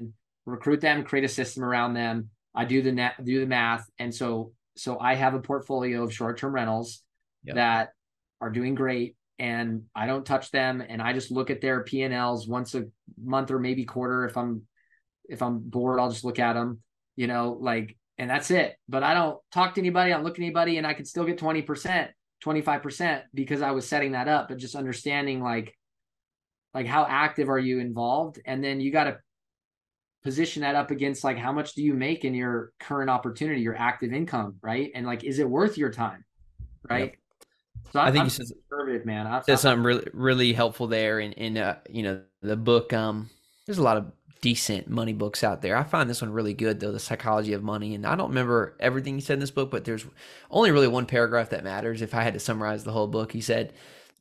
recruit 0.46 0.82
them, 0.82 1.04
create 1.04 1.26
a 1.26 1.30
system 1.30 1.64
around 1.64 1.94
them. 1.94 2.30
I 2.56 2.66
do 2.66 2.82
the 2.82 2.91
net, 2.91 3.24
do 3.24 3.39
the 3.39 3.46
math, 3.46 3.88
and 4.00 4.14
so 4.14 4.52
so 4.76 5.00
I 5.00 5.14
have 5.14 5.36
a 5.36 5.39
portfolio 5.39 6.04
of 6.04 6.14
short 6.14 6.39
term 6.39 6.54
rentals 6.54 7.04
yep. 7.44 7.56
that 7.56 7.89
are 8.41 8.50
doing 8.50 8.74
great, 8.74 9.16
and 9.38 9.84
I 9.96 10.08
don't 10.08 10.26
touch 10.26 10.50
them, 10.50 10.84
and 10.88 11.02
I 11.02 11.14
just 11.14 11.32
look 11.32 11.52
at 11.52 11.62
their 11.62 11.84
P 11.84 12.02
and 12.02 12.14
Ls 12.14 12.48
once 12.48 12.74
a 12.74 12.86
month 13.24 13.52
or 13.52 13.60
maybe 13.60 13.86
quarter. 13.86 14.26
If 14.26 14.38
I'm 14.38 14.64
if 15.26 15.41
I'm 15.41 15.60
bored, 15.60 16.00
I'll 16.00 16.12
just 16.12 16.26
look 16.26 16.39
at 16.39 16.54
them, 16.54 16.82
you 17.16 17.28
know, 17.28 17.58
like, 17.60 17.96
and 18.18 18.30
that's 18.30 18.52
it. 18.52 18.76
But 18.89 19.04
I 19.04 19.14
don't 19.14 19.39
talk 19.52 19.76
to 19.76 19.82
anybody, 19.82 20.12
I 20.12 20.16
don't 20.16 20.26
look 20.26 20.38
at 20.38 20.44
anybody, 20.44 20.78
and 20.78 20.86
I 20.86 20.94
can 20.94 21.06
still 21.06 21.26
get 21.26 21.38
twenty 21.38 21.62
percent, 21.62 22.12
twenty 22.44 22.62
five 22.62 22.84
percent 22.84 23.24
because 23.34 23.62
I 23.62 23.72
was 23.72 23.88
setting 23.88 24.12
that 24.12 24.28
up, 24.28 24.50
but 24.50 24.58
just 24.58 24.76
understanding 24.76 25.41
like 25.41 25.78
like 26.74 26.86
how 26.86 27.06
active 27.08 27.50
are 27.50 27.58
you 27.58 27.80
involved? 27.80 28.41
And 28.46 28.62
then 28.62 28.82
you 28.82 28.91
got 28.91 29.06
to 29.06 29.18
position 30.24 30.62
that 30.62 30.76
up 30.76 30.91
against 30.91 31.24
like 31.24 31.38
how 31.38 31.54
much 31.54 31.74
do 31.74 31.82
you 31.82 31.94
make 31.94 32.26
in 32.26 32.34
your 32.34 32.74
current 32.82 33.10
opportunity 33.10 33.62
your 33.62 33.78
active 33.78 34.12
income 34.12 34.56
right? 34.62 34.91
And 34.94 35.06
like 35.06 35.24
is 35.24 35.39
it 35.39 35.50
worth 35.50 35.78
your 35.78 35.89
time 35.89 36.26
right? 36.89 37.12
Yep. 37.12 37.18
so 37.94 38.00
i, 38.02 38.08
I 38.08 38.12
think 38.12 38.20
I'm 38.20 38.26
you 38.26 38.30
said 38.32 38.48
conservative 38.70 39.06
man. 39.06 39.26
I, 39.26 39.41
said 39.41 39.60
something 39.60 39.84
really 39.84 40.08
really 40.14 40.52
helpful 40.52 40.88
there 40.88 41.22
in 41.22 41.32
in 41.34 41.58
uh, 41.58 41.80
you 41.89 42.04
know 42.04 42.22
the 42.41 42.58
book 42.58 42.91
um 42.91 43.30
there's 43.66 43.78
a 43.78 43.84
lot 43.84 43.96
of 43.96 44.12
decent 44.44 44.89
money 44.89 45.14
books 45.14 45.41
out 45.41 45.62
there. 45.62 45.78
I 45.78 45.84
find 45.84 46.10
this 46.10 46.22
one 46.22 46.34
really 46.34 46.54
good 46.54 46.82
though, 46.82 46.91
the 46.91 47.00
psychology 47.00 47.54
of 47.54 47.64
money. 47.64 47.96
And 47.96 48.06
I 48.06 48.16
don't 48.16 48.28
remember 48.28 48.76
everything 48.78 49.16
he 49.16 49.22
said 49.22 49.36
in 49.36 49.39
this 49.39 49.52
book, 49.52 49.72
but 49.72 49.86
there's 49.86 50.06
only 50.52 50.72
really 50.72 50.89
one 50.89 51.06
paragraph 51.06 51.52
that 51.52 51.64
matters. 51.64 52.02
If 52.02 52.14
I 52.14 52.24
had 52.24 52.34
to 52.34 52.41
summarize 52.41 52.84
the 52.84 52.91
whole 52.91 53.08
book, 53.08 53.32
he 53.32 53.39
said, 53.39 53.72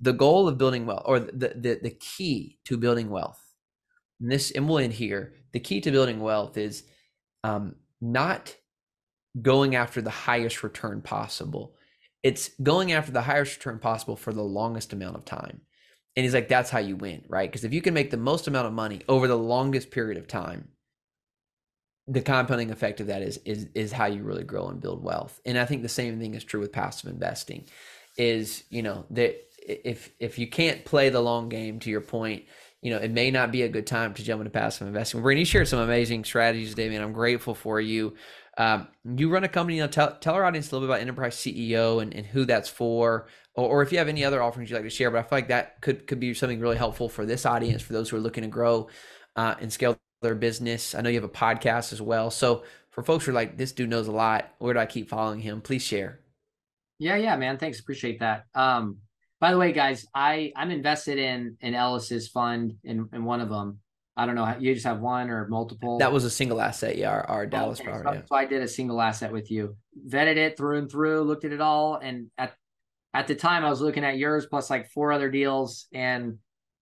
the 0.00 0.12
goal 0.12 0.46
of 0.46 0.58
building 0.58 0.86
wealth 0.86 1.02
or 1.06 1.18
the, 1.18 1.52
the, 1.56 1.80
the 1.82 1.90
key 1.90 2.58
to 2.66 2.76
building 2.76 3.10
wealth 3.10 3.40
and 4.20 4.30
this 4.30 4.50
and 4.50 4.68
we'll 4.68 4.78
end 4.78 4.92
here 4.92 5.34
the 5.52 5.60
key 5.60 5.80
to 5.80 5.90
building 5.90 6.20
wealth 6.20 6.56
is 6.56 6.84
um, 7.44 7.74
not 8.00 8.54
going 9.40 9.74
after 9.76 10.02
the 10.02 10.10
highest 10.10 10.62
return 10.62 11.00
possible 11.00 11.74
it's 12.22 12.50
going 12.62 12.92
after 12.92 13.10
the 13.12 13.22
highest 13.22 13.56
return 13.56 13.78
possible 13.78 14.16
for 14.16 14.32
the 14.32 14.42
longest 14.42 14.92
amount 14.92 15.16
of 15.16 15.24
time 15.24 15.60
and 16.16 16.24
he's 16.24 16.34
like 16.34 16.48
that's 16.48 16.70
how 16.70 16.78
you 16.78 16.96
win 16.96 17.24
right 17.28 17.50
because 17.50 17.64
if 17.64 17.72
you 17.72 17.82
can 17.82 17.94
make 17.94 18.10
the 18.10 18.16
most 18.16 18.46
amount 18.46 18.66
of 18.66 18.72
money 18.72 19.00
over 19.08 19.28
the 19.28 19.36
longest 19.36 19.90
period 19.90 20.18
of 20.18 20.26
time 20.26 20.68
the 22.08 22.20
compounding 22.20 22.70
effect 22.70 23.00
of 23.00 23.06
that 23.06 23.22
is 23.22 23.38
is 23.44 23.68
is 23.74 23.92
how 23.92 24.06
you 24.06 24.22
really 24.22 24.44
grow 24.44 24.68
and 24.68 24.80
build 24.80 25.02
wealth 25.02 25.40
and 25.44 25.58
i 25.58 25.64
think 25.64 25.82
the 25.82 25.88
same 25.88 26.18
thing 26.18 26.34
is 26.34 26.44
true 26.44 26.60
with 26.60 26.72
passive 26.72 27.10
investing 27.10 27.64
is 28.18 28.64
you 28.70 28.82
know 28.82 29.06
that 29.10 29.36
if 29.66 30.10
if 30.18 30.38
you 30.38 30.46
can't 30.46 30.84
play 30.84 31.08
the 31.08 31.20
long 31.20 31.48
game, 31.48 31.78
to 31.80 31.90
your 31.90 32.00
point, 32.00 32.44
you 32.80 32.90
know, 32.90 32.98
it 32.98 33.10
may 33.10 33.30
not 33.30 33.52
be 33.52 33.62
a 33.62 33.68
good 33.68 33.86
time 33.86 34.14
to 34.14 34.22
jump 34.22 34.40
into 34.40 34.50
passive 34.50 34.86
investing. 34.86 35.24
You 35.24 35.44
shared 35.44 35.68
some 35.68 35.78
amazing 35.78 36.24
strategies 36.24 36.74
today. 36.74 36.94
I'm 36.96 37.12
grateful 37.12 37.54
for 37.54 37.80
you. 37.80 38.14
Um, 38.58 38.88
you 39.04 39.30
run 39.30 39.44
a 39.44 39.48
company, 39.48 39.76
you 39.76 39.82
know, 39.82 39.88
tell, 39.88 40.14
tell 40.16 40.34
our 40.34 40.44
audience 40.44 40.70
a 40.70 40.74
little 40.74 40.86
bit 40.86 40.92
about 40.92 41.00
Enterprise 41.00 41.36
CEO 41.36 42.02
and, 42.02 42.12
and 42.12 42.26
who 42.26 42.44
that's 42.44 42.68
for, 42.68 43.26
or, 43.54 43.68
or, 43.68 43.82
if 43.82 43.92
you 43.92 43.98
have 43.98 44.08
any 44.08 44.24
other 44.24 44.42
offerings 44.42 44.70
you'd 44.70 44.76
like 44.76 44.84
to 44.84 44.90
share. 44.90 45.10
But 45.10 45.18
I 45.18 45.22
feel 45.22 45.38
like 45.38 45.48
that 45.48 45.80
could, 45.80 46.06
could 46.06 46.20
be 46.20 46.34
something 46.34 46.60
really 46.60 46.76
helpful 46.76 47.08
for 47.08 47.26
this 47.26 47.44
audience, 47.44 47.82
for 47.82 47.92
those 47.92 48.08
who 48.08 48.16
are 48.16 48.20
looking 48.20 48.42
to 48.42 48.48
grow 48.48 48.88
uh, 49.36 49.54
and 49.60 49.72
scale 49.72 49.98
their 50.22 50.34
business. 50.34 50.94
I 50.94 51.00
know 51.00 51.10
you 51.10 51.20
have 51.20 51.24
a 51.24 51.28
podcast 51.28 51.92
as 51.92 52.00
well. 52.00 52.30
So 52.30 52.64
for 52.90 53.02
folks 53.02 53.24
who 53.24 53.32
are 53.32 53.34
like, 53.34 53.58
this 53.58 53.72
dude 53.72 53.90
knows 53.90 54.08
a 54.08 54.12
lot, 54.12 54.50
where 54.58 54.74
do 54.74 54.80
I 54.80 54.86
keep 54.86 55.08
following 55.08 55.40
him? 55.40 55.60
Please 55.60 55.82
share. 55.82 56.20
Yeah, 56.98 57.16
yeah, 57.16 57.36
man. 57.36 57.58
Thanks. 57.58 57.80
Appreciate 57.80 58.20
that. 58.20 58.44
Um, 58.54 58.98
by 59.40 59.50
the 59.50 59.58
way, 59.58 59.72
guys, 59.72 60.06
I 60.14 60.52
I'm 60.54 60.70
invested 60.70 61.18
in 61.18 61.56
in 61.60 61.74
Ellis's 61.74 62.28
fund 62.28 62.74
in 62.84 63.08
in 63.12 63.24
one 63.24 63.40
of 63.40 63.48
them. 63.48 63.80
I 64.16 64.24
don't 64.24 64.36
know. 64.36 64.54
You 64.60 64.72
just 64.72 64.86
have 64.86 65.00
one 65.00 65.30
or 65.30 65.48
multiple. 65.48 65.98
That 65.98 66.12
was 66.12 66.24
a 66.24 66.30
single 66.30 66.60
asset, 66.60 66.96
yeah. 66.96 67.10
Our, 67.10 67.28
our 67.28 67.46
Dallas 67.46 67.80
okay, 67.80 67.88
property. 67.88 68.08
So, 68.08 68.14
yeah. 68.14 68.26
so 68.26 68.34
I 68.36 68.44
did 68.44 68.62
a 68.62 68.68
single 68.68 69.00
asset 69.00 69.32
with 69.32 69.50
you. 69.50 69.74
Vetted 70.06 70.36
it 70.36 70.56
through 70.56 70.78
and 70.78 70.90
through. 70.90 71.22
Looked 71.22 71.44
at 71.44 71.52
it 71.52 71.60
all, 71.60 71.96
and 71.96 72.30
at 72.38 72.54
at 73.14 73.26
the 73.26 73.34
time 73.34 73.64
I 73.64 73.70
was 73.70 73.80
looking 73.80 74.04
at 74.04 74.18
yours 74.18 74.46
plus 74.46 74.70
like 74.70 74.90
four 74.90 75.12
other 75.12 75.30
deals, 75.30 75.86
and 75.92 76.38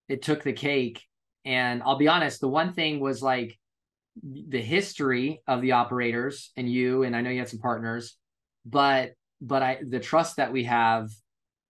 it 0.08 0.22
took 0.22 0.42
the 0.42 0.52
cake. 0.52 1.02
And 1.44 1.82
I'll 1.82 1.96
be 1.96 2.08
honest, 2.08 2.40
the 2.40 2.48
one 2.48 2.72
thing 2.72 3.00
was 3.00 3.22
like 3.22 3.58
the 4.22 4.60
history 4.60 5.40
of 5.46 5.62
the 5.62 5.72
operators 5.72 6.52
and 6.56 6.70
you, 6.70 7.04
and 7.04 7.16
I 7.16 7.20
know 7.20 7.30
you 7.30 7.38
had 7.38 7.48
some 7.48 7.60
partners, 7.60 8.16
but 8.64 9.12
but 9.40 9.62
I 9.62 9.78
the 9.86 10.00
trust 10.00 10.36
that 10.36 10.52
we 10.52 10.64
have 10.64 11.08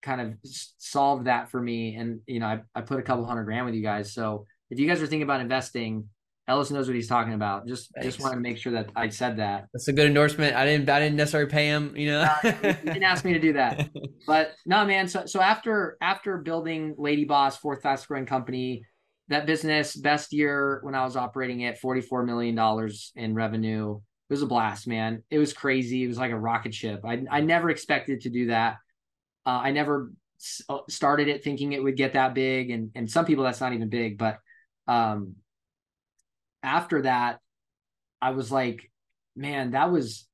kind 0.03 0.21
of 0.21 0.35
solved 0.43 1.27
that 1.27 1.51
for 1.51 1.61
me. 1.61 1.95
And, 1.95 2.21
you 2.27 2.41
know, 2.41 2.47
I, 2.47 2.61
I 2.75 2.81
put 2.81 2.99
a 2.99 3.03
couple 3.03 3.25
hundred 3.27 3.45
grand 3.45 3.67
with 3.67 3.75
you 3.75 3.83
guys. 3.83 4.13
So 4.13 4.47
if 4.71 4.79
you 4.79 4.89
guys 4.89 5.03
are 5.03 5.07
thinking 5.07 5.23
about 5.23 5.41
investing, 5.41 6.09
Ellis 6.51 6.73
knows 6.73 6.89
what 6.89 6.97
he's 6.97 7.07
talking 7.07 7.33
about. 7.35 7.69
Just 7.69 7.93
Thanks. 7.95 8.07
just 8.07 8.21
wanted 8.21 8.35
to 8.35 8.41
make 8.41 8.59
sure 8.59 8.73
that 8.73 8.91
I 8.97 9.09
said 9.09 9.37
that. 9.37 9.67
That's 9.73 9.87
a 9.87 9.93
good 9.93 10.07
endorsement. 10.07 10.57
I 10.57 10.67
didn't 10.67 10.91
I 10.91 10.99
didn't 10.99 11.15
necessarily 11.15 11.49
pay 11.49 11.67
him, 11.67 11.97
you 11.97 12.11
know. 12.11 12.23
uh, 12.23 12.51
didn't 12.53 13.05
ask 13.05 13.25
me 13.25 13.33
to 13.33 13.39
do 13.39 13.53
that. 13.53 13.89
But 14.27 14.53
no, 14.67 14.85
man. 14.85 15.07
So 15.09 15.27
so 15.27 15.41
after 15.41 15.97
after 16.01 16.39
building 16.39 16.95
Lady 16.99 17.25
Boss, 17.25 17.57
fourth 17.57 17.83
fast 17.83 18.07
growing 18.09 18.27
company, 18.27 18.85
that 19.29 19.47
business 19.47 19.97
best 19.97 20.33
year 20.33 20.81
when 20.83 20.95
I 20.95 21.05
was 21.05 21.17
operating 21.17 21.61
it, 21.61 21.79
forty 21.79 22.01
four 22.01 22.25
million 22.25 22.55
dollars 22.57 23.13
in 23.15 23.35
revenue. 23.35 24.01
It 24.29 24.33
was 24.33 24.43
a 24.43 24.47
blast, 24.47 24.87
man. 24.89 25.23
It 25.31 25.39
was 25.39 25.53
crazy. 25.53 26.05
It 26.05 26.09
was 26.09 26.19
like 26.19 26.33
a 26.33 26.39
rocket 26.39 26.75
ship. 26.75 27.01
I 27.05 27.25
I 27.31 27.41
never 27.41 27.71
expected 27.71 28.23
to 28.23 28.31
do 28.31 28.49
that. 28.49 28.77
Uh, 29.47 29.61
I 29.65 29.71
never 29.71 30.13
uh, 30.69 30.79
started 30.89 31.29
it 31.29 31.45
thinking 31.45 31.73
it 31.73 31.83
would 31.83 31.97
get 31.97 32.13
that 32.15 32.35
big, 32.35 32.71
and 32.71 32.91
and 32.97 33.11
some 33.11 33.25
people 33.25 33.45
that's 33.45 33.61
not 33.61 33.73
even 33.73 33.89
big. 33.89 34.19
But 34.19 34.39
um, 34.87 35.37
after 36.63 37.03
that, 37.03 37.41
I 38.21 38.31
was 38.31 38.53
like, 38.53 38.91
man, 39.37 39.73
that 39.73 39.91
was 39.91 40.27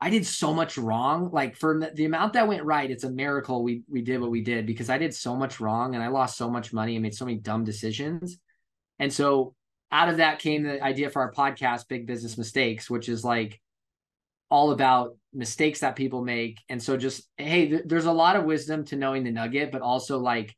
I 0.00 0.08
did 0.08 0.24
so 0.24 0.54
much 0.54 0.78
wrong. 0.78 1.30
Like 1.30 1.56
for 1.56 1.90
the 1.94 2.06
amount 2.06 2.32
that 2.32 2.48
went 2.48 2.64
right, 2.64 2.90
it's 2.90 3.04
a 3.04 3.10
miracle 3.10 3.62
we 3.62 3.82
we 3.88 4.00
did 4.02 4.20
what 4.20 4.30
we 4.30 4.42
did 4.42 4.66
because 4.66 4.88
I 4.88 4.98
did 4.98 5.14
so 5.14 5.36
much 5.36 5.60
wrong 5.60 5.94
and 5.94 6.02
I 6.02 6.08
lost 6.08 6.38
so 6.38 6.50
much 6.50 6.72
money 6.72 6.96
and 6.96 7.02
made 7.02 7.14
so 7.14 7.26
many 7.26 7.38
dumb 7.38 7.64
decisions. 7.64 8.38
And 8.98 9.12
so 9.12 9.54
out 9.92 10.08
of 10.08 10.18
that 10.18 10.38
came 10.38 10.62
the 10.62 10.82
idea 10.82 11.10
for 11.10 11.20
our 11.20 11.32
podcast, 11.32 11.88
Big 11.88 12.06
Business 12.06 12.38
Mistakes, 12.38 12.88
which 12.88 13.08
is 13.08 13.24
like 13.24 13.60
all 14.48 14.70
about 14.70 15.16
mistakes 15.34 15.80
that 15.80 15.96
people 15.96 16.22
make. 16.22 16.58
And 16.68 16.82
so 16.82 16.96
just 16.96 17.28
hey, 17.36 17.68
th- 17.68 17.82
there's 17.84 18.06
a 18.06 18.12
lot 18.12 18.36
of 18.36 18.44
wisdom 18.44 18.84
to 18.86 18.96
knowing 18.96 19.24
the 19.24 19.30
nugget, 19.30 19.70
but 19.70 19.82
also 19.82 20.18
like 20.18 20.56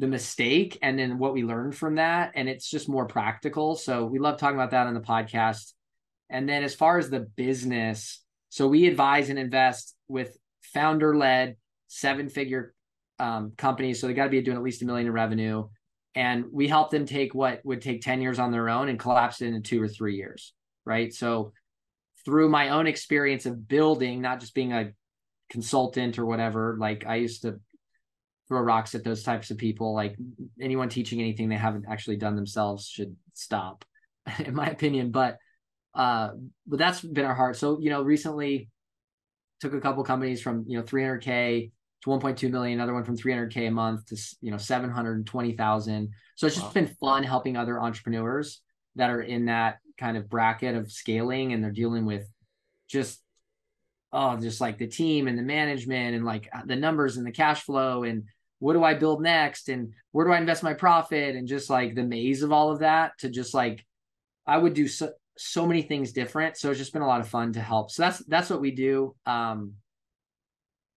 the 0.00 0.06
mistake 0.06 0.78
and 0.80 0.98
then 0.98 1.18
what 1.18 1.34
we 1.34 1.44
learned 1.44 1.76
from 1.76 1.96
that. 1.96 2.32
And 2.34 2.48
it's 2.48 2.68
just 2.68 2.88
more 2.88 3.06
practical. 3.06 3.76
So 3.76 4.06
we 4.06 4.18
love 4.18 4.38
talking 4.38 4.56
about 4.56 4.70
that 4.70 4.86
on 4.86 4.94
the 4.94 5.00
podcast. 5.00 5.74
And 6.30 6.48
then 6.48 6.64
as 6.64 6.74
far 6.74 6.98
as 6.98 7.10
the 7.10 7.20
business, 7.20 8.24
so 8.48 8.66
we 8.66 8.86
advise 8.86 9.28
and 9.28 9.38
invest 9.38 9.94
with 10.08 10.36
founder 10.62 11.14
led 11.14 11.56
seven 11.88 12.30
figure 12.30 12.74
um, 13.18 13.52
companies. 13.58 14.00
So 14.00 14.06
they 14.06 14.14
got 14.14 14.24
to 14.24 14.30
be 14.30 14.40
doing 14.40 14.56
at 14.56 14.62
least 14.62 14.80
a 14.80 14.86
million 14.86 15.06
in 15.06 15.12
revenue. 15.12 15.68
And 16.14 16.46
we 16.50 16.66
help 16.66 16.90
them 16.90 17.04
take 17.04 17.34
what 17.34 17.60
would 17.64 17.82
take 17.82 18.00
10 18.00 18.22
years 18.22 18.38
on 18.38 18.52
their 18.52 18.70
own 18.70 18.88
and 18.88 18.98
collapse 18.98 19.42
it 19.42 19.48
into 19.48 19.60
two 19.60 19.82
or 19.82 19.88
three 19.88 20.16
years. 20.16 20.54
Right. 20.86 21.12
So 21.12 21.52
through 22.24 22.48
my 22.48 22.70
own 22.70 22.86
experience 22.86 23.44
of 23.44 23.68
building, 23.68 24.22
not 24.22 24.40
just 24.40 24.54
being 24.54 24.72
a 24.72 24.92
consultant 25.50 26.18
or 26.18 26.24
whatever, 26.24 26.76
like 26.80 27.04
I 27.06 27.16
used 27.16 27.42
to 27.42 27.60
throw 28.50 28.60
rocks 28.60 28.96
at 28.96 29.04
those 29.04 29.22
types 29.22 29.52
of 29.52 29.58
people. 29.58 29.94
Like 29.94 30.16
anyone 30.60 30.88
teaching 30.88 31.20
anything 31.20 31.48
they 31.48 31.56
haven't 31.56 31.86
actually 31.88 32.16
done 32.16 32.34
themselves 32.34 32.86
should 32.86 33.16
stop, 33.32 33.84
in 34.44 34.54
my 34.54 34.66
opinion. 34.66 35.12
But 35.12 35.38
uh, 35.94 36.30
but 36.66 36.78
that's 36.78 37.00
been 37.00 37.24
our 37.24 37.34
heart. 37.34 37.56
So 37.56 37.78
you 37.80 37.90
know, 37.90 38.02
recently 38.02 38.68
took 39.60 39.72
a 39.72 39.80
couple 39.80 40.02
companies 40.02 40.42
from 40.42 40.64
you 40.66 40.76
know 40.76 40.84
300k 40.84 41.70
to 42.02 42.10
1.2 42.10 42.50
million, 42.50 42.78
another 42.78 42.94
one 42.94 43.04
from 43.04 43.16
300k 43.16 43.68
a 43.68 43.70
month 43.70 44.06
to 44.06 44.16
you 44.42 44.50
know 44.50 44.58
720,000. 44.58 46.08
So 46.34 46.46
it's 46.46 46.56
just 46.56 46.66
wow. 46.66 46.72
been 46.72 46.96
fun 47.00 47.22
helping 47.22 47.56
other 47.56 47.80
entrepreneurs 47.80 48.62
that 48.96 49.10
are 49.10 49.22
in 49.22 49.46
that 49.46 49.78
kind 49.96 50.16
of 50.16 50.28
bracket 50.28 50.74
of 50.74 50.90
scaling, 50.90 51.52
and 51.52 51.62
they're 51.62 51.70
dealing 51.70 52.04
with 52.04 52.28
just 52.88 53.20
oh, 54.12 54.36
just 54.36 54.60
like 54.60 54.76
the 54.76 54.88
team 54.88 55.28
and 55.28 55.38
the 55.38 55.42
management 55.42 56.16
and 56.16 56.24
like 56.24 56.50
the 56.66 56.74
numbers 56.74 57.16
and 57.16 57.24
the 57.24 57.30
cash 57.30 57.62
flow 57.62 58.02
and 58.02 58.24
what 58.60 58.74
do 58.74 58.84
I 58.84 58.94
build 58.94 59.22
next 59.22 59.68
and 59.68 59.92
where 60.12 60.26
do 60.26 60.32
I 60.32 60.38
invest 60.38 60.62
my 60.62 60.74
profit 60.74 61.34
and 61.34 61.48
just 61.48 61.68
like 61.68 61.94
the 61.94 62.04
maze 62.04 62.42
of 62.42 62.52
all 62.52 62.70
of 62.70 62.80
that 62.80 63.18
to 63.18 63.28
just 63.28 63.52
like 63.54 63.84
I 64.46 64.56
would 64.56 64.74
do 64.74 64.86
so, 64.86 65.10
so 65.36 65.66
many 65.66 65.82
things 65.82 66.12
different. 66.12 66.56
So 66.56 66.70
it's 66.70 66.78
just 66.78 66.92
been 66.92 67.02
a 67.02 67.06
lot 67.06 67.20
of 67.20 67.28
fun 67.28 67.54
to 67.54 67.60
help. 67.60 67.90
So 67.90 68.02
that's 68.02 68.18
that's 68.26 68.50
what 68.50 68.60
we 68.60 68.70
do. 68.70 69.16
Um, 69.26 69.74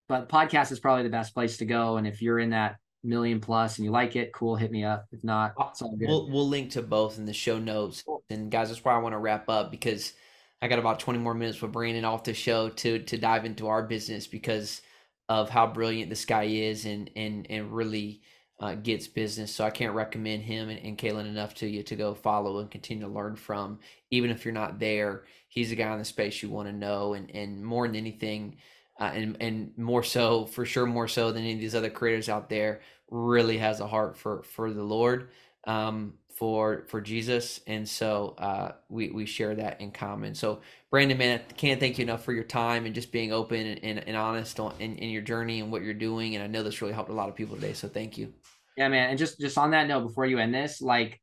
but 0.09 0.29
podcast 0.29 0.71
is 0.71 0.79
probably 0.79 1.03
the 1.03 1.09
best 1.09 1.33
place 1.33 1.57
to 1.57 1.65
go. 1.65 1.97
And 1.97 2.05
if 2.05 2.21
you're 2.21 2.39
in 2.39 2.49
that 2.49 2.75
million 3.03 3.39
plus 3.39 3.77
and 3.77 3.85
you 3.85 3.91
like 3.91 4.15
it, 4.15 4.33
cool, 4.33 4.55
hit 4.55 4.71
me 4.71 4.83
up. 4.83 5.05
If 5.11 5.23
not, 5.23 5.53
it's 5.69 5.81
all 5.81 5.95
good. 5.95 6.09
We'll 6.09 6.29
we'll 6.29 6.47
link 6.47 6.71
to 6.71 6.81
both 6.81 7.17
in 7.17 7.25
the 7.25 7.33
show 7.33 7.59
notes. 7.59 8.03
And 8.29 8.51
guys, 8.51 8.67
that's 8.67 8.83
why 8.83 8.93
I 8.93 8.97
want 8.97 9.13
to 9.13 9.19
wrap 9.19 9.47
up 9.47 9.71
because 9.71 10.13
I 10.61 10.67
got 10.67 10.79
about 10.79 10.99
20 10.99 11.19
more 11.19 11.33
minutes 11.33 11.61
with 11.61 11.71
Brandon 11.71 12.03
off 12.03 12.25
the 12.25 12.33
show 12.33 12.69
to 12.69 12.99
to 12.99 13.17
dive 13.17 13.45
into 13.45 13.67
our 13.67 13.83
business 13.83 14.27
because 14.27 14.81
of 15.29 15.49
how 15.49 15.67
brilliant 15.67 16.09
this 16.09 16.25
guy 16.25 16.43
is 16.43 16.85
and 16.85 17.09
and 17.15 17.47
and 17.49 17.71
really 17.71 18.21
uh, 18.59 18.75
gets 18.75 19.07
business. 19.07 19.53
So 19.53 19.65
I 19.65 19.69
can't 19.69 19.93
recommend 19.93 20.43
him 20.43 20.69
and, 20.69 20.79
and 20.79 20.97
Kaelin 20.97 21.27
enough 21.27 21.53
to 21.55 21.67
you 21.67 21.83
to 21.83 21.95
go 21.95 22.13
follow 22.13 22.59
and 22.59 22.71
continue 22.71 23.05
to 23.05 23.11
learn 23.11 23.35
from. 23.35 23.79
Even 24.11 24.29
if 24.29 24.45
you're 24.45 24.53
not 24.53 24.79
there, 24.79 25.23
he's 25.49 25.71
a 25.71 25.75
guy 25.75 25.91
in 25.91 25.99
the 25.99 26.05
space 26.05 26.41
you 26.41 26.49
want 26.49 26.67
to 26.67 26.73
know. 26.73 27.13
And 27.13 27.29
and 27.35 27.65
more 27.65 27.87
than 27.87 27.95
anything, 27.95 28.57
uh, 28.99 29.11
and 29.13 29.37
and 29.39 29.77
more 29.77 30.03
so 30.03 30.45
for 30.45 30.65
sure, 30.65 30.85
more 30.85 31.07
so 31.07 31.31
than 31.31 31.43
any 31.43 31.53
of 31.53 31.59
these 31.59 31.75
other 31.75 31.89
creators 31.89 32.29
out 32.29 32.49
there, 32.49 32.81
really 33.09 33.57
has 33.57 33.79
a 33.79 33.87
heart 33.87 34.17
for 34.17 34.43
for 34.43 34.71
the 34.71 34.83
Lord. 34.83 35.29
Um, 35.65 36.15
for 36.35 36.83
for 36.87 37.01
Jesus, 37.01 37.61
and 37.67 37.87
so 37.87 38.35
uh, 38.37 38.71
we 38.89 39.09
we 39.09 39.25
share 39.25 39.55
that 39.55 39.81
in 39.81 39.91
common. 39.91 40.35
So 40.35 40.61
Brandon, 40.89 41.17
man, 41.17 41.39
I 41.39 41.53
can't 41.53 41.79
thank 41.79 41.97
you 41.97 42.03
enough 42.03 42.23
for 42.23 42.33
your 42.33 42.43
time 42.43 42.85
and 42.85 42.93
just 42.93 43.11
being 43.11 43.31
open 43.31 43.65
and, 43.65 43.83
and, 43.83 44.07
and 44.07 44.17
honest 44.17 44.59
on 44.59 44.73
in, 44.79 44.97
in 44.97 45.09
your 45.09 45.21
journey 45.21 45.59
and 45.59 45.71
what 45.71 45.81
you're 45.81 45.93
doing. 45.93 46.35
And 46.35 46.43
I 46.43 46.47
know 46.47 46.63
this 46.63 46.81
really 46.81 46.93
helped 46.93 47.09
a 47.09 47.13
lot 47.13 47.29
of 47.29 47.35
people 47.35 47.55
today. 47.55 47.73
So 47.73 47.87
thank 47.87 48.17
you. 48.17 48.33
Yeah, 48.77 48.87
man. 48.89 49.09
And 49.09 49.19
just 49.19 49.39
just 49.39 49.57
on 49.57 49.71
that 49.71 49.87
note, 49.87 50.07
before 50.07 50.25
you 50.25 50.39
end 50.39 50.53
this, 50.53 50.81
like 50.81 51.19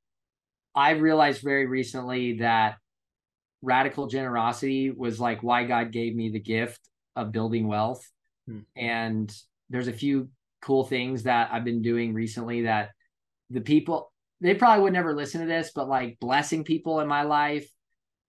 I 0.74 0.90
realized 0.90 1.42
very 1.42 1.66
recently 1.66 2.38
that 2.38 2.76
radical 3.62 4.06
generosity 4.06 4.90
was 4.90 5.20
like 5.20 5.42
why 5.42 5.64
God 5.64 5.92
gave 5.92 6.14
me 6.14 6.30
the 6.30 6.40
gift 6.40 6.80
of 7.16 7.32
building 7.32 7.66
wealth. 7.66 8.08
Hmm. 8.46 8.60
And 8.76 9.34
there's 9.68 9.88
a 9.88 9.92
few 9.92 10.30
cool 10.62 10.84
things 10.84 11.24
that 11.24 11.50
I've 11.52 11.64
been 11.64 11.82
doing 11.82 12.14
recently 12.14 12.62
that 12.62 12.90
the 13.50 13.60
people 13.60 14.12
they 14.40 14.54
probably 14.54 14.82
would 14.84 14.92
never 14.92 15.14
listen 15.14 15.40
to 15.40 15.46
this, 15.46 15.72
but 15.74 15.88
like 15.88 16.18
blessing 16.20 16.64
people 16.64 17.00
in 17.00 17.08
my 17.08 17.22
life, 17.22 17.70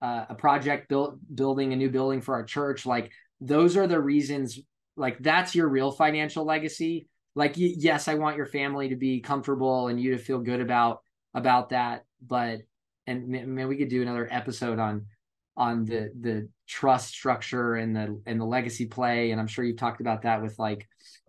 uh, 0.01 0.25
a 0.29 0.35
project 0.35 0.89
built 0.89 1.17
building 1.33 1.73
a 1.73 1.75
new 1.75 1.89
building 1.89 2.21
for 2.21 2.35
our 2.35 2.43
church, 2.43 2.85
like 2.85 3.11
those 3.39 3.77
are 3.77 3.87
the 3.87 3.99
reasons. 3.99 4.59
Like 4.97 5.19
that's 5.19 5.55
your 5.55 5.69
real 5.69 5.91
financial 5.91 6.45
legacy 6.45 7.07
like 7.35 7.53
yes 7.55 8.07
i 8.07 8.15
want 8.15 8.37
your 8.37 8.45
family 8.45 8.89
to 8.89 8.95
be 8.95 9.21
comfortable 9.21 9.87
and 9.87 9.99
you 9.99 10.11
to 10.11 10.17
feel 10.17 10.39
good 10.39 10.59
about 10.59 11.01
about 11.33 11.69
that 11.69 12.03
but 12.25 12.61
and 13.07 13.27
man 13.27 13.67
we 13.67 13.77
could 13.77 13.89
do 13.89 14.01
another 14.01 14.27
episode 14.31 14.79
on 14.79 15.05
on 15.55 15.85
the 15.85 16.11
the 16.19 16.49
trust 16.67 17.09
structure 17.09 17.75
and 17.75 17.95
the 17.95 18.21
and 18.25 18.39
the 18.39 18.45
legacy 18.45 18.85
play 18.85 19.31
and 19.31 19.39
i'm 19.39 19.47
sure 19.47 19.63
you've 19.63 19.77
talked 19.77 20.01
about 20.01 20.23
that 20.23 20.41
with 20.41 20.57
like 20.59 20.87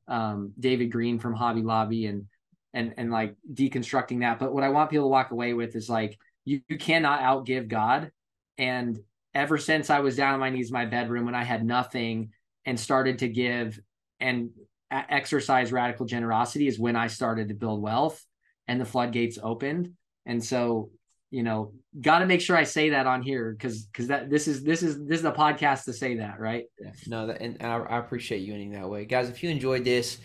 um, 0.08 0.52
david 0.58 0.90
green 0.90 1.18
from 1.18 1.34
hobby 1.34 1.62
lobby 1.62 2.06
and 2.06 2.26
and 2.74 2.94
and 2.96 3.10
like 3.10 3.34
deconstructing 3.52 4.20
that 4.20 4.38
but 4.38 4.52
what 4.52 4.64
i 4.64 4.68
want 4.68 4.90
people 4.90 5.04
to 5.04 5.10
walk 5.10 5.30
away 5.30 5.52
with 5.52 5.76
is 5.76 5.88
like 5.88 6.18
you, 6.44 6.60
you 6.68 6.78
cannot 6.78 7.20
outgive 7.20 7.68
god 7.68 8.10
and 8.58 8.98
ever 9.34 9.58
since 9.58 9.90
i 9.90 10.00
was 10.00 10.16
down 10.16 10.34
on 10.34 10.40
my 10.40 10.50
knees 10.50 10.68
in 10.68 10.74
my 10.74 10.86
bedroom 10.86 11.24
when 11.24 11.34
i 11.34 11.44
had 11.44 11.64
nothing 11.64 12.30
and 12.64 12.78
started 12.78 13.18
to 13.18 13.28
give 13.28 13.80
and 14.20 14.50
exercise 14.92 15.72
radical 15.72 16.06
generosity 16.06 16.66
is 16.66 16.78
when 16.78 16.96
I 16.96 17.06
started 17.06 17.48
to 17.48 17.54
build 17.54 17.82
wealth 17.82 18.24
and 18.68 18.80
the 18.80 18.84
floodgates 18.84 19.38
opened. 19.42 19.92
And 20.26 20.42
so, 20.44 20.90
you 21.30 21.42
know, 21.42 21.72
got 22.00 22.18
to 22.20 22.26
make 22.26 22.40
sure 22.40 22.56
I 22.56 22.64
say 22.64 22.90
that 22.90 23.06
on 23.06 23.22
here 23.22 23.52
because 23.52 23.86
because 23.86 24.08
that 24.08 24.30
this 24.30 24.46
is 24.46 24.62
this 24.62 24.82
is 24.82 25.04
this 25.04 25.20
is 25.20 25.24
a 25.24 25.32
podcast 25.32 25.84
to 25.84 25.92
say 25.92 26.16
that, 26.16 26.38
right? 26.38 26.64
Yeah. 26.80 26.90
No, 27.06 27.26
that, 27.28 27.40
and 27.40 27.62
I, 27.62 27.78
I, 27.78 27.98
appreciate 27.98 28.40
you 28.40 28.52
ending 28.52 28.72
that 28.72 28.88
way, 28.88 29.06
guys. 29.06 29.28
If 29.28 29.42
you 29.42 29.50
enjoyed 29.50 29.84
this, 29.84 30.18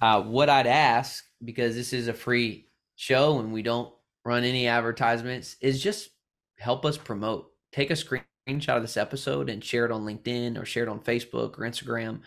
uh, 0.00 0.22
what 0.22 0.48
I'd 0.48 0.66
ask 0.66 1.24
because 1.44 1.74
this 1.74 1.92
is 1.92 2.08
a 2.08 2.12
free 2.12 2.66
show 2.96 3.38
and 3.38 3.52
we 3.52 3.62
don't 3.62 3.92
run 4.24 4.44
any 4.44 4.66
advertisements 4.66 5.56
is 5.60 5.82
just 5.82 6.10
help 6.58 6.84
us 6.84 6.96
promote. 6.96 7.50
Take 7.72 7.90
a 7.90 7.94
screenshot 7.94 8.76
of 8.76 8.82
this 8.82 8.96
episode 8.96 9.48
and 9.48 9.64
share 9.64 9.84
it 9.84 9.92
on 9.92 10.04
LinkedIn 10.04 10.60
or 10.60 10.64
share 10.64 10.82
it 10.82 10.88
on 10.88 11.00
Facebook 11.00 11.58
or 11.58 11.68
Instagram 11.68 12.20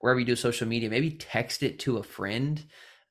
wherever 0.00 0.18
you 0.18 0.26
do 0.26 0.36
social 0.36 0.66
media, 0.66 0.90
maybe 0.90 1.10
text 1.10 1.62
it 1.62 1.78
to 1.80 1.98
a 1.98 2.02
friend. 2.02 2.64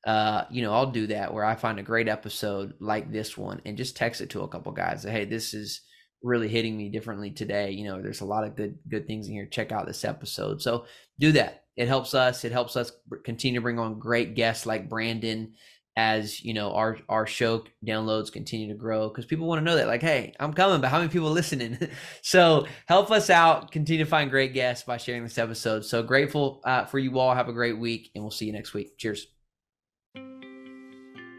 Uh, 0.05 0.45
you 0.49 0.61
know, 0.61 0.73
I'll 0.73 0.91
do 0.91 1.07
that 1.07 1.33
where 1.33 1.45
I 1.45 1.55
find 1.55 1.79
a 1.79 1.83
great 1.83 2.07
episode 2.07 2.73
like 2.79 3.11
this 3.11 3.37
one 3.37 3.61
and 3.65 3.77
just 3.77 3.95
text 3.95 4.21
it 4.21 4.29
to 4.31 4.41
a 4.41 4.47
couple 4.47 4.71
guys. 4.71 5.03
Say, 5.03 5.11
hey, 5.11 5.25
this 5.25 5.53
is 5.53 5.81
really 6.23 6.47
hitting 6.47 6.75
me 6.75 6.89
differently 6.89 7.31
today. 7.31 7.71
You 7.71 7.85
know, 7.85 8.01
there's 8.01 8.21
a 8.21 8.25
lot 8.25 8.43
of 8.43 8.55
good 8.55 8.79
good 8.89 9.07
things 9.07 9.27
in 9.27 9.33
here. 9.33 9.45
Check 9.45 9.71
out 9.71 9.85
this 9.85 10.05
episode. 10.05 10.61
So 10.61 10.85
do 11.19 11.31
that. 11.33 11.65
It 11.79 11.87
helps 11.87 12.13
us. 12.13 12.43
It 12.43 12.51
helps 12.51 12.75
us 12.75 12.91
continue 13.23 13.57
to 13.57 13.63
bring 13.63 13.79
on 13.79 13.99
great 13.99 14.35
guests 14.35 14.65
like 14.65 14.89
Brandon 14.89 15.53
as 15.95 16.43
you 16.43 16.53
know 16.53 16.73
our 16.73 16.97
our 17.07 17.25
show 17.25 17.63
downloads 17.85 18.31
continue 18.31 18.67
to 18.67 18.73
grow 18.73 19.09
because 19.09 19.25
people 19.25 19.47
want 19.47 19.59
to 19.59 19.65
know 19.65 19.75
that 19.75 19.87
like 19.87 20.01
hey 20.01 20.33
i'm 20.39 20.53
coming 20.53 20.79
but 20.79 20.89
how 20.89 20.99
many 20.99 21.09
people 21.09 21.31
listening? 21.31 21.77
So 22.21 22.67
help 22.85 23.11
us 23.11 23.29
out 23.29 23.71
continue 23.71 24.03
to 24.03 24.09
find 24.09 24.29
great 24.29 24.53
guests 24.53 24.83
by 24.83 24.97
sharing 24.97 25.23
this 25.23 25.37
episode. 25.37 25.83
So 25.83 26.03
grateful 26.03 26.61
uh, 26.63 26.85
for 26.85 26.99
you 26.99 27.17
all. 27.17 27.33
Have 27.33 27.49
a 27.49 27.53
great 27.53 27.77
week 27.77 28.11
and 28.13 28.23
we'll 28.23 28.31
see 28.31 28.45
you 28.45 28.53
next 28.53 28.73
week. 28.73 28.97
Cheers. 28.97 29.27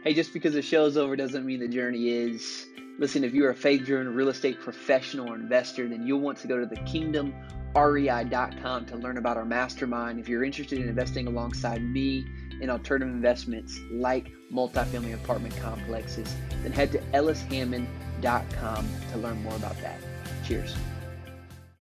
Hey 0.04 0.14
just 0.14 0.32
because 0.32 0.54
the 0.54 0.62
show's 0.62 0.96
over 0.96 1.16
doesn't 1.16 1.46
mean 1.46 1.60
the 1.60 1.68
journey 1.68 2.08
is 2.08 2.66
listen 3.00 3.24
if 3.24 3.34
you're 3.34 3.50
a 3.50 3.54
faith 3.54 3.84
driven 3.84 4.14
real 4.14 4.28
estate 4.28 4.60
professional 4.60 5.28
or 5.28 5.34
investor 5.34 5.88
then 5.88 6.06
you'll 6.06 6.20
want 6.20 6.38
to 6.38 6.46
go 6.46 6.60
to 6.60 6.66
the 6.66 6.80
kingdom 6.82 7.34
rei.com 7.74 8.86
to 8.86 8.96
learn 8.96 9.18
about 9.18 9.36
our 9.36 9.44
mastermind 9.44 10.20
if 10.20 10.28
you're 10.28 10.44
interested 10.44 10.78
in 10.78 10.88
investing 10.88 11.26
alongside 11.26 11.82
me 11.82 12.24
in 12.60 12.70
alternative 12.70 13.12
investments 13.12 13.80
like 13.90 14.30
multifamily 14.52 15.14
apartment 15.14 15.56
complexes, 15.56 16.34
then 16.62 16.72
head 16.72 16.92
to 16.92 16.98
ellishammond.com 17.14 18.88
to 19.12 19.18
learn 19.18 19.42
more 19.42 19.56
about 19.56 19.80
that. 19.80 20.00
Cheers. 20.46 20.74